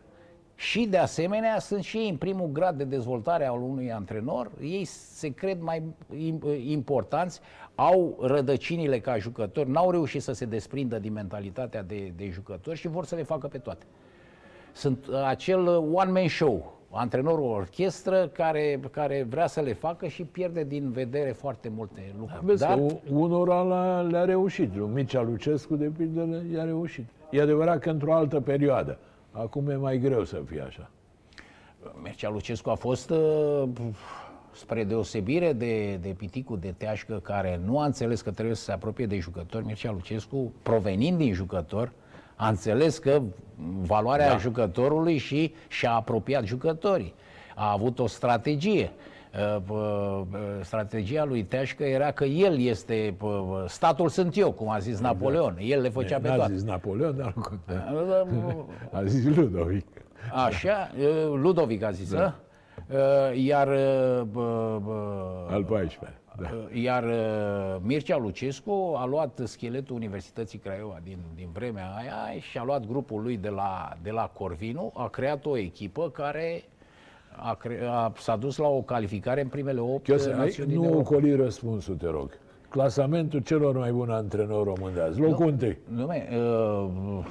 și 0.56 0.86
de 0.86 0.98
asemenea 0.98 1.60
sunt 1.60 1.84
și 1.84 1.98
ei 1.98 2.10
în 2.10 2.16
primul 2.16 2.50
grad 2.52 2.78
de 2.78 2.84
dezvoltare 2.84 3.46
al 3.46 3.62
unui 3.62 3.92
antrenor, 3.92 4.52
ei 4.62 4.86
se 4.86 5.30
cred 5.30 5.62
mai 5.62 5.84
uh, 6.10 6.64
importanți, 6.66 7.40
au 7.76 8.18
rădăcinile 8.22 9.00
ca 9.00 9.18
jucători, 9.18 9.70
n-au 9.70 9.92
reușit 9.92 10.22
să 10.22 10.32
se 10.34 10.46
desprindă 10.46 11.00
din 11.00 11.14
mentalitatea 11.14 11.84
de, 11.84 12.14
de 12.16 12.30
jucători 12.30 12.78
și 12.78 12.88
vor 12.88 13.06
să 13.06 13.16
le 13.16 13.24
facă 13.24 13.48
pe 13.48 13.58
toate. 13.58 13.86
Sunt 14.74 15.08
uh, 15.08 15.24
acel 15.26 15.68
one-man 15.94 16.28
show, 16.28 16.74
antrenorul 16.90 17.52
orchestră 17.52 18.28
care, 18.28 18.80
care 18.92 19.26
vrea 19.30 19.48
să 19.48 19.62
le 19.62 19.74
facă 19.74 20.08
și 20.08 20.24
pierde 20.24 20.64
din 20.64 20.92
vedere 20.92 21.32
foarte 21.32 21.70
multe 21.76 22.14
lucruri. 22.20 22.46
Vezi 22.46 22.62
Dar... 22.62 22.78
că 22.78 22.96
unora 23.12 24.02
le-a 24.02 24.26
reușit. 24.26 24.76
Lui 24.76 24.90
Mircea 24.94 25.22
Lucescu, 25.22 25.76
de 25.76 25.92
pildă, 25.98 26.44
i-a 26.54 26.64
reușit. 26.64 27.06
E 27.30 27.42
adevărat 27.42 27.80
că 27.80 27.90
într-o 27.90 28.14
altă 28.14 28.40
perioadă. 28.40 28.98
Acum 29.34 29.70
e 29.70 29.76
mai 29.76 29.98
greu 29.98 30.24
să 30.24 30.42
fie 30.46 30.64
așa. 30.68 30.90
Mircea 32.04 32.30
Lucescu 32.30 32.70
a 32.70 32.76
fost, 32.76 33.10
uh, 33.10 33.64
spre 34.52 34.84
deosebire 34.84 35.54
de, 35.54 35.96
de 35.96 36.10
Piticul 36.10 36.60
de 36.60 36.74
Teașcă, 36.78 37.20
care 37.24 37.60
nu 37.66 37.80
a 37.80 37.86
înțeles 37.86 38.22
că 38.22 38.32
trebuie 38.32 38.56
să 38.56 38.64
se 38.64 38.72
apropie 38.72 39.06
de 39.06 39.18
jucători, 39.18 39.66
Mircea 39.66 39.92
Lucescu, 39.92 40.54
provenind 40.62 41.18
din 41.18 41.34
jucător, 41.34 41.92
a 42.36 42.48
înțeles 42.48 42.98
că 42.98 43.22
valoarea 43.82 44.30
da. 44.30 44.38
jucătorului 44.38 45.18
și 45.18 45.54
și-a 45.68 45.94
apropiat 45.94 46.44
jucătorii. 46.46 47.14
A 47.56 47.72
avut 47.72 48.00
o 48.00 48.08
strategie. 48.08 48.92
Uh, 49.34 50.22
strategia 50.62 51.24
lui 51.24 51.44
Teașcă 51.44 51.84
era 51.84 52.12
că 52.12 52.24
el 52.24 52.60
este, 52.60 53.18
statul 53.68 54.10
sunt 54.10 54.38
eu, 54.38 54.52
cum 54.52 54.70
a 54.70 54.78
zis 54.78 54.92
exact. 54.94 55.14
Napoleon. 55.14 55.58
El 55.60 55.82
le 55.82 55.90
făcea 55.90 56.20
pe 56.20 56.28
toate. 56.28 56.42
a 56.42 56.48
zis 56.48 56.64
Napoleon, 56.64 57.18
dar 57.18 57.34
nu 57.36 58.70
A 58.92 59.04
zis 59.04 59.36
Ludovic. 59.36 59.88
Așa, 60.34 60.92
Ludovic 61.34 61.84
a 61.84 61.92
zis, 61.92 62.14
da? 62.14 62.36
Iar... 63.34 63.68
Al 65.50 65.64
14 65.64 66.18
da. 66.38 66.50
Iar 66.74 67.06
Mircea 67.82 68.18
Lucescu 68.18 68.94
a 68.98 69.06
luat 69.06 69.42
scheletul 69.44 69.96
Universității 69.96 70.60
Craiova 70.60 71.00
din, 71.04 71.18
din 71.36 71.50
vremea 71.54 71.94
aia 71.96 72.40
și 72.40 72.58
a 72.58 72.64
luat 72.64 72.86
grupul 72.86 73.22
lui 73.22 73.38
de 73.38 73.50
la, 73.50 73.98
de 74.02 74.12
la 74.12 74.30
Corvinu, 74.34 74.92
a 74.96 75.08
creat 75.08 75.46
o 75.46 75.58
echipă 75.58 76.10
care 76.10 76.64
a 77.36 77.56
cre- 77.56 77.86
a, 77.90 78.12
s-a 78.18 78.36
dus 78.36 78.58
la 78.58 78.68
o 78.68 78.82
calificare 78.82 79.42
în 79.42 79.48
primele 79.48 79.80
8 79.80 80.04
Chiose, 80.04 80.34
națiuni 80.34 80.74
Nu 80.74 80.98
ocoli 80.98 81.36
răspunsul, 81.36 81.96
te 81.96 82.08
rog. 82.08 82.30
Clasamentul 82.70 83.40
celor 83.40 83.78
mai 83.78 83.92
buni 83.92 84.12
antrenori 84.12 84.64
români 84.64 84.94
de 84.94 85.02
azi. 85.02 85.20
Locul 85.20 85.48
întâi. 85.48 85.78
Nu, 85.88 86.06
uh, 86.06 87.26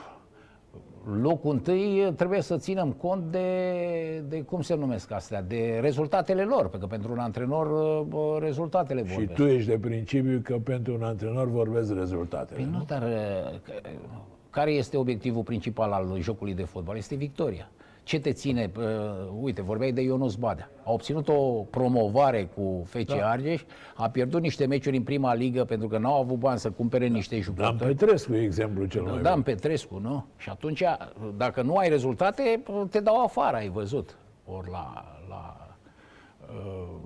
locul 1.22 1.53
întâi 1.53 2.12
trebuie 2.16 2.40
să 2.40 2.57
ținem 2.57 2.92
cont 2.92 3.22
de, 3.30 4.24
de 4.28 4.42
cum 4.42 4.61
se 4.61 4.74
numesc 4.74 5.11
astea, 5.12 5.42
de 5.42 5.78
rezultatele 5.80 6.42
lor, 6.42 6.61
pentru 6.61 6.78
că 6.78 6.86
pentru 6.86 7.12
un 7.12 7.18
antrenor 7.18 7.66
uh, 8.11 8.36
rezultatele 8.40 9.03
vorbesc. 9.03 9.30
Și 9.30 9.36
tu 9.36 9.46
ești 9.46 9.68
de 9.68 9.78
principiu 9.78 10.40
că 10.44 10.57
pentru 10.64 10.94
un 10.94 11.03
antrenor 11.03 11.48
vorbesc 11.48 11.94
rezultatele. 11.94 12.61
Păi 12.61 12.68
nu, 12.70 12.78
nu? 12.78 12.84
dar 12.86 13.03
uh, 13.03 13.59
care 14.50 14.70
este 14.70 14.96
obiectivul 14.96 15.42
principal 15.42 15.92
al 15.92 16.16
jocului 16.20 16.55
de 16.55 16.64
fotbal? 16.64 16.96
Este 16.96 17.14
victoria. 17.14 17.70
Ce 18.03 18.20
te 18.20 18.32
ține? 18.32 18.70
Uh, 18.78 18.84
uite, 19.40 19.62
vorbeai 19.62 19.92
de 19.92 20.00
Ionus 20.00 20.34
Badea. 20.34 20.70
A 20.84 20.92
obținut 20.92 21.28
o 21.28 21.62
promovare 21.70 22.44
cu 22.55 22.82
FC 22.86 23.05
da. 23.05 23.30
Argeș, 23.30 23.62
a 23.94 24.09
pierdut 24.09 24.40
niște 24.40 24.66
meciuri 24.66 24.96
în 24.96 25.03
prima 25.03 25.34
ligă 25.34 25.64
pentru 25.64 25.88
că 25.88 25.98
n-au 25.98 26.20
avut 26.20 26.38
bani 26.38 26.59
să 26.59 26.70
cumpere 26.70 27.07
da. 27.07 27.14
niște 27.14 27.40
jucători. 27.40 27.78
Dan 27.78 27.88
Petrescu 27.88 28.34
e 28.34 28.42
exemplu 28.42 28.84
cel 28.84 29.03
mai 29.03 29.22
Dan 29.22 29.42
Petrescu, 29.42 29.98
nu? 29.98 30.26
Și 30.36 30.48
atunci, 30.48 30.82
dacă 31.36 31.62
nu 31.62 31.76
ai 31.76 31.88
rezultate, 31.88 32.62
te 32.90 33.00
dau 33.00 33.22
afară, 33.22 33.57
ai 33.57 33.68
văzut. 33.68 34.16
Ori 34.44 34.70
la, 34.70 35.05
la 35.28 35.76
uh, 36.40 36.98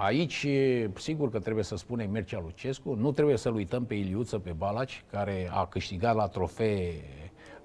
Aici, 0.00 0.46
sigur 0.94 1.30
că 1.30 1.38
trebuie 1.38 1.64
să 1.64 1.76
spunem 1.76 2.10
Mircea 2.10 2.40
Lucescu, 2.40 2.94
nu 2.94 3.12
trebuie 3.12 3.36
să-l 3.36 3.54
uităm 3.54 3.84
pe 3.84 3.94
Iliuță, 3.94 4.38
pe 4.38 4.52
Balaci, 4.52 5.04
care 5.10 5.48
a 5.52 5.66
câștigat 5.66 6.14
la 6.14 6.26
trofee 6.26 6.92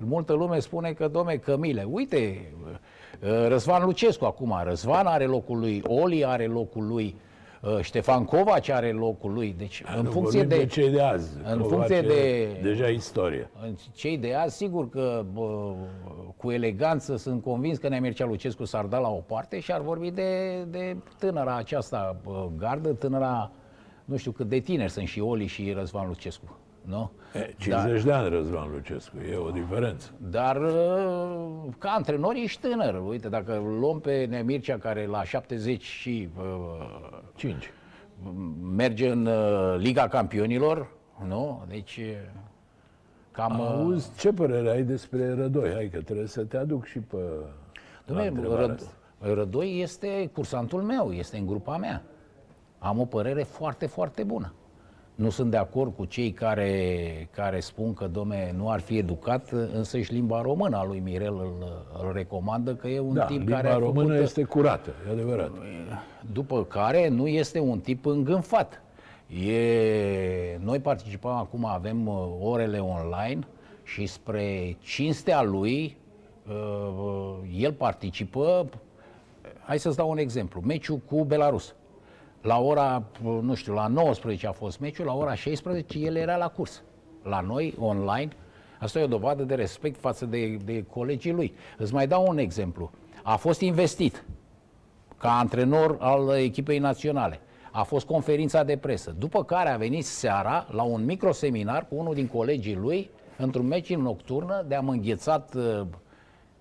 multă 0.07 0.33
lume 0.33 0.59
spune 0.59 0.91
că, 0.91 1.07
domne, 1.07 1.35
Cămile, 1.35 1.87
uite, 1.89 2.51
uh, 2.63 3.47
Răzvan 3.47 3.85
Lucescu 3.85 4.25
acum, 4.25 4.61
Răzvan 4.63 5.05
are 5.05 5.25
locul 5.25 5.59
lui, 5.59 5.81
Oli 5.87 6.25
are 6.25 6.45
locul 6.45 6.87
lui, 6.87 7.15
uh, 7.61 7.79
Ștefan 7.81 8.25
Covaci 8.25 8.69
are 8.69 8.91
locul 8.91 9.33
lui. 9.33 9.55
Deci, 9.57 9.83
în 9.97 10.03
funcție 10.03 10.43
de, 10.43 10.57
de 10.57 10.65
cei 10.65 10.89
de 10.89 11.01
azi. 11.01 11.29
În 11.43 11.59
Covaci 11.59 11.71
funcție 11.71 12.01
de 12.01 12.47
deja 12.61 12.87
istorie. 12.87 13.49
Cei 13.93 14.17
de 14.17 14.33
azi, 14.33 14.55
sigur 14.55 14.89
că 14.89 15.25
bă, 15.33 15.73
cu 16.37 16.51
eleganță 16.51 17.15
sunt 17.15 17.43
convins 17.43 17.77
că 17.77 17.87
Nemircea 17.87 18.25
Lucescu 18.25 18.65
s-ar 18.65 18.85
da 18.85 18.97
la 18.97 19.09
o 19.09 19.21
parte 19.27 19.59
și 19.59 19.71
ar 19.71 19.81
vorbi 19.81 20.11
de, 20.11 20.63
de 20.69 20.97
tânăra 21.19 21.55
aceasta 21.55 22.15
bă, 22.23 22.49
gardă, 22.57 22.89
tânăra, 22.89 23.51
nu 24.05 24.17
știu 24.17 24.31
cât 24.31 24.49
de 24.49 24.59
tineri 24.59 24.91
sunt 24.91 25.07
și 25.07 25.19
Oli 25.19 25.45
și 25.45 25.71
Răzvan 25.71 26.07
Lucescu 26.07 26.57
nu? 26.85 27.11
E, 27.33 27.53
50 27.57 28.03
dar, 28.03 28.03
de 28.03 28.11
ani 28.11 28.35
Răzvan 28.35 28.71
Lucescu, 28.71 29.17
e 29.31 29.35
o 29.35 29.49
diferență. 29.49 30.11
Dar 30.17 30.61
uh, 30.61 31.73
ca 31.77 31.89
antrenor 31.89 32.35
ești 32.35 32.61
tânăr. 32.61 33.01
Uite, 33.07 33.29
dacă 33.29 33.61
luăm 33.79 33.99
pe 33.99 34.25
Nemircea 34.29 34.77
care 34.77 35.05
la 35.05 35.23
70 35.23 35.83
și... 35.83 36.29
Uh, 36.37 37.17
5. 37.35 37.71
Merge 38.75 39.09
în 39.09 39.25
uh, 39.25 39.75
Liga 39.77 40.07
Campionilor, 40.07 40.91
nu? 41.27 41.65
Deci... 41.67 41.99
Cam, 43.31 43.59
uh, 43.59 43.67
Auzi, 43.67 44.09
ce 44.17 44.33
părere 44.33 44.69
ai 44.69 44.83
despre 44.83 45.33
Rădoi? 45.33 45.73
Hai 45.73 45.89
că 45.93 46.01
trebuie 46.01 46.27
să 46.27 46.43
te 46.43 46.57
aduc 46.57 46.85
și 46.85 46.99
pe... 46.99 47.17
Dom'le, 48.07 48.31
Rădoi 49.19 49.81
este 49.81 50.29
cursantul 50.33 50.81
meu, 50.81 51.11
este 51.11 51.37
în 51.37 51.45
grupa 51.45 51.77
mea. 51.77 52.03
Am 52.79 52.99
o 52.99 53.05
părere 53.05 53.43
foarte, 53.43 53.85
foarte 53.85 54.23
bună. 54.23 54.53
Nu 55.15 55.29
sunt 55.29 55.51
de 55.51 55.57
acord 55.57 55.95
cu 55.95 56.05
cei 56.05 56.31
care, 56.31 57.29
care 57.31 57.59
spun 57.59 57.93
că, 57.93 58.07
domne, 58.07 58.53
nu 58.57 58.69
ar 58.69 58.79
fi 58.79 58.97
educat, 58.97 59.49
însă 59.73 59.99
și 59.99 60.13
limba 60.13 60.41
română 60.41 60.77
a 60.77 60.85
lui 60.85 60.99
Mirel 60.99 61.33
îl, 61.33 61.85
îl 62.03 62.11
recomandă 62.13 62.75
că 62.75 62.87
e 62.87 62.99
un 62.99 63.13
da, 63.13 63.25
tip 63.25 63.49
care 63.49 63.67
a 63.67 63.73
făcut... 63.73 63.85
română 63.85 64.19
este 64.19 64.43
curată, 64.43 64.93
e 65.07 65.11
adevărat. 65.11 65.51
După 66.31 66.63
care 66.63 67.07
nu 67.07 67.27
este 67.27 67.59
un 67.59 67.79
tip 67.79 68.05
îngânfat. 68.05 68.81
E... 69.47 70.57
Noi 70.59 70.79
participăm 70.79 71.31
acum, 71.31 71.65
avem 71.65 72.07
uh, 72.07 72.27
orele 72.41 72.79
online 72.79 73.39
și 73.83 74.05
spre 74.05 74.77
cinstea 74.79 75.41
lui, 75.41 75.97
uh, 76.47 77.35
el 77.59 77.73
participă, 77.73 78.69
hai 79.65 79.79
să-ți 79.79 79.97
dau 79.97 80.09
un 80.09 80.17
exemplu, 80.17 80.61
meciul 80.65 80.97
cu 80.97 81.23
Belarus 81.23 81.75
la 82.43 82.59
ora, 82.59 83.03
nu 83.41 83.53
știu, 83.53 83.73
la 83.73 83.87
19 83.87 84.47
a 84.47 84.51
fost 84.51 84.79
meciul, 84.79 85.05
la 85.05 85.13
ora 85.13 85.35
16 85.35 85.99
el 85.99 86.15
era 86.15 86.35
la 86.35 86.47
curs. 86.47 86.83
La 87.23 87.39
noi, 87.39 87.75
online, 87.79 88.27
asta 88.79 88.99
e 88.99 89.03
o 89.03 89.07
dovadă 89.07 89.43
de 89.43 89.55
respect 89.55 89.99
față 89.99 90.25
de, 90.25 90.55
de 90.65 90.83
colegii 90.83 91.31
lui. 91.31 91.53
Îți 91.77 91.93
mai 91.93 92.07
dau 92.07 92.25
un 92.27 92.37
exemplu. 92.37 92.91
A 93.23 93.35
fost 93.35 93.61
investit 93.61 94.25
ca 95.17 95.37
antrenor 95.37 95.97
al 95.99 96.37
echipei 96.37 96.79
naționale. 96.79 97.39
A 97.71 97.83
fost 97.83 98.05
conferința 98.05 98.63
de 98.63 98.77
presă, 98.77 99.15
după 99.17 99.43
care 99.43 99.69
a 99.69 99.77
venit 99.77 100.05
seara 100.05 100.67
la 100.71 100.83
un 100.83 101.05
microseminar 101.05 101.87
cu 101.87 101.95
unul 101.95 102.13
din 102.13 102.27
colegii 102.27 102.75
lui, 102.75 103.09
într-un 103.37 103.67
meci 103.67 103.95
nocturnă, 103.95 104.65
de 104.67 104.75
am 104.75 104.89
înghețat. 104.89 105.53
Uh, 105.55 105.85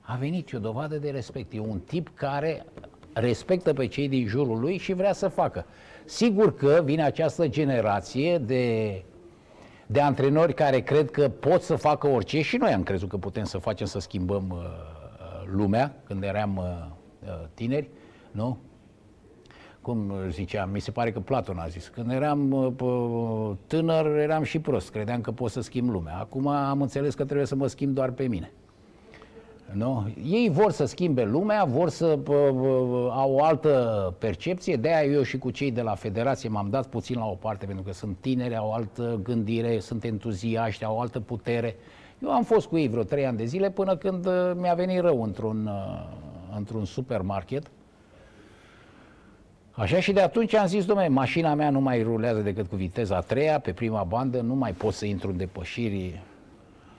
a 0.01 0.16
venit, 0.16 0.53
e 0.53 0.57
o 0.57 0.61
dovadă 0.61 0.97
de 0.97 1.11
respect. 1.11 1.53
E 1.53 1.61
un 1.61 1.78
tip 1.78 2.11
care 2.14 2.66
respectă 3.12 3.72
pe 3.72 3.86
cei 3.86 4.08
din 4.08 4.26
jurul 4.26 4.60
lui 4.60 4.76
și 4.76 4.92
vrea 4.92 5.12
să 5.12 5.28
facă. 5.28 5.66
Sigur 6.04 6.54
că 6.54 6.82
vine 6.84 7.02
această 7.02 7.48
generație 7.48 8.38
de, 8.38 9.02
de 9.86 10.00
antrenori 10.00 10.54
care 10.54 10.80
cred 10.80 11.10
că 11.10 11.28
pot 11.28 11.62
să 11.62 11.76
facă 11.76 12.06
orice 12.06 12.40
și 12.40 12.56
noi 12.56 12.72
am 12.72 12.82
crezut 12.82 13.08
că 13.08 13.16
putem 13.16 13.44
să 13.44 13.58
facem 13.58 13.86
să 13.86 13.98
schimbăm 13.98 14.44
uh, 14.50 14.58
lumea 15.54 15.94
când 16.04 16.22
eram 16.22 16.56
uh, 16.56 17.28
uh, 17.28 17.46
tineri, 17.54 17.88
nu? 18.30 18.58
cum 19.82 20.12
zicea, 20.28 20.64
mi 20.64 20.80
se 20.80 20.90
pare 20.90 21.12
că 21.12 21.20
Platon 21.20 21.58
a 21.58 21.66
zis, 21.66 21.88
când 21.88 22.10
eram 22.10 22.52
uh, 22.52 23.56
tânăr 23.66 24.06
eram 24.06 24.42
și 24.42 24.58
prost, 24.58 24.90
credeam 24.90 25.20
că 25.20 25.30
pot 25.32 25.50
să 25.50 25.60
schimb 25.60 25.90
lumea. 25.90 26.18
Acum 26.18 26.46
am 26.46 26.82
înțeles 26.82 27.14
că 27.14 27.24
trebuie 27.24 27.46
să 27.46 27.54
mă 27.54 27.66
schimb 27.66 27.94
doar 27.94 28.10
pe 28.10 28.26
mine. 28.26 28.52
Nu? 29.72 30.08
Ei 30.24 30.50
vor 30.50 30.70
să 30.70 30.84
schimbe 30.84 31.24
lumea, 31.24 31.64
vor 31.64 31.88
să 31.88 32.18
uh, 32.28 32.36
au 33.10 33.34
o 33.34 33.44
altă 33.44 34.14
percepție, 34.18 34.76
de-aia 34.76 35.12
eu 35.12 35.22
și 35.22 35.38
cu 35.38 35.50
cei 35.50 35.70
de 35.70 35.82
la 35.82 35.94
Federație 35.94 36.48
m-am 36.48 36.70
dat 36.70 36.86
puțin 36.86 37.18
la 37.18 37.26
o 37.26 37.34
parte, 37.34 37.66
pentru 37.66 37.84
că 37.84 37.92
sunt 37.92 38.16
tineri, 38.20 38.56
au 38.56 38.68
o 38.68 38.72
altă 38.72 39.20
gândire, 39.22 39.78
sunt 39.78 40.04
entuziaști, 40.04 40.84
au 40.84 40.96
o 40.96 41.00
altă 41.00 41.20
putere. 41.20 41.76
Eu 42.22 42.30
am 42.30 42.42
fost 42.42 42.66
cu 42.66 42.78
ei 42.78 42.88
vreo 42.88 43.02
trei 43.02 43.26
ani 43.26 43.36
de 43.36 43.44
zile 43.44 43.70
până 43.70 43.96
când 43.96 44.26
uh, 44.26 44.52
mi-a 44.54 44.74
venit 44.74 45.00
rău 45.00 45.22
într-un, 45.22 45.66
uh, 45.66 46.56
într-un 46.56 46.84
supermarket 46.84 47.70
Așa 49.72 50.00
și 50.00 50.12
de 50.12 50.20
atunci 50.20 50.54
am 50.54 50.66
zis, 50.66 50.84
domnule, 50.84 51.08
mașina 51.08 51.54
mea 51.54 51.70
nu 51.70 51.80
mai 51.80 52.02
rulează 52.02 52.40
decât 52.40 52.66
cu 52.66 52.76
viteza 52.76 53.16
a 53.16 53.20
treia, 53.20 53.58
pe 53.58 53.72
prima 53.72 54.02
bandă, 54.02 54.40
nu 54.40 54.54
mai 54.54 54.72
pot 54.72 54.92
să 54.92 55.06
intru 55.06 55.30
în 55.30 55.36
depășiri. 55.36 56.22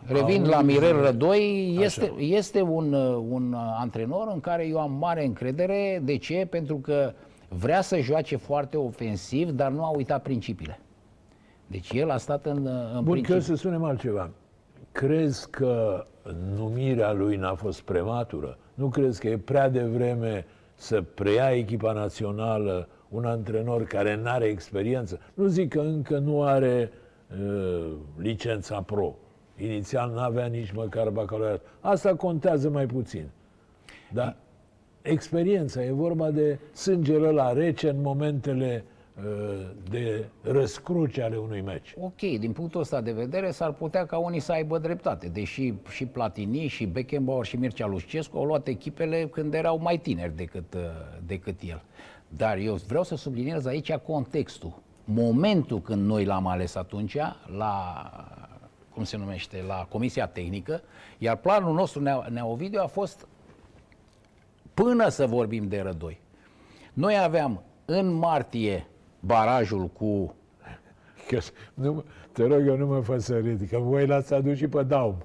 Revin 0.06 0.46
la 0.46 0.62
Mirel 0.62 1.02
Rădoi, 1.02 1.78
este, 1.82 2.14
este 2.18 2.62
un, 2.62 2.94
un 3.30 3.54
antrenor 3.80 4.28
în 4.34 4.40
care 4.40 4.68
eu 4.68 4.80
am 4.80 4.92
mare 4.92 5.26
încredere. 5.26 6.02
De 6.04 6.18
ce? 6.18 6.48
Pentru 6.50 6.76
că 6.76 7.14
vrea 7.48 7.82
să 7.82 8.00
joace 8.00 8.36
foarte 8.36 8.78
ofensiv, 8.78 9.50
dar 9.50 9.72
nu 9.72 9.84
a 9.84 9.90
uitat 9.96 10.22
principiile. 10.22 10.80
Deci 11.68 11.92
el 11.92 12.10
a 12.10 12.18
stat 12.18 12.46
în, 12.46 12.66
în 12.66 13.04
Bun, 13.04 13.12
principiu. 13.12 13.36
că 13.36 13.42
să 13.42 13.56
spunem 13.56 13.84
altceva. 13.84 14.30
Crezi 14.92 15.50
că 15.50 16.06
numirea 16.56 17.12
lui 17.12 17.36
n-a 17.36 17.54
fost 17.54 17.82
prematură? 17.82 18.58
Nu 18.74 18.88
crezi 18.88 19.20
că 19.20 19.28
e 19.28 19.38
prea 19.38 19.70
devreme 19.70 20.46
să 20.76 21.02
preia 21.02 21.52
echipa 21.52 21.92
națională 21.92 22.88
un 23.10 23.26
antrenor 23.26 23.84
care 23.84 24.16
nu 24.16 24.30
are 24.30 24.46
experiență. 24.46 25.20
Nu 25.34 25.46
zic 25.48 25.70
că 25.70 25.80
încă 25.80 26.18
nu 26.18 26.44
are 26.44 26.92
uh, 27.44 27.92
licența 28.18 28.82
pro. 28.82 29.16
Inițial 29.58 30.12
nu 30.12 30.20
avea 30.20 30.46
nici 30.46 30.72
măcar 30.72 31.10
bacalaureat. 31.10 31.62
Asta 31.80 32.16
contează 32.16 32.70
mai 32.70 32.86
puțin. 32.86 33.30
Dar 34.12 34.36
experiența, 35.02 35.84
e 35.84 35.92
vorba 35.92 36.32
de 36.32 36.60
sângele 36.74 37.30
la 37.30 37.54
rece 37.54 37.90
în 37.90 38.02
momentele 38.02 38.84
uh, 39.18 39.24
de 39.90 40.26
răscruce 40.42 41.22
ale 41.22 41.38
unui 41.38 41.62
meci. 41.62 41.96
Ok, 42.00 42.20
din 42.20 42.52
punctul 42.52 42.80
ăsta 42.80 43.02
de 43.02 43.12
vedere 43.12 43.52
s-ar 43.52 43.72
putea 43.72 44.06
ca 44.06 44.18
unii 44.18 44.40
să 44.40 44.52
aibă 44.52 44.78
dreptate, 44.78 45.28
deși 45.28 45.74
și 45.90 46.06
Platini, 46.06 46.68
și 46.68 46.86
Beckenbauer, 46.86 47.46
și 47.46 47.58
Mircea 47.58 47.88
Lușcescu 47.88 48.38
au 48.38 48.46
luat 48.46 48.68
echipele 48.68 49.28
când 49.28 49.54
erau 49.54 49.80
mai 49.82 49.98
tineri 49.98 50.36
decât, 50.36 50.74
uh, 50.74 50.82
decât 51.26 51.60
el. 51.62 51.82
Dar 52.28 52.58
eu 52.58 52.76
vreau 52.76 53.04
să 53.04 53.16
subliniez 53.16 53.66
aici 53.66 53.94
contextul. 53.94 54.74
Momentul 55.04 55.82
când 55.82 56.06
noi 56.06 56.26
l-am 56.26 56.48
ales 56.48 56.76
atunci, 56.76 57.18
la 57.58 58.02
cum 58.94 59.04
se 59.04 59.18
numește, 59.18 59.64
la 59.68 59.86
Comisia 59.90 60.28
Tehnică, 60.28 60.82
iar 61.18 61.36
planul 61.36 61.74
nostru, 61.74 62.02
Neovidiu, 62.30 62.82
a 62.82 62.88
fost 62.88 63.28
până 64.74 65.10
să 65.10 65.26
vorbim 65.26 65.68
de 65.68 65.82
rădoi. 65.82 66.22
Noi 66.94 67.18
aveam 67.20 67.64
în 67.86 68.14
martie 68.14 68.88
barajul 69.20 69.88
cu... 69.88 70.36
Că, 71.28 71.40
nu, 71.74 72.04
te 72.32 72.44
rog, 72.44 72.68
eu 72.68 72.78
nu 72.78 72.88
mă 72.88 73.00
fac 73.00 73.20
să 73.20 73.38
ridic, 73.38 73.70
că 73.70 73.78
voi 73.78 74.08
l-ați 74.08 74.34
adus 74.34 74.58
și 74.58 74.68
pe 74.68 74.84
Daum, 74.84 75.18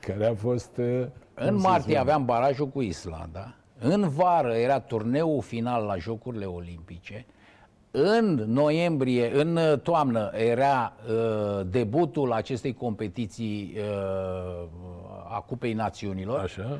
care 0.00 0.26
a 0.26 0.34
fost... 0.34 0.76
Uh, 0.76 1.06
în 1.34 1.56
martie 1.56 1.96
aveam 1.96 2.24
barajul 2.24 2.68
cu 2.68 2.80
Islanda, 2.80 3.54
în 3.78 4.08
vară 4.08 4.54
era 4.54 4.80
turneul 4.80 5.42
final 5.42 5.84
la 5.84 5.96
Jocurile 5.96 6.44
Olimpice, 6.44 7.26
în 7.96 8.44
noiembrie, 8.46 9.40
în 9.40 9.58
toamnă, 9.82 10.30
era 10.34 10.92
uh, 11.08 11.66
debutul 11.70 12.32
acestei 12.32 12.74
competiții 12.74 13.76
uh, 13.76 14.68
a 15.28 15.40
Cupei 15.46 15.72
Națiunilor. 15.72 16.38
Așa. 16.38 16.78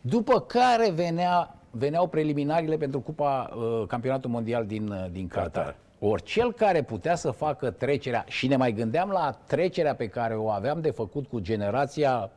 După 0.00 0.40
care 0.40 0.90
venea, 0.90 1.56
veneau 1.70 2.06
preliminariile 2.06 2.76
pentru 2.76 3.00
Cupa 3.00 3.50
uh, 3.54 3.86
Campionatul 3.86 4.30
Mondial 4.30 4.66
din, 4.66 4.88
uh, 4.88 5.06
din 5.12 5.28
Qatar. 5.28 5.50
Qatar. 5.52 5.76
Ori 5.98 6.22
cel 6.22 6.52
care 6.52 6.82
putea 6.82 7.14
să 7.14 7.30
facă 7.30 7.70
trecerea, 7.70 8.24
și 8.28 8.46
ne 8.46 8.56
mai 8.56 8.72
gândeam 8.72 9.10
la 9.10 9.38
trecerea 9.46 9.94
pe 9.94 10.06
care 10.08 10.34
o 10.34 10.48
aveam 10.48 10.80
de 10.80 10.90
făcut 10.90 11.26
cu 11.26 11.38
generația 11.38 12.30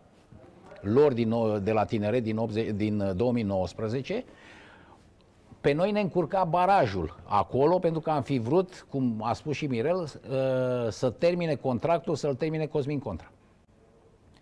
lor 0.81 1.13
din, 1.13 1.33
de 1.63 1.71
la 1.71 1.85
tineret 1.85 2.23
din, 2.23 2.37
80, 2.37 2.69
din 2.69 3.13
2019, 3.15 4.13
uh, 4.13 4.23
pe 5.63 5.71
noi 5.71 5.91
ne 5.91 5.99
încurca 5.99 6.43
barajul 6.43 7.15
acolo 7.23 7.79
pentru 7.79 8.01
că 8.01 8.09
am 8.09 8.21
fi 8.21 8.37
vrut, 8.37 8.85
cum 8.89 9.21
a 9.21 9.33
spus 9.33 9.55
și 9.55 9.65
Mirel, 9.65 10.01
uh, 10.01 10.09
să 10.89 11.09
termine 11.09 11.55
contractul, 11.55 12.15
să-l 12.15 12.35
termine 12.35 12.65
Cosmin 12.65 12.99
Contra. 12.99 13.31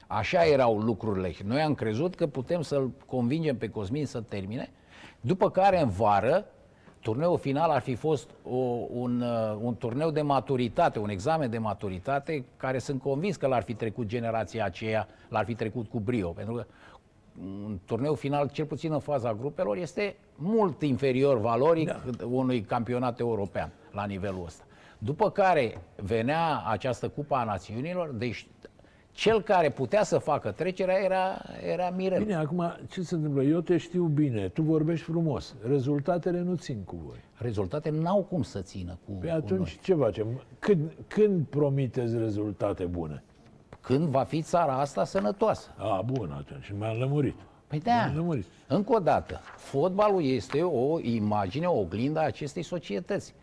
Așa 0.07 0.45
erau 0.45 0.78
lucrurile. 0.78 1.34
Noi 1.45 1.61
am 1.61 1.74
crezut 1.74 2.15
că 2.15 2.28
putem 2.28 2.61
să-l 2.61 2.91
convingem 3.05 3.57
pe 3.57 3.69
Cosmin 3.69 4.05
să 4.05 4.22
termine, 4.22 4.69
după 5.22 5.49
care 5.49 5.82
în 5.82 5.89
vară 5.89 6.45
turneul 7.01 7.38
final 7.38 7.69
ar 7.69 7.82
fi 7.82 7.95
fost 7.95 8.30
o, 8.43 8.57
un, 8.91 9.22
uh, 9.22 9.57
un 9.61 9.76
turneu 9.76 10.11
de 10.11 10.22
maturitate, 10.22 10.99
un 10.99 11.09
examen 11.09 11.49
de 11.49 11.57
maturitate, 11.57 12.45
care 12.57 12.78
sunt 12.78 13.01
convins 13.01 13.36
că 13.36 13.47
l-ar 13.47 13.63
fi 13.63 13.74
trecut 13.74 14.05
generația 14.05 14.65
aceea, 14.65 15.07
l-ar 15.30 15.45
fi 15.45 15.55
trecut 15.55 15.88
cu 15.88 15.99
brio, 15.99 16.30
pentru 16.30 16.53
că 16.53 16.65
un 17.40 17.80
turneu 17.86 18.14
final, 18.14 18.50
cel 18.50 18.66
puțin 18.66 18.92
în 18.92 19.00
faza 19.00 19.34
grupelor, 19.34 19.78
este 19.78 20.16
mult 20.36 20.82
inferior 20.82 21.40
valoric 21.40 21.88
da. 21.88 22.26
unui 22.26 22.62
campionat 22.62 23.20
european 23.20 23.72
la 23.92 24.06
nivelul 24.06 24.44
ăsta. 24.46 24.64
După 24.98 25.30
care 25.30 25.82
venea 25.96 26.64
această 26.66 27.10
Cupa 27.10 27.40
a 27.40 27.44
Națiunilor, 27.44 28.10
deci 28.10 28.48
cel 29.12 29.42
care 29.42 29.70
putea 29.70 30.04
să 30.04 30.18
facă 30.18 30.52
trecerea 30.52 30.96
era, 31.04 31.42
era 31.74 31.90
Mirel. 31.90 32.24
Bine, 32.24 32.36
acum 32.36 32.64
ce 32.90 33.02
se 33.02 33.16
întâmplă? 33.16 33.44
Eu 33.44 33.60
te 33.60 33.78
știu 33.78 34.04
bine, 34.04 34.48
tu 34.48 34.62
vorbești 34.62 35.06
frumos. 35.06 35.56
Rezultatele 35.68 36.42
nu 36.42 36.56
țin 36.56 36.84
cu 36.84 36.96
voi. 37.06 37.18
Rezultatele 37.34 38.00
n-au 38.00 38.24
cum 38.24 38.42
să 38.42 38.62
țină 38.62 38.98
cu, 39.06 39.12
păi 39.12 39.30
atunci 39.30 39.58
noi. 39.58 39.80
ce 39.82 39.94
facem? 39.94 40.28
Când, 40.60 40.92
când 41.08 41.46
promiteți 41.46 42.18
rezultate 42.18 42.86
bune? 42.86 43.24
Când 43.82 44.08
va 44.08 44.24
fi 44.24 44.42
țara 44.42 44.80
asta 44.80 45.04
sănătoasă. 45.04 45.68
A, 45.78 46.02
bun, 46.06 46.32
atunci 46.38 46.74
m-am 46.80 46.98
lămurit. 46.98 47.36
Păi 47.68 47.80
da, 47.80 48.12
lămurit. 48.16 48.46
încă 48.68 48.94
o 48.96 49.00
dată, 49.00 49.42
fotbalul 49.58 50.24
este 50.24 50.64
o 50.64 51.00
imagine, 51.00 51.66
o 51.66 51.80
oglindă 51.80 52.20
a 52.20 52.24
acestei 52.24 52.64
societăți. 52.64 53.34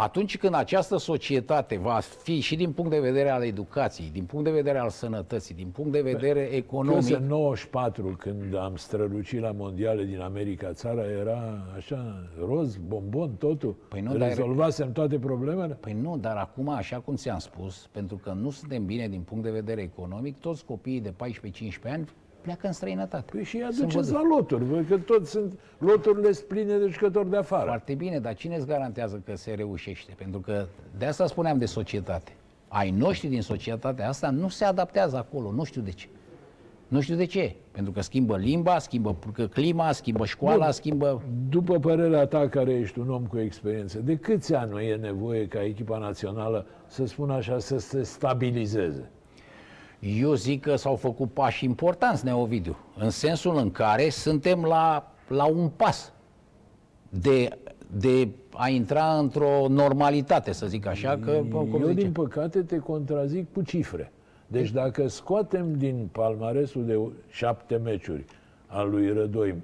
Atunci 0.00 0.38
când 0.38 0.54
această 0.54 0.96
societate 0.96 1.76
va 1.76 1.98
fi 2.22 2.40
și 2.40 2.56
din 2.56 2.72
punct 2.72 2.90
de 2.90 3.00
vedere 3.00 3.30
al 3.30 3.42
educației, 3.42 4.10
din 4.12 4.24
punct 4.24 4.44
de 4.44 4.50
vedere 4.50 4.78
al 4.78 4.88
sănătății, 4.88 5.54
din 5.54 5.68
punct 5.68 5.92
de 5.92 6.00
vedere 6.00 6.40
păi, 6.40 6.56
economic... 6.56 7.16
în 7.16 7.26
94, 7.26 8.16
când 8.18 8.56
am 8.56 8.76
strălucit 8.76 9.40
la 9.40 9.52
mondiale 9.52 10.04
din 10.04 10.20
America, 10.20 10.72
țara 10.72 11.02
era 11.20 11.64
așa, 11.76 12.28
roz, 12.46 12.76
bombon, 12.76 13.30
totul. 13.30 13.76
Păi 13.88 14.00
nu, 14.00 14.16
Rezolvasem 14.16 14.84
dar... 14.84 14.94
toate 14.94 15.18
problemele? 15.18 15.74
Păi 15.74 15.92
nu, 15.92 16.16
dar 16.16 16.36
acum, 16.36 16.68
așa 16.68 16.98
cum 16.98 17.14
ți-am 17.14 17.38
spus, 17.38 17.88
pentru 17.92 18.16
că 18.16 18.32
nu 18.40 18.50
suntem 18.50 18.84
bine 18.84 19.08
din 19.08 19.20
punct 19.20 19.44
de 19.44 19.50
vedere 19.50 19.80
economic, 19.80 20.38
toți 20.40 20.64
copiii 20.64 21.00
de 21.00 21.12
14-15 21.88 21.92
ani 21.92 22.08
pleacă 22.40 22.66
în 22.66 22.72
străinătate. 22.72 23.30
Păi 23.30 23.44
și 23.44 23.62
aduceți 23.62 24.12
la 24.12 24.22
loturi, 24.22 24.84
că 24.84 24.98
toți 24.98 25.30
sunt 25.30 25.58
loturile 25.78 26.30
pline 26.48 26.78
de 26.78 26.86
jucători 26.86 27.30
de 27.30 27.36
afară. 27.36 27.66
Foarte 27.66 27.94
bine, 27.94 28.18
dar 28.18 28.34
cine 28.34 28.56
îți 28.56 28.66
garantează 28.66 29.22
că 29.24 29.36
se 29.36 29.52
reușește? 29.52 30.12
Pentru 30.16 30.40
că 30.40 30.66
de 30.98 31.04
asta 31.04 31.26
spuneam 31.26 31.58
de 31.58 31.66
societate. 31.66 32.32
Ai 32.68 32.90
noștri 32.90 33.28
din 33.28 33.42
societatea 33.42 34.08
asta 34.08 34.30
nu 34.30 34.48
se 34.48 34.64
adaptează 34.64 35.16
acolo, 35.16 35.52
nu 35.52 35.64
știu 35.64 35.80
de 35.80 35.90
ce. 35.90 36.08
Nu 36.88 37.00
știu 37.00 37.16
de 37.16 37.24
ce. 37.24 37.54
Pentru 37.70 37.92
că 37.92 38.00
schimbă 38.00 38.36
limba, 38.36 38.78
schimbă 38.78 39.16
clima, 39.52 39.92
schimbă 39.92 40.24
școala, 40.24 40.64
Bun. 40.64 40.72
schimbă... 40.72 41.22
După 41.48 41.78
părerea 41.78 42.26
ta, 42.26 42.48
care 42.48 42.72
ești 42.72 42.98
un 42.98 43.10
om 43.10 43.26
cu 43.26 43.38
experiență, 43.38 43.98
de 43.98 44.16
câți 44.16 44.54
ani 44.54 44.88
e 44.88 44.96
nevoie 44.96 45.46
ca 45.46 45.64
echipa 45.64 45.98
națională, 45.98 46.66
să 46.86 47.06
spun 47.06 47.30
așa, 47.30 47.58
să 47.58 47.78
se 47.78 48.02
stabilizeze? 48.02 49.10
Eu 50.00 50.34
zic 50.34 50.62
că 50.62 50.76
s-au 50.76 50.96
făcut 50.96 51.30
pași 51.32 51.64
importanți, 51.64 52.24
Neovidiu, 52.24 52.76
în 52.98 53.10
sensul 53.10 53.56
în 53.56 53.70
care 53.70 54.08
suntem 54.08 54.62
la, 54.62 55.12
la 55.28 55.44
un 55.44 55.68
pas 55.68 56.12
de, 57.08 57.48
de 57.96 58.28
a 58.54 58.68
intra 58.68 59.18
într-o 59.18 59.66
normalitate, 59.68 60.52
să 60.52 60.66
zic 60.66 60.86
așa. 60.86 61.18
Că, 61.24 61.40
cum 61.50 61.68
Eu, 61.80 61.88
zice? 61.88 61.92
din 61.92 62.12
păcate, 62.12 62.62
te 62.62 62.78
contrazic 62.78 63.52
cu 63.52 63.62
cifre. 63.62 64.12
Deci 64.46 64.70
dacă 64.70 65.08
scoatem 65.08 65.74
din 65.76 66.08
palmaresul 66.12 66.84
de 66.84 66.98
șapte 67.30 67.76
meciuri 67.76 68.24
al 68.66 68.90
lui 68.90 69.12
Rădoi 69.12 69.54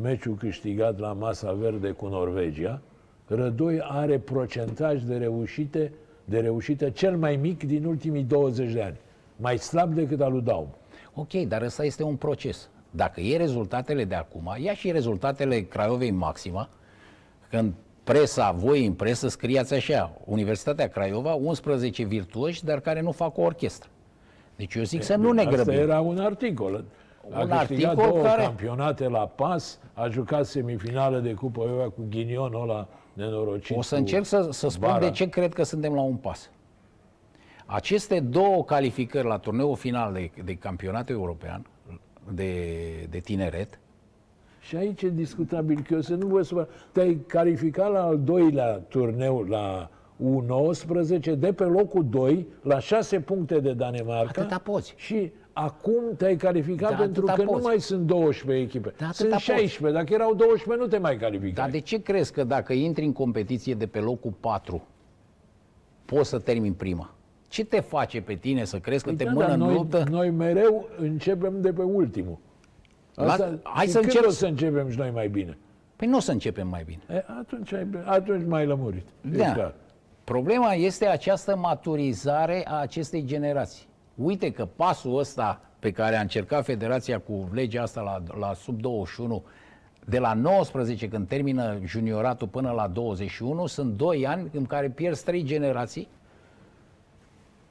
meciul 0.00 0.34
câștigat 0.34 0.98
la 0.98 1.12
masa 1.12 1.52
verde 1.52 1.90
cu 1.90 2.06
Norvegia, 2.06 2.80
Rădoi 3.26 3.80
are 3.82 4.18
procentaj 4.18 5.02
de 5.02 5.16
reușite, 5.16 5.92
de 6.24 6.38
reușită 6.38 6.90
cel 6.90 7.16
mai 7.16 7.36
mic 7.36 7.64
din 7.64 7.84
ultimii 7.84 8.22
20 8.22 8.72
de 8.72 8.82
ani. 8.82 8.96
Mai 9.40 9.58
slab 9.58 9.94
decât 9.94 10.20
al 10.20 10.32
lui 10.32 10.40
Daum. 10.42 10.68
Ok, 11.14 11.32
dar 11.32 11.62
ăsta 11.62 11.84
este 11.84 12.02
un 12.02 12.16
proces. 12.16 12.68
Dacă 12.90 13.20
e 13.20 13.36
rezultatele 13.36 14.04
de 14.04 14.14
acum, 14.14 14.54
ia 14.58 14.74
și 14.74 14.90
rezultatele 14.90 15.60
Craiovei 15.60 16.10
Maxima, 16.10 16.68
când 17.50 17.72
presa, 18.04 18.50
voi 18.50 18.86
în 18.86 18.92
presă 18.92 19.28
scriați 19.28 19.74
așa, 19.74 20.12
Universitatea 20.24 20.88
Craiova, 20.88 21.32
11 21.34 22.04
virtuoși, 22.04 22.64
dar 22.64 22.80
care 22.80 23.00
nu 23.00 23.10
fac 23.10 23.38
o 23.38 23.42
orchestră. 23.42 23.88
Deci 24.56 24.74
eu 24.74 24.82
zic 24.82 25.02
să 25.02 25.16
nu 25.16 25.32
ne 25.32 25.40
Asta 25.42 25.52
grăbim. 25.52 25.72
era 25.80 26.00
un 26.00 26.18
articol. 26.18 26.84
A 27.32 27.40
Un 27.40 27.48
câștigat 27.48 27.58
articol 27.90 28.10
două 28.10 28.22
care- 28.22 28.42
campionate 28.42 29.08
la 29.08 29.18
pas, 29.26 29.78
a 29.94 30.08
jucat 30.08 30.44
semifinală 30.46 31.18
de 31.18 31.32
Cupă 31.32 31.60
UEFA 31.62 31.84
cu 31.88 32.06
ghinionul 32.10 32.62
ăla 32.62 32.88
nenorocit. 33.12 33.76
O 33.76 33.82
să 33.82 33.94
cu 33.94 34.00
încerc 34.00 34.24
să, 34.24 34.48
să 34.50 34.68
spun 34.68 34.88
Bara. 34.88 34.98
de 34.98 35.10
ce 35.10 35.28
cred 35.28 35.52
că 35.52 35.62
suntem 35.62 35.94
la 35.94 36.00
un 36.00 36.14
pas. 36.16 36.50
Aceste 37.72 38.20
două 38.20 38.64
calificări 38.64 39.26
la 39.26 39.38
turneul 39.38 39.76
final 39.76 40.12
de, 40.12 40.30
de 40.44 40.54
campionat 40.54 41.10
european, 41.10 41.66
de, 42.32 42.52
de 43.10 43.18
tineret, 43.18 43.78
Și 44.60 44.76
aici 44.76 45.02
e 45.02 45.08
discutabil 45.08 45.80
că 45.80 45.94
eu 45.94 46.00
să 46.00 46.14
nu 46.14 46.26
vă 46.26 46.42
supăr. 46.42 46.68
Te-ai 46.92 47.20
calificat 47.26 47.90
la 47.92 48.02
al 48.02 48.20
doilea 48.20 48.72
turneu, 48.72 49.42
la 49.42 49.90
U19, 50.22 51.38
de 51.38 51.52
pe 51.52 51.64
locul 51.64 52.06
2, 52.08 52.46
la 52.62 52.78
6 52.78 53.20
puncte 53.20 53.60
de 53.60 53.72
Danemarca. 53.72 54.40
Atâta 54.40 54.58
poți. 54.58 54.94
Și 54.96 55.32
acum 55.52 56.02
te-ai 56.16 56.36
calificat 56.36 56.90
Da, 56.90 56.96
pentru 56.96 57.22
atâta 57.26 57.36
că 57.36 57.42
nu 57.42 57.50
poți. 57.50 57.64
mai 57.66 57.80
sunt 57.80 58.06
12 58.06 58.64
echipe. 58.64 58.92
Da, 58.98 59.06
atâta 59.06 59.12
sunt 59.12 59.30
poți. 59.30 59.44
16. 59.44 59.98
Dacă 59.98 60.14
erau 60.14 60.34
12, 60.34 60.84
nu 60.84 60.90
te 60.90 60.98
mai 60.98 61.16
calificai. 61.16 61.52
dar 61.52 61.70
de 61.70 61.80
ce 61.80 62.02
crezi 62.02 62.32
că 62.32 62.44
dacă 62.44 62.72
intri 62.72 63.04
în 63.04 63.12
competiție 63.12 63.74
de 63.74 63.86
pe 63.86 63.98
locul 63.98 64.32
4, 64.40 64.82
poți 66.04 66.28
să 66.28 66.38
termini 66.38 66.74
prima? 66.74 67.14
Ce 67.50 67.64
te 67.64 67.80
face 67.80 68.20
pe 68.20 68.34
tine 68.34 68.64
să 68.64 68.78
crezi 68.78 69.02
că 69.04 69.08
Păi 69.08 69.18
te 69.18 69.24
da, 69.24 69.30
mână 69.30 69.46
dar 69.46 69.54
în 69.54 69.60
noi, 69.62 69.74
luptă? 69.74 70.04
noi 70.10 70.30
mereu 70.30 70.88
începem 70.98 71.60
de 71.60 71.72
pe 71.72 71.82
ultimul. 71.82 72.38
La- 73.14 73.24
Asta, 73.32 73.58
hai 73.62 73.84
și 73.84 73.90
să 73.90 73.98
când 73.98 74.10
încerc 74.10 74.26
o 74.28 74.30
să- 74.30 74.38
să 74.38 74.46
începem 74.46 74.90
și 74.90 74.98
noi 74.98 75.10
mai 75.14 75.28
bine? 75.28 75.58
Păi 75.96 76.08
nu 76.08 76.16
o 76.16 76.20
să 76.20 76.32
începem 76.32 76.68
mai 76.68 76.82
bine. 76.86 77.00
E, 77.10 77.24
atunci, 77.38 77.72
ai, 77.72 77.86
atunci 78.04 78.46
mai 78.46 78.66
lămurit. 78.66 79.06
E 79.32 79.36
Da. 79.36 79.52
clar. 79.52 79.74
Problema 80.24 80.72
este 80.72 81.06
această 81.06 81.56
maturizare 81.56 82.62
a 82.68 82.74
acestei 82.80 83.24
generații. 83.24 83.86
Uite 84.14 84.50
că 84.52 84.68
pasul 84.76 85.18
ăsta 85.18 85.60
pe 85.78 85.90
care 85.90 86.16
a 86.16 86.20
încercat 86.20 86.64
Federația 86.64 87.18
cu 87.18 87.48
legea 87.52 87.82
asta 87.82 88.00
la, 88.00 88.22
la 88.38 88.54
sub 88.54 88.80
21, 88.80 89.42
de 90.04 90.18
la 90.18 90.34
19 90.34 91.08
când 91.08 91.28
termină 91.28 91.78
junioratul 91.84 92.48
până 92.48 92.70
la 92.70 92.88
21, 92.88 93.66
sunt 93.66 93.92
2 93.96 94.26
ani 94.26 94.48
în 94.52 94.64
care 94.66 94.88
pierzi 94.88 95.24
3 95.24 95.42
generații. 95.42 96.08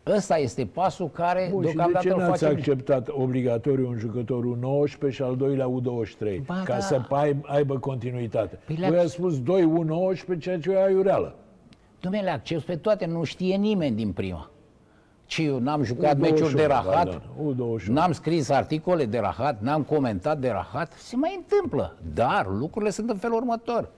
Ăsta 0.07 0.37
este 0.37 0.65
pasul 0.65 1.09
care 1.09 1.47
Bun, 1.51 1.61
și 1.61 1.67
de 1.67 1.73
deocamdată 1.73 2.07
ce 2.07 2.13
îl 2.13 2.19
n-ați 2.19 2.43
face... 2.43 2.55
acceptat 2.57 3.07
obligatoriu 3.11 3.87
un 3.87 3.97
jucător 3.97 4.57
U19 4.57 5.09
și 5.09 5.21
al 5.21 5.35
doilea 5.35 5.65
U23? 5.69 6.45
Ba 6.45 6.61
ca 6.65 6.73
da. 6.73 6.79
să 6.79 7.01
ai- 7.09 7.41
aibă 7.45 7.77
continuitate. 7.79 8.59
Păi 8.65 8.75
le-a- 8.75 8.89
Voi 8.89 8.99
ați 8.99 9.11
spus 9.11 9.41
2 9.41 9.71
U19, 9.79 10.39
ceea 10.39 10.59
ce 10.59 10.71
e 10.71 10.83
aiureală. 10.83 11.35
Dumne, 11.99 12.19
le 12.21 12.29
accept 12.29 12.61
pe 12.63 12.75
toate, 12.75 13.05
nu 13.05 13.23
știe 13.23 13.55
nimeni 13.55 13.95
din 13.95 14.11
prima. 14.11 14.49
Ce 15.25 15.43
eu 15.43 15.59
n-am 15.59 15.83
jucat 15.83 16.15
U21, 16.15 16.19
meciuri 16.19 16.55
de 16.55 16.65
rahat, 16.65 17.05
da, 17.05 17.11
da, 17.11 17.21
U21. 17.43 17.85
n-am 17.85 18.11
scris 18.11 18.49
articole 18.49 19.05
de 19.05 19.19
rahat, 19.19 19.61
n-am 19.61 19.83
comentat 19.83 20.39
de 20.39 20.49
rahat, 20.49 20.91
se 20.93 21.15
mai 21.15 21.35
întâmplă. 21.37 21.95
Dar 22.13 22.47
lucrurile 22.59 22.91
sunt 22.91 23.09
în 23.09 23.15
felul 23.17 23.35
următor. 23.37 23.89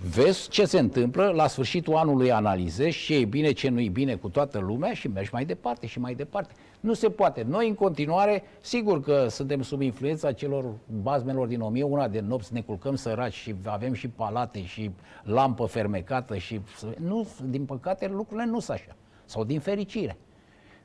Vezi 0.00 0.48
ce 0.48 0.64
se 0.64 0.78
întâmplă, 0.78 1.28
la 1.28 1.46
sfârșitul 1.46 1.94
anului 1.94 2.32
analizezi 2.32 2.98
ce 2.98 3.14
e 3.14 3.24
bine, 3.24 3.52
ce 3.52 3.68
nu 3.68 3.80
e 3.80 3.88
bine 3.88 4.14
cu 4.14 4.28
toată 4.28 4.58
lumea 4.58 4.92
și 4.92 5.08
mergi 5.08 5.30
mai 5.32 5.44
departe 5.44 5.86
și 5.86 5.98
mai 5.98 6.14
departe. 6.14 6.54
Nu 6.80 6.94
se 6.94 7.10
poate. 7.10 7.44
Noi 7.48 7.68
în 7.68 7.74
continuare, 7.74 8.42
sigur 8.60 9.00
că 9.02 9.26
suntem 9.28 9.62
sub 9.62 9.80
influența 9.80 10.32
celor 10.32 10.64
bazmelor 11.02 11.46
din 11.46 11.60
1000, 11.60 11.82
una 11.82 12.08
de 12.08 12.20
nopți 12.20 12.52
ne 12.52 12.60
culcăm 12.60 12.94
săraci 12.94 13.34
și 13.34 13.54
avem 13.64 13.92
și 13.92 14.08
palate 14.08 14.64
și 14.64 14.90
lampă 15.22 15.64
fermecată 15.64 16.36
și... 16.36 16.60
Nu, 16.96 17.28
din 17.44 17.64
păcate 17.64 18.08
lucrurile 18.08 18.46
nu 18.46 18.60
sunt 18.60 18.76
așa. 18.76 18.96
Sau 19.24 19.44
din 19.44 19.60
fericire. 19.60 20.16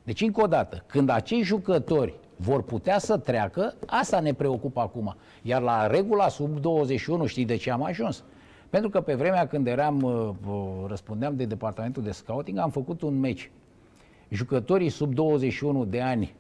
Deci, 0.04 0.22
încă 0.22 0.44
o 0.44 0.48
dată, 0.48 0.84
când 0.88 1.10
acei 1.10 1.42
jucători 1.42 2.14
vor 2.36 2.64
putea 2.64 3.00
să 3.00 3.18
treacă, 3.18 3.76
asta 3.86 4.20
ne 4.20 4.34
preocupă 4.34 4.80
acum. 4.80 5.16
Iar 5.42 5.62
la 5.62 5.88
regula 5.88 6.28
sub 6.28 6.60
21, 6.60 7.26
știi 7.26 7.46
de 7.46 7.56
ce 7.56 7.72
am 7.72 7.84
ajuns? 7.84 8.24
Pentru 8.74 8.92
că 8.92 9.02
pe 9.02 9.14
vremea 9.14 9.48
când 9.48 9.68
eram, 9.68 10.02
uh, 10.02 10.30
uh, 10.48 10.86
răspundeam 10.88 11.36
de 11.36 11.46
departamentul 11.46 12.04
de 12.04 12.12
scouting, 12.12 12.58
am 12.58 12.70
făcut 12.70 13.02
un 13.02 13.20
meci. 13.20 13.52
Jucătorii 14.30 14.90
sub 14.90 15.14
21 15.14 15.86
de 15.86 16.02
ani 16.02 16.36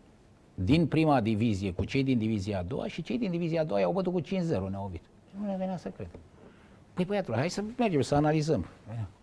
din 0.53 0.88
prima 0.88 1.21
divizie 1.21 1.71
cu 1.73 1.86
cei 1.86 2.03
din 2.03 2.17
divizia 2.17 2.59
a 2.59 2.61
doua 2.61 2.88
și 2.88 3.01
cei 3.01 3.17
din 3.17 3.31
divizia 3.31 3.61
a 3.61 3.63
doua 3.63 3.79
i-au 3.79 3.91
bătut 3.91 4.13
cu 4.13 4.21
5-0, 4.21 4.25
ne-au 4.69 4.84
ovit. 4.86 5.01
Nu 5.39 5.47
ne 5.47 5.55
venea 5.57 5.77
să 5.77 5.89
cred. 5.89 6.07
Păi 6.93 7.05
băiatul, 7.05 7.34
hai 7.34 7.49
să 7.49 7.63
mergem 7.77 8.01
să 8.01 8.15
analizăm. 8.15 8.65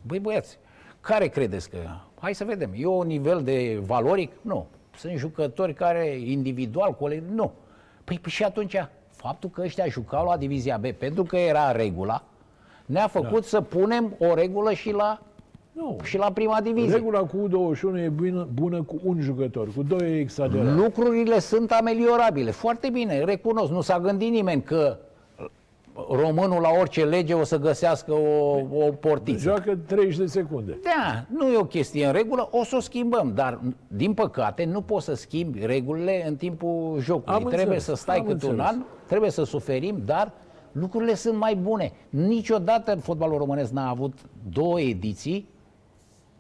Băi 0.03 0.19
băiați, 0.19 0.59
care 1.01 1.29
credeți 1.29 1.71
că... 1.71 1.79
Hai 2.21 2.35
să 2.35 2.45
vedem. 2.45 2.71
E 2.75 2.87
un 2.87 3.07
nivel 3.07 3.43
de 3.43 3.81
valoric? 3.87 4.33
Nu. 4.43 4.67
Sunt 4.97 5.17
jucători 5.17 5.75
care 5.75 6.07
individual, 6.19 6.95
coleg, 6.95 7.23
nu. 7.33 7.53
Păi, 8.05 8.19
păi 8.19 8.31
și 8.31 8.45
atunci, 8.45 8.75
faptul 9.09 9.51
că 9.51 9.61
ăștia 9.61 9.87
jucau 9.87 10.27
la 10.27 10.37
divizia 10.37 10.79
B, 10.79 10.87
pentru 10.87 11.23
că 11.23 11.37
era 11.37 11.73
regula, 11.73 12.25
ne-a 12.91 13.07
făcut 13.07 13.41
da. 13.41 13.47
să 13.47 13.61
punem 13.61 14.15
o 14.19 14.35
regulă 14.35 14.73
și 14.73 14.93
la, 14.93 15.21
Nu. 15.73 15.97
și 16.03 16.19
la 16.19 16.31
prima 16.33 16.61
divizie. 16.61 16.95
Regula 16.95 17.21
cu 17.21 17.49
U21 17.49 17.97
e 18.05 18.09
bună, 18.09 18.49
bună 18.55 18.83
cu 18.83 19.01
un 19.05 19.21
jucător, 19.21 19.69
cu 19.77 19.83
doi 19.83 20.11
e 20.11 20.19
exagerat. 20.19 20.77
Lucrurile 20.77 21.39
sunt 21.39 21.71
ameliorabile. 21.71 22.51
Foarte 22.51 22.91
bine, 22.91 23.25
recunosc. 23.25 23.71
Nu 23.71 23.81
s-a 23.81 23.99
gândit 24.01 24.31
nimeni 24.31 24.63
că 24.63 24.97
românul 26.11 26.61
la 26.61 26.69
orice 26.81 27.05
lege 27.05 27.35
o 27.35 27.45
să 27.45 27.59
găsească 27.59 28.13
o, 28.13 28.59
o 28.87 28.91
portiță. 29.01 29.39
Joacă 29.39 29.79
30 29.87 30.17
de 30.17 30.27
secunde. 30.27 30.79
Da, 30.83 31.25
nu 31.37 31.53
e 31.53 31.57
o 31.57 31.65
chestie 31.65 32.07
în 32.07 32.13
regulă, 32.13 32.49
o 32.51 32.65
să 32.65 32.77
o 32.77 32.81
schimbăm, 32.81 33.33
dar 33.35 33.61
din 33.87 34.15
păcate 34.15 34.65
nu 34.65 34.81
poți 34.81 35.05
să 35.05 35.15
schimbi 35.15 35.67
regulile 35.67 36.25
în 36.29 36.37
timpul 36.37 36.99
jocului. 37.01 37.35
Am 37.35 37.41
trebuie 37.43 37.61
înțeles, 37.61 37.85
să 37.85 37.95
stai 37.95 38.19
am 38.19 38.25
câte 38.25 38.47
un 38.47 38.51
înțeles. 38.51 38.73
an, 38.73 38.83
trebuie 39.07 39.31
să 39.31 39.45
suferim, 39.45 40.03
dar 40.05 40.33
lucrurile 40.73 41.15
sunt 41.15 41.39
mai 41.39 41.55
bune. 41.55 41.93
Niciodată 42.09 42.93
în 42.93 42.99
fotbalul 42.99 43.39
românesc 43.39 43.73
n-a 43.73 43.89
avut 43.89 44.19
două 44.53 44.81
ediții 44.81 45.49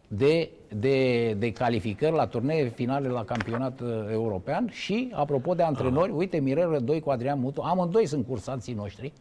de, 0.08 0.50
de, 0.76 1.32
de 1.38 1.52
calificări 1.52 2.14
la 2.14 2.26
turnee 2.26 2.68
finale 2.68 3.08
la 3.08 3.24
campionat 3.24 3.80
uh, 3.80 3.88
european 4.10 4.68
și, 4.70 5.10
apropo 5.14 5.54
de 5.54 5.62
antrenori, 5.62 6.12
uite, 6.12 6.38
Mirel 6.40 6.70
Rădoi 6.70 7.00
cu 7.00 7.10
Adrian 7.10 7.40
Mutu, 7.40 7.60
amândoi 7.60 8.06
sunt 8.06 8.26
cursanții 8.26 8.74
noștri, 8.74 9.12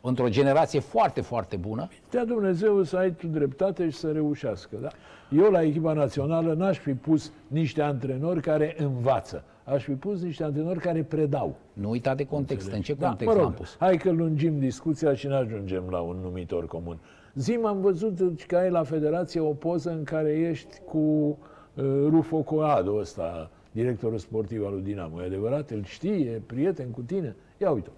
într-o 0.00 0.28
generație 0.28 0.80
foarte, 0.80 1.20
foarte 1.20 1.56
bună. 1.56 1.88
Dea 2.10 2.24
Dumnezeu 2.24 2.82
să 2.82 2.96
ai 2.96 3.12
tu 3.12 3.26
dreptate 3.26 3.90
și 3.90 3.96
să 3.96 4.12
reușească. 4.12 4.76
Da? 4.80 4.88
Eu 5.36 5.50
la 5.50 5.62
echipa 5.62 5.92
națională 5.92 6.54
n-aș 6.54 6.78
fi 6.78 6.94
pus 6.94 7.32
niște 7.46 7.82
antrenori 7.82 8.40
care 8.40 8.74
învață. 8.78 9.44
Aș 9.72 9.84
fi 9.84 9.92
pus 9.92 10.22
niște 10.22 10.44
antrenori 10.44 10.78
care 10.78 11.02
predau. 11.02 11.56
Nu 11.72 11.90
uita 11.90 12.14
de 12.14 12.26
context. 12.26 12.72
În 12.72 12.80
ce 12.80 12.94
Da, 12.94 13.06
context 13.06 13.34
mă 13.34 13.40
l-am 13.40 13.48
rog, 13.50 13.58
pus? 13.58 13.76
hai 13.78 13.96
că 13.96 14.10
lungim 14.10 14.58
discuția 14.58 15.14
și 15.14 15.26
ne 15.26 15.34
ajungem 15.34 15.82
la 15.90 15.98
un 16.00 16.16
numitor 16.22 16.66
comun. 16.66 16.98
Zim, 17.34 17.64
am 17.66 17.80
văzut 17.80 18.42
că 18.46 18.56
ai 18.56 18.70
la 18.70 18.82
Federație 18.82 19.40
o 19.40 19.52
poză 19.52 19.90
în 19.90 20.04
care 20.04 20.30
ești 20.32 20.78
cu 20.86 20.98
uh, 20.98 21.84
Rufo 22.08 22.36
Coado 22.36 22.94
ăsta, 22.94 23.50
directorul 23.72 24.18
sportiv 24.18 24.64
al 24.66 24.72
lui 24.72 24.82
Dinamo. 24.82 25.22
E 25.22 25.26
adevărat? 25.26 25.70
Îl 25.70 25.84
știi? 25.84 26.22
E 26.26 26.42
prieten 26.46 26.88
cu 26.90 27.00
tine? 27.00 27.36
Ia 27.58 27.70
uite 27.70 27.90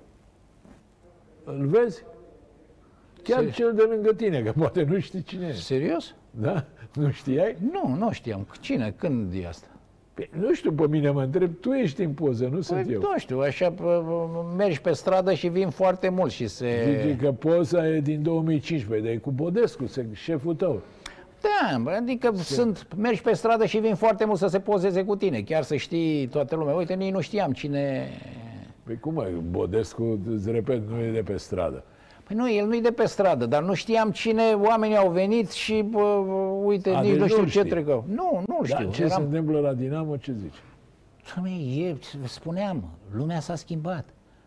Îl 1.44 1.66
vezi? 1.66 2.04
Chiar 3.22 3.44
Se- 3.44 3.50
cel 3.50 3.72
de 3.74 3.82
lângă 3.90 4.12
tine, 4.12 4.42
că 4.42 4.52
poate 4.58 4.82
nu 4.84 4.98
știi 4.98 5.22
cine 5.22 5.46
e. 5.46 5.52
Serios? 5.52 6.14
Da? 6.30 6.64
Nu 6.94 7.10
știai? 7.10 7.56
Nu, 7.72 7.94
nu 7.94 8.10
știam. 8.12 8.46
Cine? 8.60 8.94
Când 8.96 9.32
e 9.34 9.46
asta? 9.46 9.66
Păi, 10.14 10.30
nu 10.40 10.52
știu, 10.54 10.72
pe 10.72 10.86
mine 10.88 11.10
mă 11.10 11.22
întreb, 11.22 11.50
tu 11.60 11.72
ești 11.72 12.02
în 12.02 12.10
poză, 12.12 12.48
nu 12.52 12.60
sunt 12.60 12.82
Păi, 12.84 12.92
eu. 12.92 13.00
nu 13.00 13.18
știu, 13.18 13.38
așa 13.40 13.70
pă, 13.70 13.82
pă, 14.06 14.28
mergi 14.56 14.80
pe 14.80 14.92
stradă 14.92 15.32
și 15.34 15.48
vin 15.48 15.68
foarte 15.70 16.08
mult 16.08 16.30
și 16.30 16.46
se... 16.46 16.98
Zice 17.00 17.16
că 17.16 17.32
poza 17.32 17.88
e 17.88 18.00
din 18.00 18.22
2015, 18.22 19.06
dar 19.06 19.16
e 19.16 19.18
cu 19.18 19.30
Bodescu, 19.30 19.86
se- 19.86 20.06
șeful 20.12 20.54
tău. 20.54 20.80
Da, 21.40 21.78
bă, 21.78 21.90
adică 21.90 22.32
sunt, 22.34 22.86
mergi 22.96 23.22
pe 23.22 23.32
stradă 23.32 23.66
și 23.66 23.78
vin 23.78 23.94
foarte 23.94 24.24
mult 24.24 24.38
să 24.38 24.46
se 24.46 24.58
pozeze 24.60 25.04
cu 25.04 25.16
tine, 25.16 25.40
chiar 25.40 25.62
să 25.62 25.76
știi 25.76 26.26
toată 26.26 26.56
lumea. 26.56 26.74
Uite, 26.74 26.94
nici 26.94 27.12
nu 27.12 27.20
știam 27.20 27.52
cine... 27.52 28.08
Păi 28.84 28.98
cum 29.00 29.14
mai, 29.14 29.30
Bodescu, 29.50 30.20
îți 30.34 30.50
repet, 30.50 30.88
nu 30.90 30.98
e 31.00 31.10
de 31.10 31.22
pe 31.22 31.36
stradă. 31.36 31.84
Păi 32.26 32.36
nu, 32.36 32.50
el 32.50 32.66
nu-i 32.66 32.80
de 32.80 32.90
pe 32.92 33.04
stradă, 33.06 33.46
dar 33.46 33.62
nu 33.62 33.74
știam 33.74 34.10
cine 34.10 34.52
oamenii 34.52 34.96
au 34.96 35.10
venit 35.10 35.50
și, 35.50 35.82
bă, 35.82 36.00
uite, 36.64 36.90
A, 36.90 37.00
nici 37.00 37.10
deci 37.10 37.18
nu 37.20 37.26
știu 37.26 37.38
nu-l 37.40 37.48
ce 37.50 37.58
știi. 37.58 37.70
trecă. 37.70 38.04
Nu, 38.08 38.42
nu 38.46 38.56
Dar 38.68 38.78
știu. 38.80 38.90
ce 38.90 39.08
se 39.08 39.20
întâmplă 39.20 39.60
la 39.60 39.72
Dinamo, 39.72 40.16
ce 40.16 40.32
zici? 40.32 40.54
Doamne, 41.34 41.50
e, 41.84 41.96
spuneam, 42.24 42.84
lumea 43.14 43.40
s-a 43.40 43.54
schimbat. 43.54 44.04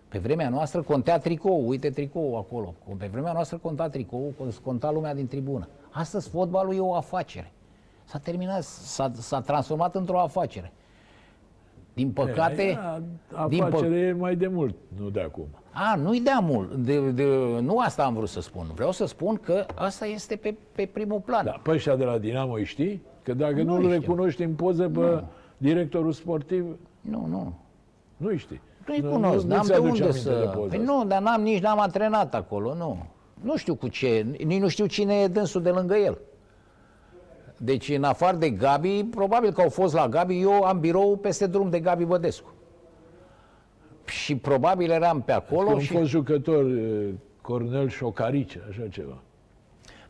Pe 0.07 0.17
vremea 0.17 0.49
noastră 0.49 0.81
contea 0.81 1.17
tricou, 1.19 1.67
uite 1.67 1.89
tricou 1.89 2.37
acolo. 2.37 2.73
Pe 2.97 3.09
vremea 3.11 3.31
noastră 3.33 3.57
conta 3.57 3.89
tricou, 3.89 4.33
conta 4.63 4.91
lumea 4.91 5.13
din 5.15 5.27
tribună. 5.27 5.67
Astăzi 5.89 6.29
fotbalul 6.29 6.75
e 6.75 6.79
o 6.79 6.95
afacere. 6.95 7.51
S-a 8.03 8.17
terminat, 8.17 8.63
s-a, 8.63 9.11
s-a 9.13 9.41
transformat 9.41 9.95
într-o 9.95 10.19
afacere. 10.19 10.71
Din 11.95 12.11
păcate... 12.11 12.61
Aia, 12.61 13.01
din 13.47 13.61
afacere 13.61 14.11
pă... 14.11 14.17
mai 14.19 14.35
de 14.35 14.47
mult, 14.47 14.75
nu 14.99 15.09
de 15.09 15.21
acum. 15.21 15.47
A, 15.71 15.95
nu-i 15.95 16.19
de 16.19 16.29
mult. 16.41 16.73
De, 16.73 17.11
de, 17.11 17.25
nu 17.61 17.79
asta 17.79 18.05
am 18.05 18.13
vrut 18.13 18.29
să 18.29 18.41
spun. 18.41 18.65
Vreau 18.73 18.91
să 18.91 19.05
spun 19.05 19.35
că 19.35 19.65
asta 19.75 20.05
este 20.05 20.35
pe, 20.35 20.55
pe 20.71 20.89
primul 20.93 21.19
plan. 21.19 21.45
Da, 21.45 21.59
pe 21.63 21.71
ăștia 21.71 21.95
de 21.95 22.03
la 22.03 22.17
Dinamo 22.17 22.53
îi 22.53 22.63
știi? 22.63 23.01
Că 23.23 23.33
dacă 23.33 23.63
nu, 23.63 23.77
nu-l 23.77 23.89
recunoști 23.89 24.43
în 24.43 24.53
poză 24.53 24.89
pe 24.89 24.99
nu. 24.99 25.23
directorul 25.57 26.11
sportiv... 26.11 26.65
Nu, 27.01 27.25
nu. 27.29 27.53
Nu 28.17 28.35
știi. 28.35 28.61
Nu-i 28.87 28.99
nu, 28.99 29.09
cunosc, 29.09 29.45
nu, 29.45 29.55
n-am 29.55 29.65
de 29.67 29.77
unde 29.77 30.11
să... 30.11 30.51
De 30.69 30.75
păi 30.75 30.85
nu, 30.85 31.05
dar 31.05 31.21
n-am, 31.21 31.41
nici 31.41 31.61
n-am 31.61 31.79
antrenat 31.79 32.35
acolo, 32.35 32.73
nu. 32.73 33.05
Nu 33.41 33.57
știu 33.57 33.75
cu 33.75 33.87
ce, 33.87 34.25
nici 34.45 34.61
nu 34.61 34.67
știu 34.67 34.85
cine 34.85 35.13
e 35.13 35.27
dânsul 35.27 35.61
de 35.61 35.69
lângă 35.69 35.95
el. 35.95 36.17
Deci, 37.57 37.89
în 37.89 38.03
afară 38.03 38.37
de 38.37 38.49
Gabi, 38.49 39.03
probabil 39.03 39.51
că 39.51 39.61
au 39.61 39.69
fost 39.69 39.93
la 39.93 40.07
Gabi, 40.07 40.41
eu 40.41 40.63
am 40.63 40.79
birou 40.79 41.17
peste 41.17 41.47
drum 41.47 41.69
de 41.69 41.79
Gabi 41.79 42.03
Bădescu. 42.03 42.53
Și 44.05 44.35
probabil 44.35 44.89
eram 44.89 45.21
pe 45.21 45.31
acolo. 45.31 45.71
Că 45.71 45.79
și... 45.79 45.93
un 45.93 45.99
fost 45.99 46.11
jucător, 46.11 46.65
Cornel 47.41 47.89
Șocarice, 47.89 48.61
așa 48.69 48.87
ceva. 48.89 49.17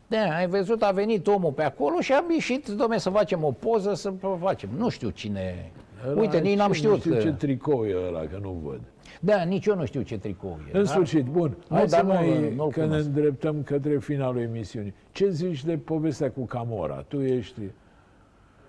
Da, 0.06 0.36
ai 0.36 0.46
văzut, 0.46 0.82
a 0.82 0.90
venit 0.90 1.26
omul 1.26 1.52
pe 1.52 1.62
acolo 1.62 2.00
și 2.00 2.12
am 2.12 2.30
ieșit, 2.30 2.68
domne, 2.68 2.98
să 2.98 3.10
facem 3.10 3.44
o 3.44 3.50
poză, 3.50 3.94
să 3.94 4.12
facem. 4.40 4.68
Nu 4.76 4.88
știu 4.88 5.08
cine... 5.08 5.72
Era 6.04 6.20
Uite, 6.20 6.38
nici 6.38 6.56
n-am 6.56 6.72
știut. 6.72 6.92
Nu 6.92 6.98
știu 6.98 7.12
că... 7.12 7.20
ce 7.20 7.32
tricou 7.32 7.86
e 7.86 7.96
ăla, 8.06 8.20
că 8.20 8.38
nu 8.42 8.60
văd. 8.64 8.80
Da, 9.20 9.42
nici 9.42 9.66
eu 9.66 9.76
nu 9.76 9.84
știu 9.84 10.02
ce 10.02 10.18
tricou 10.18 10.58
e. 10.68 10.76
În 10.76 10.84
da? 10.84 10.88
sfârșit, 10.88 11.24
bun. 11.24 11.56
Nu, 11.68 11.76
Hai 11.76 11.88
să 11.88 12.02
mai, 12.04 12.54
nu, 12.54 12.68
că 12.68 12.86
ne 12.86 12.96
îndreptăm 12.96 13.62
către 13.62 13.98
finalul 13.98 14.40
emisiunii. 14.40 14.94
Ce 15.12 15.30
zici 15.30 15.64
de 15.64 15.78
povestea 15.78 16.30
cu 16.30 16.44
Camora? 16.44 17.04
Tu 17.08 17.20
ești 17.20 17.60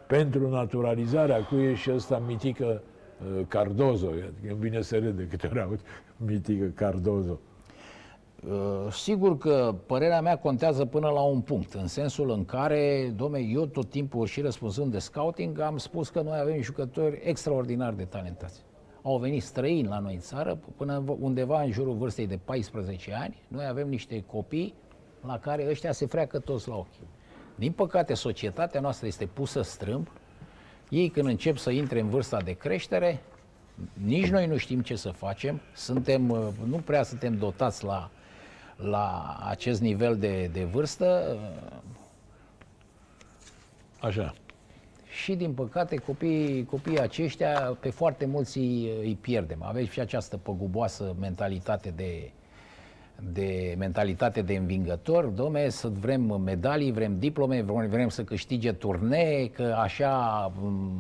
pentru 0.08 0.50
naturalizarea, 0.50 1.44
cu 1.44 1.56
ești 1.56 1.82
și 1.82 1.92
ăsta 1.92 2.22
mitică 2.28 2.82
uh, 3.38 3.46
Cardozo. 3.48 4.08
Îmi 4.50 4.60
vine 4.60 4.82
să 4.82 4.98
râd 4.98 5.18
de 5.18 5.28
câte 5.28 5.48
ori 5.48 5.62
aud 5.62 5.80
mitică 6.18 6.66
Cardozo. 6.66 7.40
Uh, 8.48 8.92
sigur 8.92 9.38
că 9.38 9.76
părerea 9.86 10.22
mea 10.22 10.38
contează 10.38 10.86
până 10.86 11.08
la 11.08 11.22
un 11.22 11.42
punct, 11.42 11.74
în 11.74 11.88
sensul 11.88 12.30
în 12.32 12.46
care, 12.46 13.14
domne, 13.16 13.40
eu 13.40 13.66
tot 13.66 13.90
timpul 13.90 14.26
și 14.26 14.42
răspunzând 14.42 14.92
de 14.92 15.00
scouting, 15.00 15.60
am 15.60 15.78
spus 15.78 16.10
că 16.10 16.22
noi 16.22 16.40
avem 16.40 16.62
jucători 16.62 17.20
extraordinar 17.24 17.94
de 17.94 18.04
talentați 18.04 18.67
au 19.02 19.18
venit 19.18 19.44
străini 19.44 19.88
la 19.88 20.00
noi 20.00 20.14
în 20.14 20.20
țară, 20.20 20.60
până 20.78 21.04
undeva 21.20 21.62
în 21.62 21.72
jurul 21.72 21.96
vârstei 21.96 22.28
de 22.28 22.40
14 22.46 23.14
ani, 23.14 23.42
noi 23.48 23.66
avem 23.66 23.90
niște 23.90 24.24
copii 24.24 24.74
la 25.26 25.40
care 25.40 25.68
ăștia 25.70 25.92
se 25.92 26.06
freacă 26.06 26.40
toți 26.40 26.68
la 26.68 26.76
ochi. 26.76 27.08
Din 27.56 27.72
păcate, 27.72 28.14
societatea 28.14 28.82
noastră 28.82 29.08
este 29.08 29.26
pusă 29.26 29.62
strâmb, 29.62 30.08
ei 30.90 31.10
când 31.10 31.28
încep 31.28 31.58
să 31.58 31.70
intre 31.70 32.00
în 32.00 32.10
vârsta 32.10 32.42
de 32.42 32.54
creștere, 32.54 33.22
nici 33.94 34.30
noi 34.30 34.48
nu 34.48 34.58
știm 34.58 34.82
ce 34.82 34.96
să 34.96 35.10
facem, 35.10 35.62
suntem, 35.76 36.22
nu 36.66 36.82
prea 36.86 37.04
suntem 37.04 37.38
dotați 37.38 37.84
la, 37.84 38.10
la 38.76 39.38
acest 39.44 39.82
nivel 39.82 40.18
de, 40.18 40.50
de 40.54 40.64
vârstă. 40.64 41.38
Așa 44.00 44.34
și, 45.24 45.36
din 45.36 45.54
păcate, 45.54 45.96
copiii, 45.96 46.66
copiii 46.66 47.00
aceștia, 47.00 47.78
pe 47.80 47.90
foarte 47.90 48.26
mulți 48.26 48.58
îi, 48.58 48.92
îi 49.00 49.18
pierdem. 49.22 49.64
Aveți 49.64 49.90
și 49.90 50.00
această 50.00 50.38
păguboasă 50.38 51.16
mentalitate 51.20 51.94
de, 51.96 52.32
de 53.32 53.76
mentalitate 53.78 54.42
de 54.42 54.56
învingător, 54.56 55.26
domne, 55.26 55.70
să 55.70 55.88
vrem 55.88 56.42
medalii, 56.42 56.92
vrem 56.92 57.20
diplome, 57.20 57.62
vrem, 57.62 57.90
vrem 57.90 58.10
să 58.10 58.24
câștige 58.24 58.72
turnee, 58.72 59.50
că 59.50 59.76
așa 59.80 60.52
mm, 60.60 60.92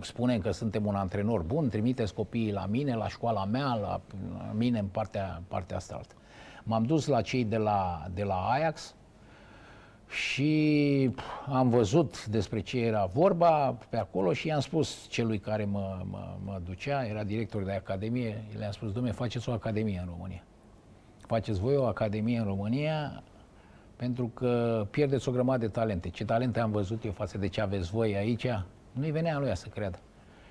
spunem 0.00 0.40
că 0.40 0.50
suntem 0.50 0.86
un 0.86 0.94
antrenor 0.94 1.42
bun, 1.42 1.68
trimiteți 1.68 2.14
copiii 2.14 2.52
la 2.52 2.66
mine, 2.66 2.94
la 2.94 3.08
școala 3.08 3.44
mea, 3.44 3.74
la, 3.74 4.00
la 4.32 4.52
mine 4.56 4.78
în 4.78 4.86
partea, 4.86 5.42
partea 5.48 5.76
asta 5.76 5.94
altă. 5.94 6.14
M-am 6.62 6.84
dus 6.84 7.06
la 7.06 7.20
cei 7.20 7.44
de 7.44 7.56
la, 7.56 8.06
de 8.14 8.22
la 8.22 8.34
Ajax, 8.34 8.94
și 10.08 11.10
am 11.46 11.68
văzut 11.68 12.26
despre 12.26 12.60
ce 12.60 12.78
era 12.78 13.10
vorba 13.12 13.78
pe 13.88 13.96
acolo 13.96 14.32
și 14.32 14.46
i-am 14.46 14.60
spus 14.60 15.06
celui 15.08 15.38
care 15.38 15.64
mă, 15.64 16.00
mă, 16.10 16.36
mă 16.44 16.60
ducea, 16.64 17.04
era 17.04 17.24
director 17.24 17.62
de 17.62 17.72
academie, 17.72 18.44
le-am 18.58 18.72
spus, 18.72 18.92
domne, 18.92 19.10
faceți 19.10 19.48
o 19.48 19.52
academie 19.52 19.98
în 19.98 20.08
România. 20.10 20.42
Faceți 21.26 21.60
voi 21.60 21.76
o 21.76 21.84
academie 21.84 22.38
în 22.38 22.44
România 22.44 23.22
pentru 23.96 24.30
că 24.34 24.86
pierdeți 24.90 25.28
o 25.28 25.32
grămadă 25.32 25.58
de 25.58 25.68
talente. 25.68 26.08
Ce 26.08 26.24
talente 26.24 26.60
am 26.60 26.70
văzut 26.70 27.04
eu 27.04 27.12
față 27.12 27.38
de 27.38 27.48
ce 27.48 27.60
aveți 27.60 27.90
voi 27.90 28.16
aici, 28.16 28.46
nu-i 28.92 29.10
venea 29.10 29.38
lui 29.38 29.56
să 29.56 29.68
creadă. 29.68 29.98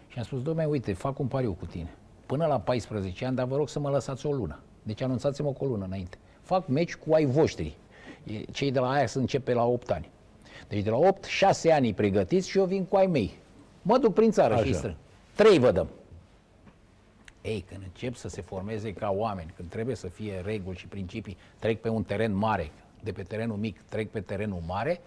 Și 0.07 0.17
am 0.17 0.23
spus, 0.23 0.41
domne, 0.41 0.65
uite, 0.65 0.93
fac 0.93 1.19
un 1.19 1.27
pariu 1.27 1.53
cu 1.53 1.65
tine. 1.65 1.95
Până 2.25 2.45
la 2.45 2.59
14 2.59 3.25
ani, 3.25 3.35
dar 3.35 3.45
vă 3.45 3.55
rog 3.55 3.69
să 3.69 3.79
mă 3.79 3.89
lăsați 3.89 4.25
o 4.25 4.31
lună. 4.31 4.59
Deci 4.83 5.01
anunțați-mă 5.01 5.51
cu 5.51 5.65
o 5.65 5.67
lună 5.67 5.85
înainte. 5.85 6.17
Fac 6.41 6.67
meci 6.67 6.95
cu 6.95 7.13
ai 7.13 7.25
voștri 7.25 7.77
cei 8.51 8.71
de 8.71 8.79
la 8.79 8.89
Ajax 8.89 9.13
începe 9.13 9.53
la 9.53 9.65
8 9.65 9.91
ani. 9.91 10.09
Deci 10.67 10.83
de 10.83 10.89
la 10.89 10.97
8, 10.97 11.23
6 11.23 11.71
ani 11.71 11.93
pregătiți 11.93 12.49
și 12.49 12.57
eu 12.57 12.65
vin 12.65 12.85
cu 12.85 12.95
ai 12.95 13.07
mei. 13.07 13.31
Mă 13.81 13.97
duc 13.97 14.13
prin 14.13 14.31
țară 14.31 14.53
Așa. 14.53 14.63
și 14.63 14.73
strâng. 14.73 14.95
Trei 15.35 15.59
vă 15.59 15.71
dăm. 15.71 15.87
Ei, 17.41 17.65
când 17.69 17.81
încep 17.83 18.15
să 18.15 18.27
se 18.29 18.41
formeze 18.41 18.93
ca 18.93 19.13
oameni, 19.15 19.53
când 19.55 19.69
trebuie 19.69 19.95
să 19.95 20.07
fie 20.07 20.41
reguli 20.45 20.77
și 20.77 20.87
principii, 20.87 21.37
trec 21.59 21.81
pe 21.81 21.89
un 21.89 22.03
teren 22.03 22.35
mare, 22.35 22.71
de 23.03 23.11
pe 23.11 23.23
terenul 23.23 23.57
mic 23.57 23.81
trec 23.89 24.09
pe 24.09 24.19
terenul 24.19 24.61
mare, 24.65 25.01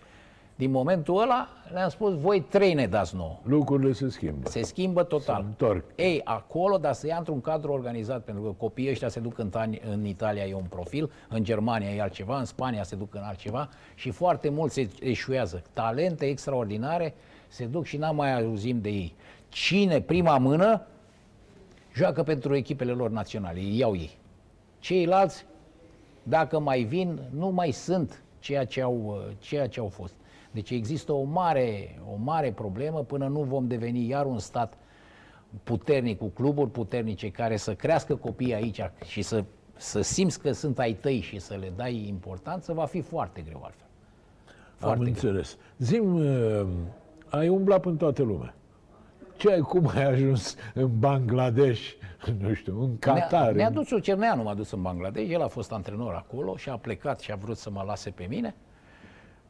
din 0.60 0.70
momentul 0.70 1.20
ăla 1.22 1.48
le-am 1.72 1.88
spus, 1.88 2.14
voi 2.14 2.40
trei 2.40 2.74
ne 2.74 2.86
dați 2.86 3.16
nouă. 3.16 3.38
Lucrurile 3.42 3.92
se 3.92 4.08
schimbă. 4.08 4.48
Se 4.48 4.62
schimbă 4.62 5.02
total. 5.02 5.40
Se 5.40 5.46
întorc. 5.46 5.84
Ei, 5.96 6.20
acolo, 6.24 6.76
dar 6.76 6.92
să 6.92 7.06
ia 7.06 7.16
într-un 7.16 7.40
cadru 7.40 7.72
organizat, 7.72 8.24
pentru 8.24 8.42
că 8.42 8.50
copiii 8.50 8.90
ăștia 8.90 9.08
se 9.08 9.20
duc 9.20 9.38
în, 9.38 9.50
în 9.90 10.04
Italia, 10.04 10.44
e 10.44 10.54
un 10.54 10.66
profil, 10.68 11.10
în 11.28 11.44
Germania 11.44 11.90
e 11.90 12.00
altceva, 12.00 12.38
în 12.38 12.44
Spania 12.44 12.82
se 12.82 12.96
duc 12.96 13.14
în 13.14 13.20
altceva 13.20 13.68
și 13.94 14.10
foarte 14.10 14.48
mulți 14.48 14.74
se 14.74 14.88
eșuează. 15.00 15.62
Talente 15.72 16.26
extraordinare 16.26 17.14
se 17.48 17.64
duc 17.64 17.84
și 17.84 17.96
n-am 17.96 18.16
mai 18.16 18.42
auzim 18.42 18.80
de 18.80 18.88
ei. 18.88 19.14
Cine, 19.48 20.00
prima 20.00 20.38
mână, 20.38 20.86
joacă 21.94 22.22
pentru 22.22 22.56
echipele 22.56 22.92
lor 22.92 23.10
naționale, 23.10 23.58
îi 23.58 23.78
iau 23.78 23.96
ei. 23.96 24.18
Ceilalți, 24.78 25.46
dacă 26.22 26.58
mai 26.58 26.82
vin, 26.82 27.20
nu 27.30 27.48
mai 27.48 27.70
sunt 27.70 28.22
ceea 28.38 28.64
ce 28.64 28.82
au, 28.82 29.22
ceea 29.38 29.68
ce 29.68 29.80
au 29.80 29.88
fost. 29.88 30.14
Deci 30.50 30.70
există 30.70 31.12
o 31.12 31.22
mare, 31.22 32.00
o 32.12 32.16
mare 32.16 32.52
problemă 32.52 33.02
până 33.02 33.26
nu 33.26 33.42
vom 33.42 33.66
deveni 33.66 34.08
iar 34.08 34.26
un 34.26 34.38
stat 34.38 34.74
puternic, 35.64 36.18
cu 36.18 36.26
cluburi 36.26 36.70
puternice 36.70 37.30
care 37.30 37.56
să 37.56 37.74
crească 37.74 38.16
copiii 38.16 38.54
aici 38.54 38.80
și 39.04 39.22
să, 39.22 39.44
să 39.76 40.00
simți 40.00 40.40
că 40.40 40.52
sunt 40.52 40.78
ai 40.78 40.92
tăi 40.92 41.20
și 41.20 41.38
să 41.38 41.54
le 41.54 41.72
dai 41.76 42.06
importanță, 42.08 42.72
va 42.72 42.84
fi 42.84 43.00
foarte 43.00 43.40
greu 43.40 43.60
altfel. 43.62 43.86
Foarte 44.76 44.98
Am 44.98 45.02
greu. 45.02 45.12
înțeles. 45.12 45.56
Zim, 45.78 46.14
uh, 46.14 46.66
ai 47.28 47.48
umblat 47.48 47.84
în 47.84 47.96
toată 47.96 48.22
lumea. 48.22 48.54
Ce 49.36 49.50
ai, 49.50 49.60
cum 49.60 49.90
ai 49.94 50.04
ajuns 50.04 50.54
în 50.74 50.98
Bangladesh, 50.98 51.90
nu 52.40 52.54
știu, 52.54 52.82
în 52.82 52.98
Qatar? 52.98 53.42
Ne-a, 53.42 53.52
ne-a 53.52 53.70
dus-o 53.70 53.98
Cerneanu, 53.98 54.42
m-a 54.42 54.54
dus 54.54 54.70
în 54.70 54.82
Bangladesh, 54.82 55.30
el 55.30 55.42
a 55.42 55.46
fost 55.46 55.72
antrenor 55.72 56.14
acolo 56.14 56.56
și 56.56 56.68
a 56.68 56.76
plecat 56.76 57.20
și 57.20 57.32
a 57.32 57.36
vrut 57.36 57.56
să 57.56 57.70
mă 57.70 57.82
lase 57.86 58.10
pe 58.10 58.26
mine. 58.28 58.54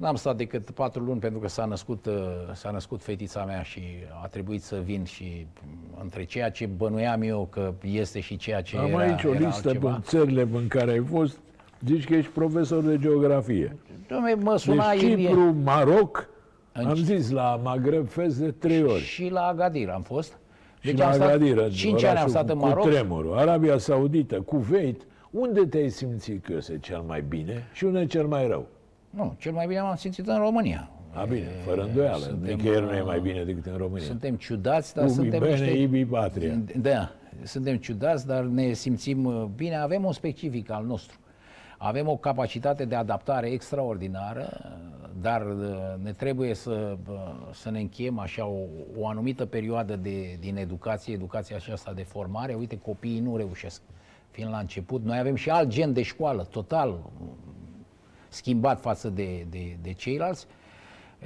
N-am 0.00 0.14
stat 0.14 0.36
decât 0.36 0.70
patru 0.70 1.02
luni 1.02 1.20
pentru 1.20 1.38
că 1.38 1.48
s-a 1.48 1.64
născut, 1.64 2.06
uh, 2.06 2.14
s-a 2.52 2.70
născut 2.70 3.02
fetița 3.02 3.44
mea 3.44 3.62
și 3.62 3.80
a 4.22 4.26
trebuit 4.26 4.62
să 4.62 4.80
vin 4.84 5.04
și 5.04 5.46
mm, 5.64 5.98
între 6.02 6.24
ceea 6.24 6.50
ce 6.50 6.66
bănuiam 6.66 7.22
eu 7.22 7.48
că 7.50 7.72
este 7.84 8.20
și 8.20 8.36
ceea 8.36 8.62
ce 8.62 8.76
Am 8.76 8.88
era, 8.88 8.98
aici 8.98 9.24
o 9.24 9.30
listă 9.30 9.68
altceva. 9.68 9.94
în 9.94 10.02
țările 10.02 10.48
în 10.52 10.68
care 10.68 10.90
ai 10.90 11.04
fost. 11.10 11.38
Zici 11.86 12.06
că 12.06 12.14
ești 12.14 12.30
profesor 12.30 12.82
de 12.82 12.98
geografie. 12.98 13.76
Dom'le, 14.04 14.42
mă 14.42 14.56
suna 14.56 14.90
deci 14.90 15.00
Cipru, 15.00 15.54
Maroc, 15.64 16.28
în 16.72 16.86
am 16.86 16.94
zis 16.94 17.30
la 17.30 17.60
Maghreb 17.62 18.08
Fest 18.08 18.38
de 18.38 18.50
trei 18.50 18.82
ori. 18.82 19.02
Și 19.02 19.28
la 19.28 19.40
Agadir 19.40 19.88
am 19.88 20.02
fost. 20.02 20.38
Deci 20.82 20.92
și 20.92 20.98
la 20.98 21.08
Agadir, 21.08 21.70
5 21.72 22.04
ani 22.04 22.18
am 22.18 22.28
stat 22.28 22.50
în 22.50 22.58
Maroc. 22.58 22.82
Cu 22.82 22.88
tremurul, 22.88 23.38
Arabia 23.38 23.78
Saudită, 23.78 24.40
Kuwait. 24.40 25.06
Unde 25.30 25.66
te-ai 25.66 25.88
simțit 25.88 26.44
că 26.44 26.52
este 26.56 26.78
cel 26.78 27.02
mai 27.06 27.24
bine 27.28 27.68
și 27.72 27.84
unde 27.84 28.00
e 28.00 28.06
cel 28.06 28.26
mai 28.26 28.46
rău? 28.46 28.66
Nu, 29.10 29.34
cel 29.38 29.52
mai 29.52 29.66
bine 29.66 29.80
m-am 29.80 29.96
simțit 29.96 30.26
în 30.26 30.38
România. 30.38 30.90
A, 31.12 31.24
bine, 31.24 31.46
fără 31.64 31.82
îndoială. 31.82 32.24
Suntem, 32.24 32.56
Nicăieri 32.56 32.84
nu 32.84 32.92
e 32.92 33.02
mai 33.02 33.20
bine 33.20 33.44
decât 33.44 33.66
în 33.66 33.76
România. 33.76 34.06
Suntem 34.06 34.36
ciudați, 34.36 34.94
dar 34.94 35.04
Ubi 35.04 35.12
suntem 35.12 35.40
bene, 35.40 35.50
niște... 35.50 35.70
ibi 35.70 36.04
patria. 36.04 36.58
Da, 36.76 37.12
suntem 37.42 37.76
ciudați, 37.76 38.26
dar 38.26 38.42
ne 38.42 38.72
simțim 38.72 39.24
uh, 39.24 39.44
bine. 39.54 39.76
Avem 39.76 40.04
un 40.04 40.12
specific 40.12 40.70
al 40.70 40.84
nostru. 40.84 41.18
Avem 41.78 42.08
o 42.08 42.16
capacitate 42.16 42.84
de 42.84 42.94
adaptare 42.94 43.48
extraordinară, 43.48 44.48
dar 45.20 45.46
uh, 45.46 46.02
ne 46.02 46.12
trebuie 46.12 46.54
să, 46.54 46.96
uh, 47.10 47.16
să 47.52 47.70
ne 47.70 47.80
încheiem 47.80 48.18
așa 48.18 48.46
o, 48.46 48.58
o 48.98 49.08
anumită 49.08 49.46
perioadă 49.46 49.96
de, 49.96 50.36
din 50.40 50.56
educație, 50.56 51.14
educația 51.14 51.56
aceasta 51.56 51.92
de 51.92 52.02
formare. 52.02 52.54
Uite, 52.54 52.78
copiii 52.78 53.20
nu 53.20 53.36
reușesc 53.36 53.82
fiind 54.30 54.50
la 54.50 54.58
început. 54.58 55.04
Noi 55.04 55.18
avem 55.18 55.34
și 55.34 55.50
alt 55.50 55.68
gen 55.68 55.92
de 55.92 56.02
școală, 56.02 56.42
total 56.50 56.98
schimbat 58.30 58.80
față 58.80 59.08
de, 59.08 59.46
de, 59.50 59.76
de 59.82 59.92
ceilalți. 59.92 60.46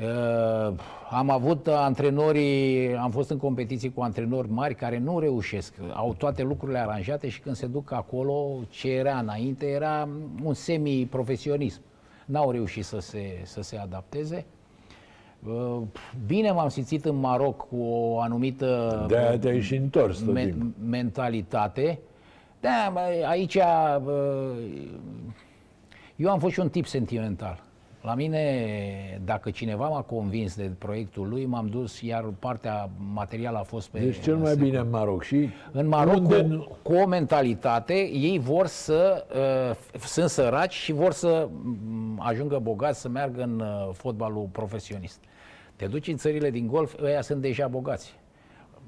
Uh, 0.02 0.74
am 1.10 1.30
avut 1.30 1.66
antrenori, 1.66 2.96
am 2.96 3.10
fost 3.10 3.30
în 3.30 3.36
competiție 3.38 3.90
cu 3.90 4.02
antrenori 4.02 4.50
mari 4.50 4.74
care 4.74 4.98
nu 4.98 5.18
reușesc, 5.18 5.74
au 5.92 6.14
toate 6.18 6.42
lucrurile 6.42 6.78
aranjate 6.78 7.28
și 7.28 7.40
când 7.40 7.56
se 7.56 7.66
duc 7.66 7.92
acolo, 7.92 8.46
ce 8.68 8.90
era 8.90 9.18
înainte 9.18 9.66
era 9.66 10.08
un 10.44 10.54
semi-profesionism. 10.54 11.80
N-au 12.24 12.50
reușit 12.50 12.84
să 12.84 12.98
se, 13.00 13.40
să 13.42 13.62
se 13.62 13.76
adapteze. 13.76 14.44
Uh, 15.46 15.80
bine 16.26 16.50
m-am 16.50 16.68
simțit 16.68 17.04
în 17.04 17.16
Maroc 17.16 17.68
cu 17.68 17.76
o 17.82 18.20
anumită 18.20 19.04
De-aia 19.08 19.38
te-ai 19.38 19.60
și 19.60 19.74
întors 19.74 20.18
tot 20.18 20.32
me- 20.34 20.44
timpul. 20.44 20.72
mentalitate. 20.88 21.98
Da, 22.60 22.90
bă, 22.92 23.00
aici 23.28 23.56
bă, 24.02 24.50
eu 26.16 26.30
am 26.30 26.38
fost 26.38 26.52
și 26.52 26.60
un 26.60 26.68
tip 26.68 26.86
sentimental. 26.86 27.62
La 28.02 28.14
mine, 28.14 29.20
dacă 29.24 29.50
cineva 29.50 29.88
m-a 29.88 30.00
convins 30.00 30.56
de 30.56 30.70
proiectul 30.78 31.28
lui, 31.28 31.44
m-am 31.44 31.66
dus, 31.66 32.00
iar 32.00 32.24
partea 32.38 32.90
materială 33.12 33.58
a 33.58 33.62
fost 33.62 33.88
pe... 33.88 33.98
Deci 33.98 34.20
cel 34.20 34.36
mai 34.36 34.56
bine 34.56 34.78
în 34.78 34.90
Maroc 34.90 35.22
și 35.22 35.48
În 35.72 35.88
Maroc, 35.88 36.14
unde 36.16 36.40
cu, 36.40 36.46
nu- 36.46 36.76
cu 36.82 36.92
o 36.92 37.06
mentalitate, 37.06 37.94
ei 38.12 38.38
vor 38.38 38.66
să, 38.66 39.26
uh, 39.70 39.98
sunt 40.06 40.28
săraci 40.28 40.72
și 40.72 40.92
vor 40.92 41.12
să 41.12 41.48
mm, 41.62 42.20
ajungă 42.22 42.58
bogați, 42.58 43.00
să 43.00 43.08
meargă 43.08 43.42
în 43.42 43.60
uh, 43.60 43.88
fotbalul 43.92 44.48
profesionist. 44.52 45.20
Te 45.76 45.86
duci 45.86 46.08
în 46.08 46.16
țările 46.16 46.50
din 46.50 46.66
Golf, 46.66 46.94
ăia 47.02 47.20
sunt 47.22 47.40
deja 47.40 47.66
bogați. 47.66 48.14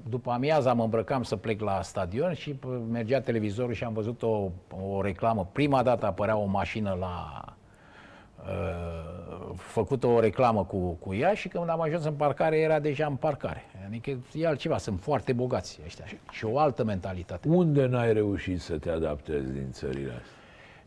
După 0.09 0.31
amiaza 0.31 0.73
mă 0.73 0.83
îmbrăcam 0.83 1.23
să 1.23 1.35
plec 1.35 1.61
la 1.61 1.81
stadion 1.81 2.33
și 2.33 2.53
p- 2.53 2.89
mergea 2.91 3.21
televizorul 3.21 3.73
și 3.73 3.83
am 3.83 3.93
văzut 3.93 4.21
o, 4.21 4.49
o 4.93 5.01
reclamă. 5.01 5.47
Prima 5.51 5.83
dată 5.83 6.05
apărea 6.05 6.37
o 6.37 6.45
mașină 6.45 6.97
la... 6.99 7.43
Uh, 8.37 9.55
făcut 9.55 10.03
o 10.03 10.19
reclamă 10.19 10.65
cu, 10.65 10.77
cu 10.91 11.13
ea 11.13 11.33
și 11.33 11.47
când 11.47 11.69
am 11.69 11.81
ajuns 11.81 12.05
în 12.05 12.13
parcare 12.13 12.57
era 12.57 12.79
deja 12.79 13.05
în 13.05 13.15
parcare. 13.15 13.63
Adică 13.87 14.11
e 14.33 14.47
altceva, 14.47 14.77
sunt 14.77 14.99
foarte 14.99 15.33
bogați 15.33 15.79
ăștia 15.85 16.05
și 16.31 16.45
o 16.45 16.59
altă 16.59 16.83
mentalitate. 16.83 17.47
unde 17.49 17.85
n-ai 17.85 18.13
reușit 18.13 18.61
să 18.61 18.77
te 18.77 18.89
adaptezi 18.89 19.51
din 19.51 19.71
țările 19.71 20.11
astea? 20.11 20.36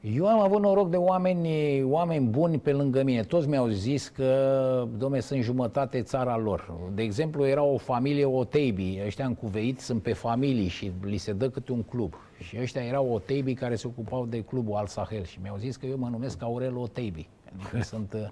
Eu 0.02 0.28
am 0.28 0.40
avut 0.40 0.60
noroc 0.60 0.90
de 0.90 0.96
oameni, 0.96 1.82
oameni 1.82 2.26
buni 2.26 2.58
pe 2.58 2.72
lângă 2.72 3.02
mine. 3.02 3.22
Toți 3.22 3.48
mi-au 3.48 3.66
zis 3.68 4.08
că, 4.08 4.88
domne, 4.96 5.20
sunt 5.20 5.42
jumătate 5.42 6.02
țara 6.02 6.36
lor. 6.36 6.72
De 6.94 7.02
exemplu, 7.02 7.46
era 7.46 7.62
o 7.62 7.76
familie 7.76 8.24
Oteibi. 8.24 9.00
Ăștia 9.04 9.26
în 9.26 9.34
cuveit 9.34 9.80
sunt 9.80 10.02
pe 10.02 10.12
familii 10.12 10.68
și 10.68 10.92
li 11.02 11.16
se 11.16 11.32
dă 11.32 11.48
câte 11.48 11.72
un 11.72 11.82
club. 11.82 12.14
Și 12.38 12.56
ăștia 12.60 12.82
erau 12.82 13.12
Oteibi 13.12 13.54
care 13.54 13.74
se 13.74 13.86
ocupau 13.86 14.26
de 14.26 14.40
clubul 14.40 14.74
Al 14.74 14.86
Sahel. 14.86 15.24
Și 15.24 15.38
mi-au 15.42 15.56
zis 15.56 15.76
că 15.76 15.86
eu 15.86 15.98
mă 15.98 16.08
numesc 16.08 16.42
Aurel 16.42 16.76
Oteibi. 16.76 17.28
Adică 17.54 17.82
sunt, 17.92 18.12
uh, 18.12 18.28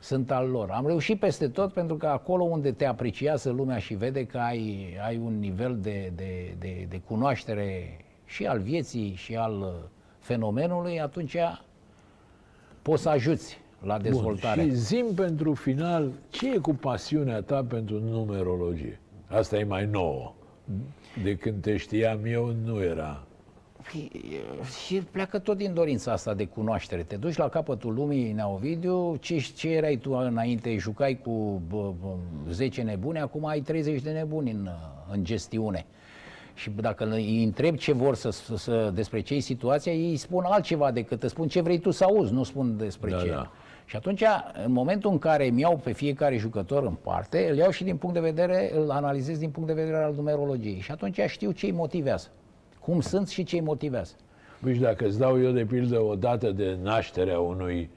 sunt 0.00 0.30
al 0.30 0.48
lor. 0.48 0.70
Am 0.70 0.86
reușit 0.86 1.18
peste 1.18 1.48
tot 1.48 1.72
pentru 1.72 1.96
că 1.96 2.06
acolo 2.06 2.44
unde 2.44 2.72
te 2.72 2.84
apreciază 2.84 3.50
lumea 3.50 3.78
și 3.78 3.94
vede 3.94 4.26
că 4.26 4.38
ai, 4.38 4.96
ai 5.06 5.20
un 5.24 5.38
nivel 5.38 5.78
de, 5.80 6.12
de, 6.14 6.54
de, 6.58 6.86
de 6.88 7.00
cunoaștere 7.06 7.98
și 8.24 8.46
al 8.46 8.58
vieții 8.58 9.14
și 9.14 9.36
al 9.36 9.60
uh, 9.60 9.96
fenomenului, 10.28 11.00
atunci 11.00 11.36
poți 12.82 13.02
să 13.02 13.08
ajuți 13.08 13.58
la 13.82 13.98
dezvoltare. 13.98 14.60
Bun. 14.60 14.70
Și 14.70 14.76
zim 14.76 15.06
pentru 15.14 15.54
final, 15.54 16.10
ce 16.30 16.52
e 16.52 16.58
cu 16.58 16.74
pasiunea 16.74 17.40
ta 17.40 17.64
pentru 17.68 18.00
numerologie? 18.00 19.00
Asta 19.26 19.56
e 19.58 19.64
mai 19.64 19.86
nouă. 19.86 20.32
De 21.22 21.36
când 21.36 21.62
te 21.62 21.76
știam 21.76 22.18
eu, 22.24 22.54
nu 22.64 22.82
era. 22.82 23.22
Păi, 23.92 24.10
Și 24.84 24.94
pleacă 24.94 25.38
tot 25.38 25.56
din 25.56 25.74
dorința 25.74 26.12
asta 26.12 26.34
de 26.34 26.44
cunoaștere. 26.44 27.02
Te 27.02 27.16
duci 27.16 27.36
la 27.36 27.48
capătul 27.48 27.94
lumii, 27.94 28.32
Neovidiu, 28.32 29.16
ce, 29.16 29.38
ce 29.56 29.68
erai 29.68 29.96
tu 29.96 30.12
înainte? 30.12 30.76
Jucai 30.76 31.18
cu 31.24 31.62
bă, 31.68 31.92
bă, 32.00 32.14
10 32.50 32.82
nebuni, 32.82 33.18
acum 33.18 33.46
ai 33.46 33.60
30 33.60 34.02
de 34.02 34.10
nebuni 34.10 34.50
în, 34.50 34.68
în 35.12 35.24
gestiune. 35.24 35.86
Și 36.58 36.70
dacă 36.70 37.08
îi 37.10 37.42
întreb 37.44 37.76
ce 37.76 37.92
vor 37.92 38.14
să, 38.14 38.30
să, 38.30 38.56
să 38.56 38.90
despre 38.94 39.20
ce 39.20 39.34
e 39.34 39.38
situația, 39.38 39.92
ei 39.92 40.16
spun 40.16 40.44
altceva 40.44 40.90
decât 40.90 41.22
îți 41.22 41.32
spun 41.32 41.48
ce 41.48 41.60
vrei 41.60 41.78
tu 41.78 41.90
să 41.90 42.04
auzi, 42.04 42.32
nu 42.32 42.42
spun 42.42 42.76
despre 42.76 43.10
Da, 43.10 43.18
ce. 43.18 43.28
da. 43.28 43.50
Și 43.84 43.96
atunci, 43.96 44.22
în 44.64 44.72
momentul 44.72 45.10
în 45.10 45.18
care 45.18 45.48
îmi 45.48 45.60
iau 45.60 45.76
pe 45.76 45.92
fiecare 45.92 46.36
jucător 46.36 46.82
în 46.84 46.94
parte, 47.02 47.48
îl 47.50 47.56
iau 47.56 47.70
și 47.70 47.84
din 47.84 47.96
punct 47.96 48.14
de 48.14 48.20
vedere, 48.20 48.72
îl 48.76 48.90
analizez 48.90 49.38
din 49.38 49.50
punct 49.50 49.68
de 49.68 49.74
vedere 49.74 49.96
al 49.96 50.14
numerologiei. 50.14 50.80
Și 50.80 50.90
atunci 50.90 51.20
știu 51.26 51.50
ce 51.50 51.66
îi 51.66 51.72
motivează. 51.72 52.28
Cum 52.80 53.00
sunt 53.00 53.28
și 53.28 53.44
ce 53.44 53.56
îi 53.56 53.62
motivează. 53.62 54.14
Păi 54.62 54.74
și 54.74 54.80
dacă 54.80 55.06
îți 55.06 55.18
dau 55.18 55.42
eu 55.42 55.50
de 55.50 55.64
pildă 55.64 56.00
o 56.00 56.14
dată 56.14 56.50
de 56.50 56.78
naștere 56.82 57.32
a 57.32 57.38
unui 57.40 57.90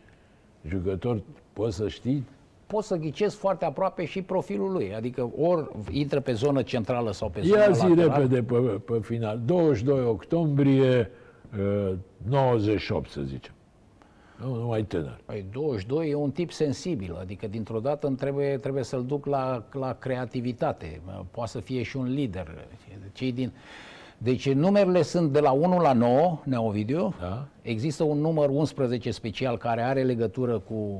jucător, 0.67 1.21
poți 1.53 1.75
să 1.75 1.87
știi? 1.87 2.25
Pot 2.71 2.83
să 2.83 2.95
ghicesc 2.95 3.37
foarte 3.37 3.65
aproape 3.65 4.05
și 4.05 4.21
profilul 4.21 4.71
lui. 4.71 4.95
Adică 4.95 5.31
ori 5.37 5.67
intră 5.91 6.19
pe 6.19 6.33
zonă 6.33 6.61
centrală 6.61 7.11
sau 7.11 7.29
pe 7.29 7.41
zonă 7.41 7.61
Ia 7.61 7.71
zi 7.71 7.87
laterală. 7.87 8.13
repede 8.13 8.43
pe, 8.43 8.55
pe 8.93 8.99
final. 9.01 9.41
22 9.45 10.05
octombrie 10.05 11.11
uh, 11.89 11.93
98, 12.27 13.09
să 13.09 13.21
zicem. 13.21 13.53
Nu, 14.41 14.55
nu 14.55 14.67
mai 14.67 14.83
tânăr. 14.83 15.19
Păi 15.25 15.45
22 15.51 16.09
e 16.09 16.15
un 16.15 16.31
tip 16.31 16.51
sensibil, 16.51 17.17
adică 17.19 17.47
dintr-o 17.47 17.79
dată 17.79 18.07
îmi 18.07 18.15
trebuie, 18.15 18.57
trebuie 18.57 18.83
să-l 18.83 19.05
duc 19.05 19.25
la, 19.25 19.63
la 19.71 19.93
creativitate. 19.93 21.01
Poate 21.31 21.49
să 21.49 21.59
fie 21.59 21.83
și 21.83 21.97
un 21.97 22.13
lider. 22.13 22.67
Cei 23.11 23.31
din... 23.31 23.51
Deci 24.17 24.51
numerele 24.51 25.01
sunt 25.01 25.31
de 25.31 25.39
la 25.39 25.51
1 25.51 25.79
la 25.79 25.93
9, 25.93 26.39
Neovidiu. 26.43 27.13
Da. 27.19 27.45
Există 27.61 28.03
un 28.03 28.17
număr 28.17 28.49
11 28.49 29.11
special 29.11 29.57
care 29.57 29.81
are 29.81 30.03
legătură 30.03 30.59
cu, 30.59 30.99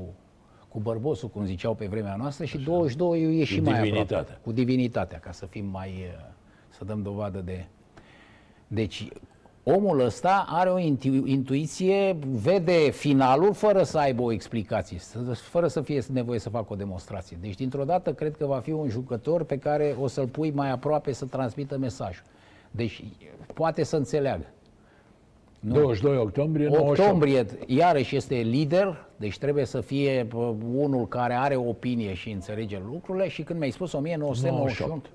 cu 0.72 0.78
bărbosul, 0.78 1.28
cum 1.28 1.44
ziceau 1.44 1.74
pe 1.74 1.86
vremea 1.86 2.16
noastră, 2.16 2.44
și 2.44 2.58
22 2.58 3.40
e 3.40 3.44
și 3.44 3.60
mai 3.60 3.74
divinitatea. 3.74 4.18
aproape. 4.18 4.40
Cu 4.44 4.52
divinitatea, 4.52 5.18
ca 5.18 5.32
să 5.32 5.46
fim 5.46 5.64
mai... 5.66 5.88
uh, 5.88 6.30
să 6.68 6.84
dăm 6.84 7.02
dovadă 7.02 7.38
de... 7.38 7.64
Deci, 8.66 9.08
omul 9.62 10.00
ăsta 10.00 10.44
are 10.48 10.70
o 10.70 10.78
intu- 10.78 11.26
intuiție, 11.26 12.16
vede 12.28 12.90
finalul 12.90 13.52
fără 13.54 13.82
să 13.82 13.98
aibă 13.98 14.22
o 14.22 14.32
explicație, 14.32 14.98
să- 14.98 15.18
fără 15.34 15.66
să 15.68 15.80
fie 15.80 16.02
nevoie 16.12 16.38
să 16.38 16.48
facă 16.48 16.72
o 16.72 16.76
demonstrație. 16.76 17.38
Deci, 17.40 17.54
dintr-o 17.54 17.84
dată, 17.84 18.12
cred 18.12 18.36
că 18.36 18.46
va 18.46 18.58
fi 18.58 18.70
un 18.70 18.88
jucător 18.88 19.44
pe 19.44 19.58
care 19.58 19.96
o 20.00 20.06
să-l 20.06 20.26
pui 20.26 20.50
mai 20.50 20.70
aproape 20.70 21.12
să 21.12 21.24
transmită 21.24 21.78
mesajul. 21.78 22.24
Deci, 22.70 23.04
poate 23.54 23.82
să 23.82 23.96
înțeleagă. 23.96 24.44
22 25.64 26.16
octombrie 26.16 26.66
98. 26.68 26.98
Octombrie, 26.98 27.46
iarăși, 27.66 28.16
este 28.16 28.34
lider, 28.34 29.06
deci 29.16 29.38
trebuie 29.38 29.64
să 29.64 29.80
fie 29.80 30.26
bă, 30.28 30.54
unul 30.74 31.08
care 31.08 31.34
are 31.34 31.56
opinie 31.56 32.14
și 32.14 32.30
înțelege 32.30 32.80
lucrurile 32.90 33.28
și 33.28 33.42
când 33.42 33.58
mi-ai 33.58 33.70
spus 33.70 33.92
1998, 33.92 35.10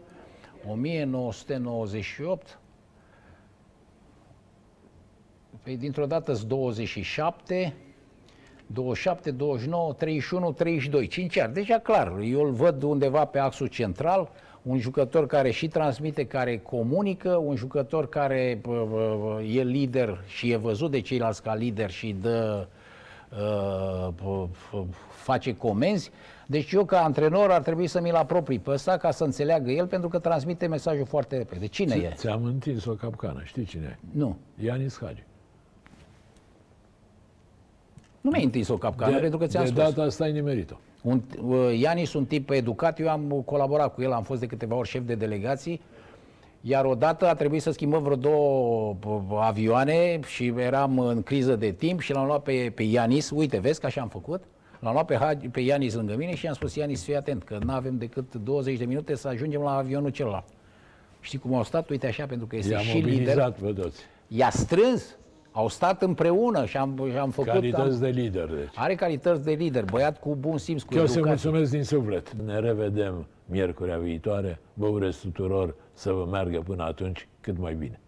1998, 0.67 2.59
păi 5.63 5.77
dintr-o 5.77 6.05
dată 6.05 6.33
27, 6.47 7.75
27, 8.67 9.31
29, 9.31 9.93
31, 9.93 10.51
32, 10.51 11.07
5 11.07 11.37
ani. 11.37 11.53
Deja 11.53 11.79
clar, 11.79 12.19
eu 12.23 12.41
îl 12.41 12.51
văd 12.51 12.83
undeva 12.83 13.25
pe 13.25 13.39
axul 13.39 13.67
central, 13.67 14.31
un 14.67 14.79
jucător 14.79 15.27
care 15.27 15.51
și 15.51 15.67
transmite, 15.67 16.25
care 16.25 16.57
comunică, 16.57 17.35
un 17.35 17.55
jucător 17.55 18.09
care 18.09 18.59
bă, 18.61 18.87
bă, 18.89 19.17
bă, 19.21 19.41
e 19.41 19.63
lider 19.63 20.23
și 20.27 20.51
e 20.51 20.55
văzut 20.55 20.91
de 20.91 21.01
ceilalți 21.01 21.43
ca 21.43 21.55
lider 21.55 21.89
și 21.89 22.15
dă, 22.21 22.67
uh, 23.31 24.07
bă, 24.23 24.47
bă, 24.71 24.83
face 25.09 25.55
comenzi. 25.55 26.11
Deci 26.45 26.71
eu 26.71 26.85
ca 26.85 27.03
antrenor 27.03 27.51
ar 27.51 27.61
trebui 27.61 27.87
să 27.87 28.01
mi-l 28.01 28.15
apropii 28.15 28.59
pe 28.59 28.71
ăsta 28.71 28.97
ca 28.97 29.11
să 29.11 29.23
înțeleagă 29.23 29.71
el 29.71 29.87
pentru 29.87 30.09
că 30.09 30.19
transmite 30.19 30.67
mesajul 30.67 31.05
foarte 31.05 31.37
repede. 31.37 31.67
Cine 31.67 31.95
e? 31.95 32.13
Ți-am 32.15 32.43
întins 32.43 32.85
o 32.85 32.93
capcană, 32.93 33.41
știi 33.43 33.65
cine 33.65 33.97
e? 34.01 34.07
Nu. 34.17 34.37
Ianis 34.63 34.99
Hagi. 35.01 35.23
Nu 38.21 38.29
mi-ai 38.29 38.43
întins 38.43 38.67
o 38.67 38.77
capcană 38.77 39.19
pentru 39.19 39.37
că 39.39 39.47
ți-am 39.47 39.63
de 39.63 39.69
spus. 39.69 39.83
data 39.83 40.01
asta 40.01 40.23
ai 40.23 40.31
nimerit-o. 40.31 40.75
Un, 41.01 41.21
uh, 41.47 41.79
Ianis, 41.79 42.13
un 42.13 42.25
tip 42.25 42.49
educat, 42.49 42.99
eu 42.99 43.09
am 43.09 43.41
colaborat 43.45 43.93
cu 43.93 44.01
el, 44.01 44.11
am 44.11 44.23
fost 44.23 44.39
de 44.39 44.45
câteva 44.45 44.75
ori 44.75 44.87
șef 44.87 45.01
de 45.05 45.15
delegații, 45.15 45.81
iar 46.61 46.85
odată 46.85 47.27
a 47.27 47.33
trebuit 47.33 47.61
să 47.61 47.71
schimbăm 47.71 48.03
vreo 48.03 48.15
două 48.15 48.95
p- 48.95 49.39
avioane 49.39 50.19
și 50.25 50.53
eram 50.57 50.99
în 50.99 51.23
criză 51.23 51.55
de 51.55 51.71
timp 51.71 51.99
și 52.01 52.11
l-am 52.13 52.25
luat 52.25 52.43
pe, 52.43 52.71
pe 52.75 52.83
Ianis, 52.83 53.29
uite, 53.29 53.59
vezi 53.59 53.79
că 53.79 53.85
așa 53.85 54.01
am 54.01 54.07
făcut, 54.07 54.43
l-am 54.79 54.93
luat 54.93 55.05
pe, 55.05 55.15
Hagi- 55.17 55.51
pe 55.51 55.59
Ianis 55.59 55.93
lângă 55.93 56.15
mine 56.17 56.35
și 56.35 56.45
i-am 56.45 56.53
spus, 56.53 56.75
Ianis, 56.75 57.03
fii 57.03 57.15
atent, 57.15 57.43
că 57.43 57.57
nu 57.65 57.73
avem 57.73 57.97
decât 57.97 58.35
20 58.35 58.77
de 58.77 58.85
minute 58.85 59.15
să 59.15 59.27
ajungem 59.27 59.61
la 59.61 59.75
avionul 59.75 60.09
celălalt. 60.09 60.45
Știi 61.19 61.39
cum 61.39 61.53
au 61.53 61.63
stat? 61.63 61.89
Uite 61.89 62.07
așa, 62.07 62.25
pentru 62.25 62.45
că 62.47 62.55
este 62.55 62.71
I-am 62.73 62.81
și 62.81 62.97
lider. 62.97 63.09
mobilizat 63.11 63.57
pe 63.57 63.73
toți. 63.81 64.01
I-a 64.27 64.49
strâns, 64.49 65.17
au 65.57 65.67
stat 65.67 66.01
împreună 66.01 66.65
și 66.65 66.77
am, 66.77 67.07
și 67.11 67.17
am 67.17 67.29
făcut... 67.29 67.51
Calități 67.51 67.93
am, 67.93 67.99
de 67.99 68.07
lider, 68.07 68.45
deci. 68.45 68.73
Are 68.75 68.95
calități 68.95 69.43
de 69.43 69.51
lider, 69.51 69.85
băiat 69.85 70.19
cu 70.19 70.35
bun 70.35 70.57
simț, 70.57 70.81
cu 70.81 70.93
Eu 70.93 70.99
educație. 70.99 71.21
să 71.21 71.27
mulțumesc 71.27 71.71
din 71.71 71.83
suflet. 71.83 72.33
Ne 72.33 72.59
revedem 72.59 73.27
miercurea 73.45 73.97
viitoare. 73.97 74.59
Vă 74.73 74.85
urez 74.85 75.15
tuturor 75.15 75.75
să 75.93 76.11
vă 76.11 76.27
meargă 76.31 76.59
până 76.59 76.83
atunci 76.83 77.27
cât 77.41 77.57
mai 77.57 77.73
bine. 77.73 77.99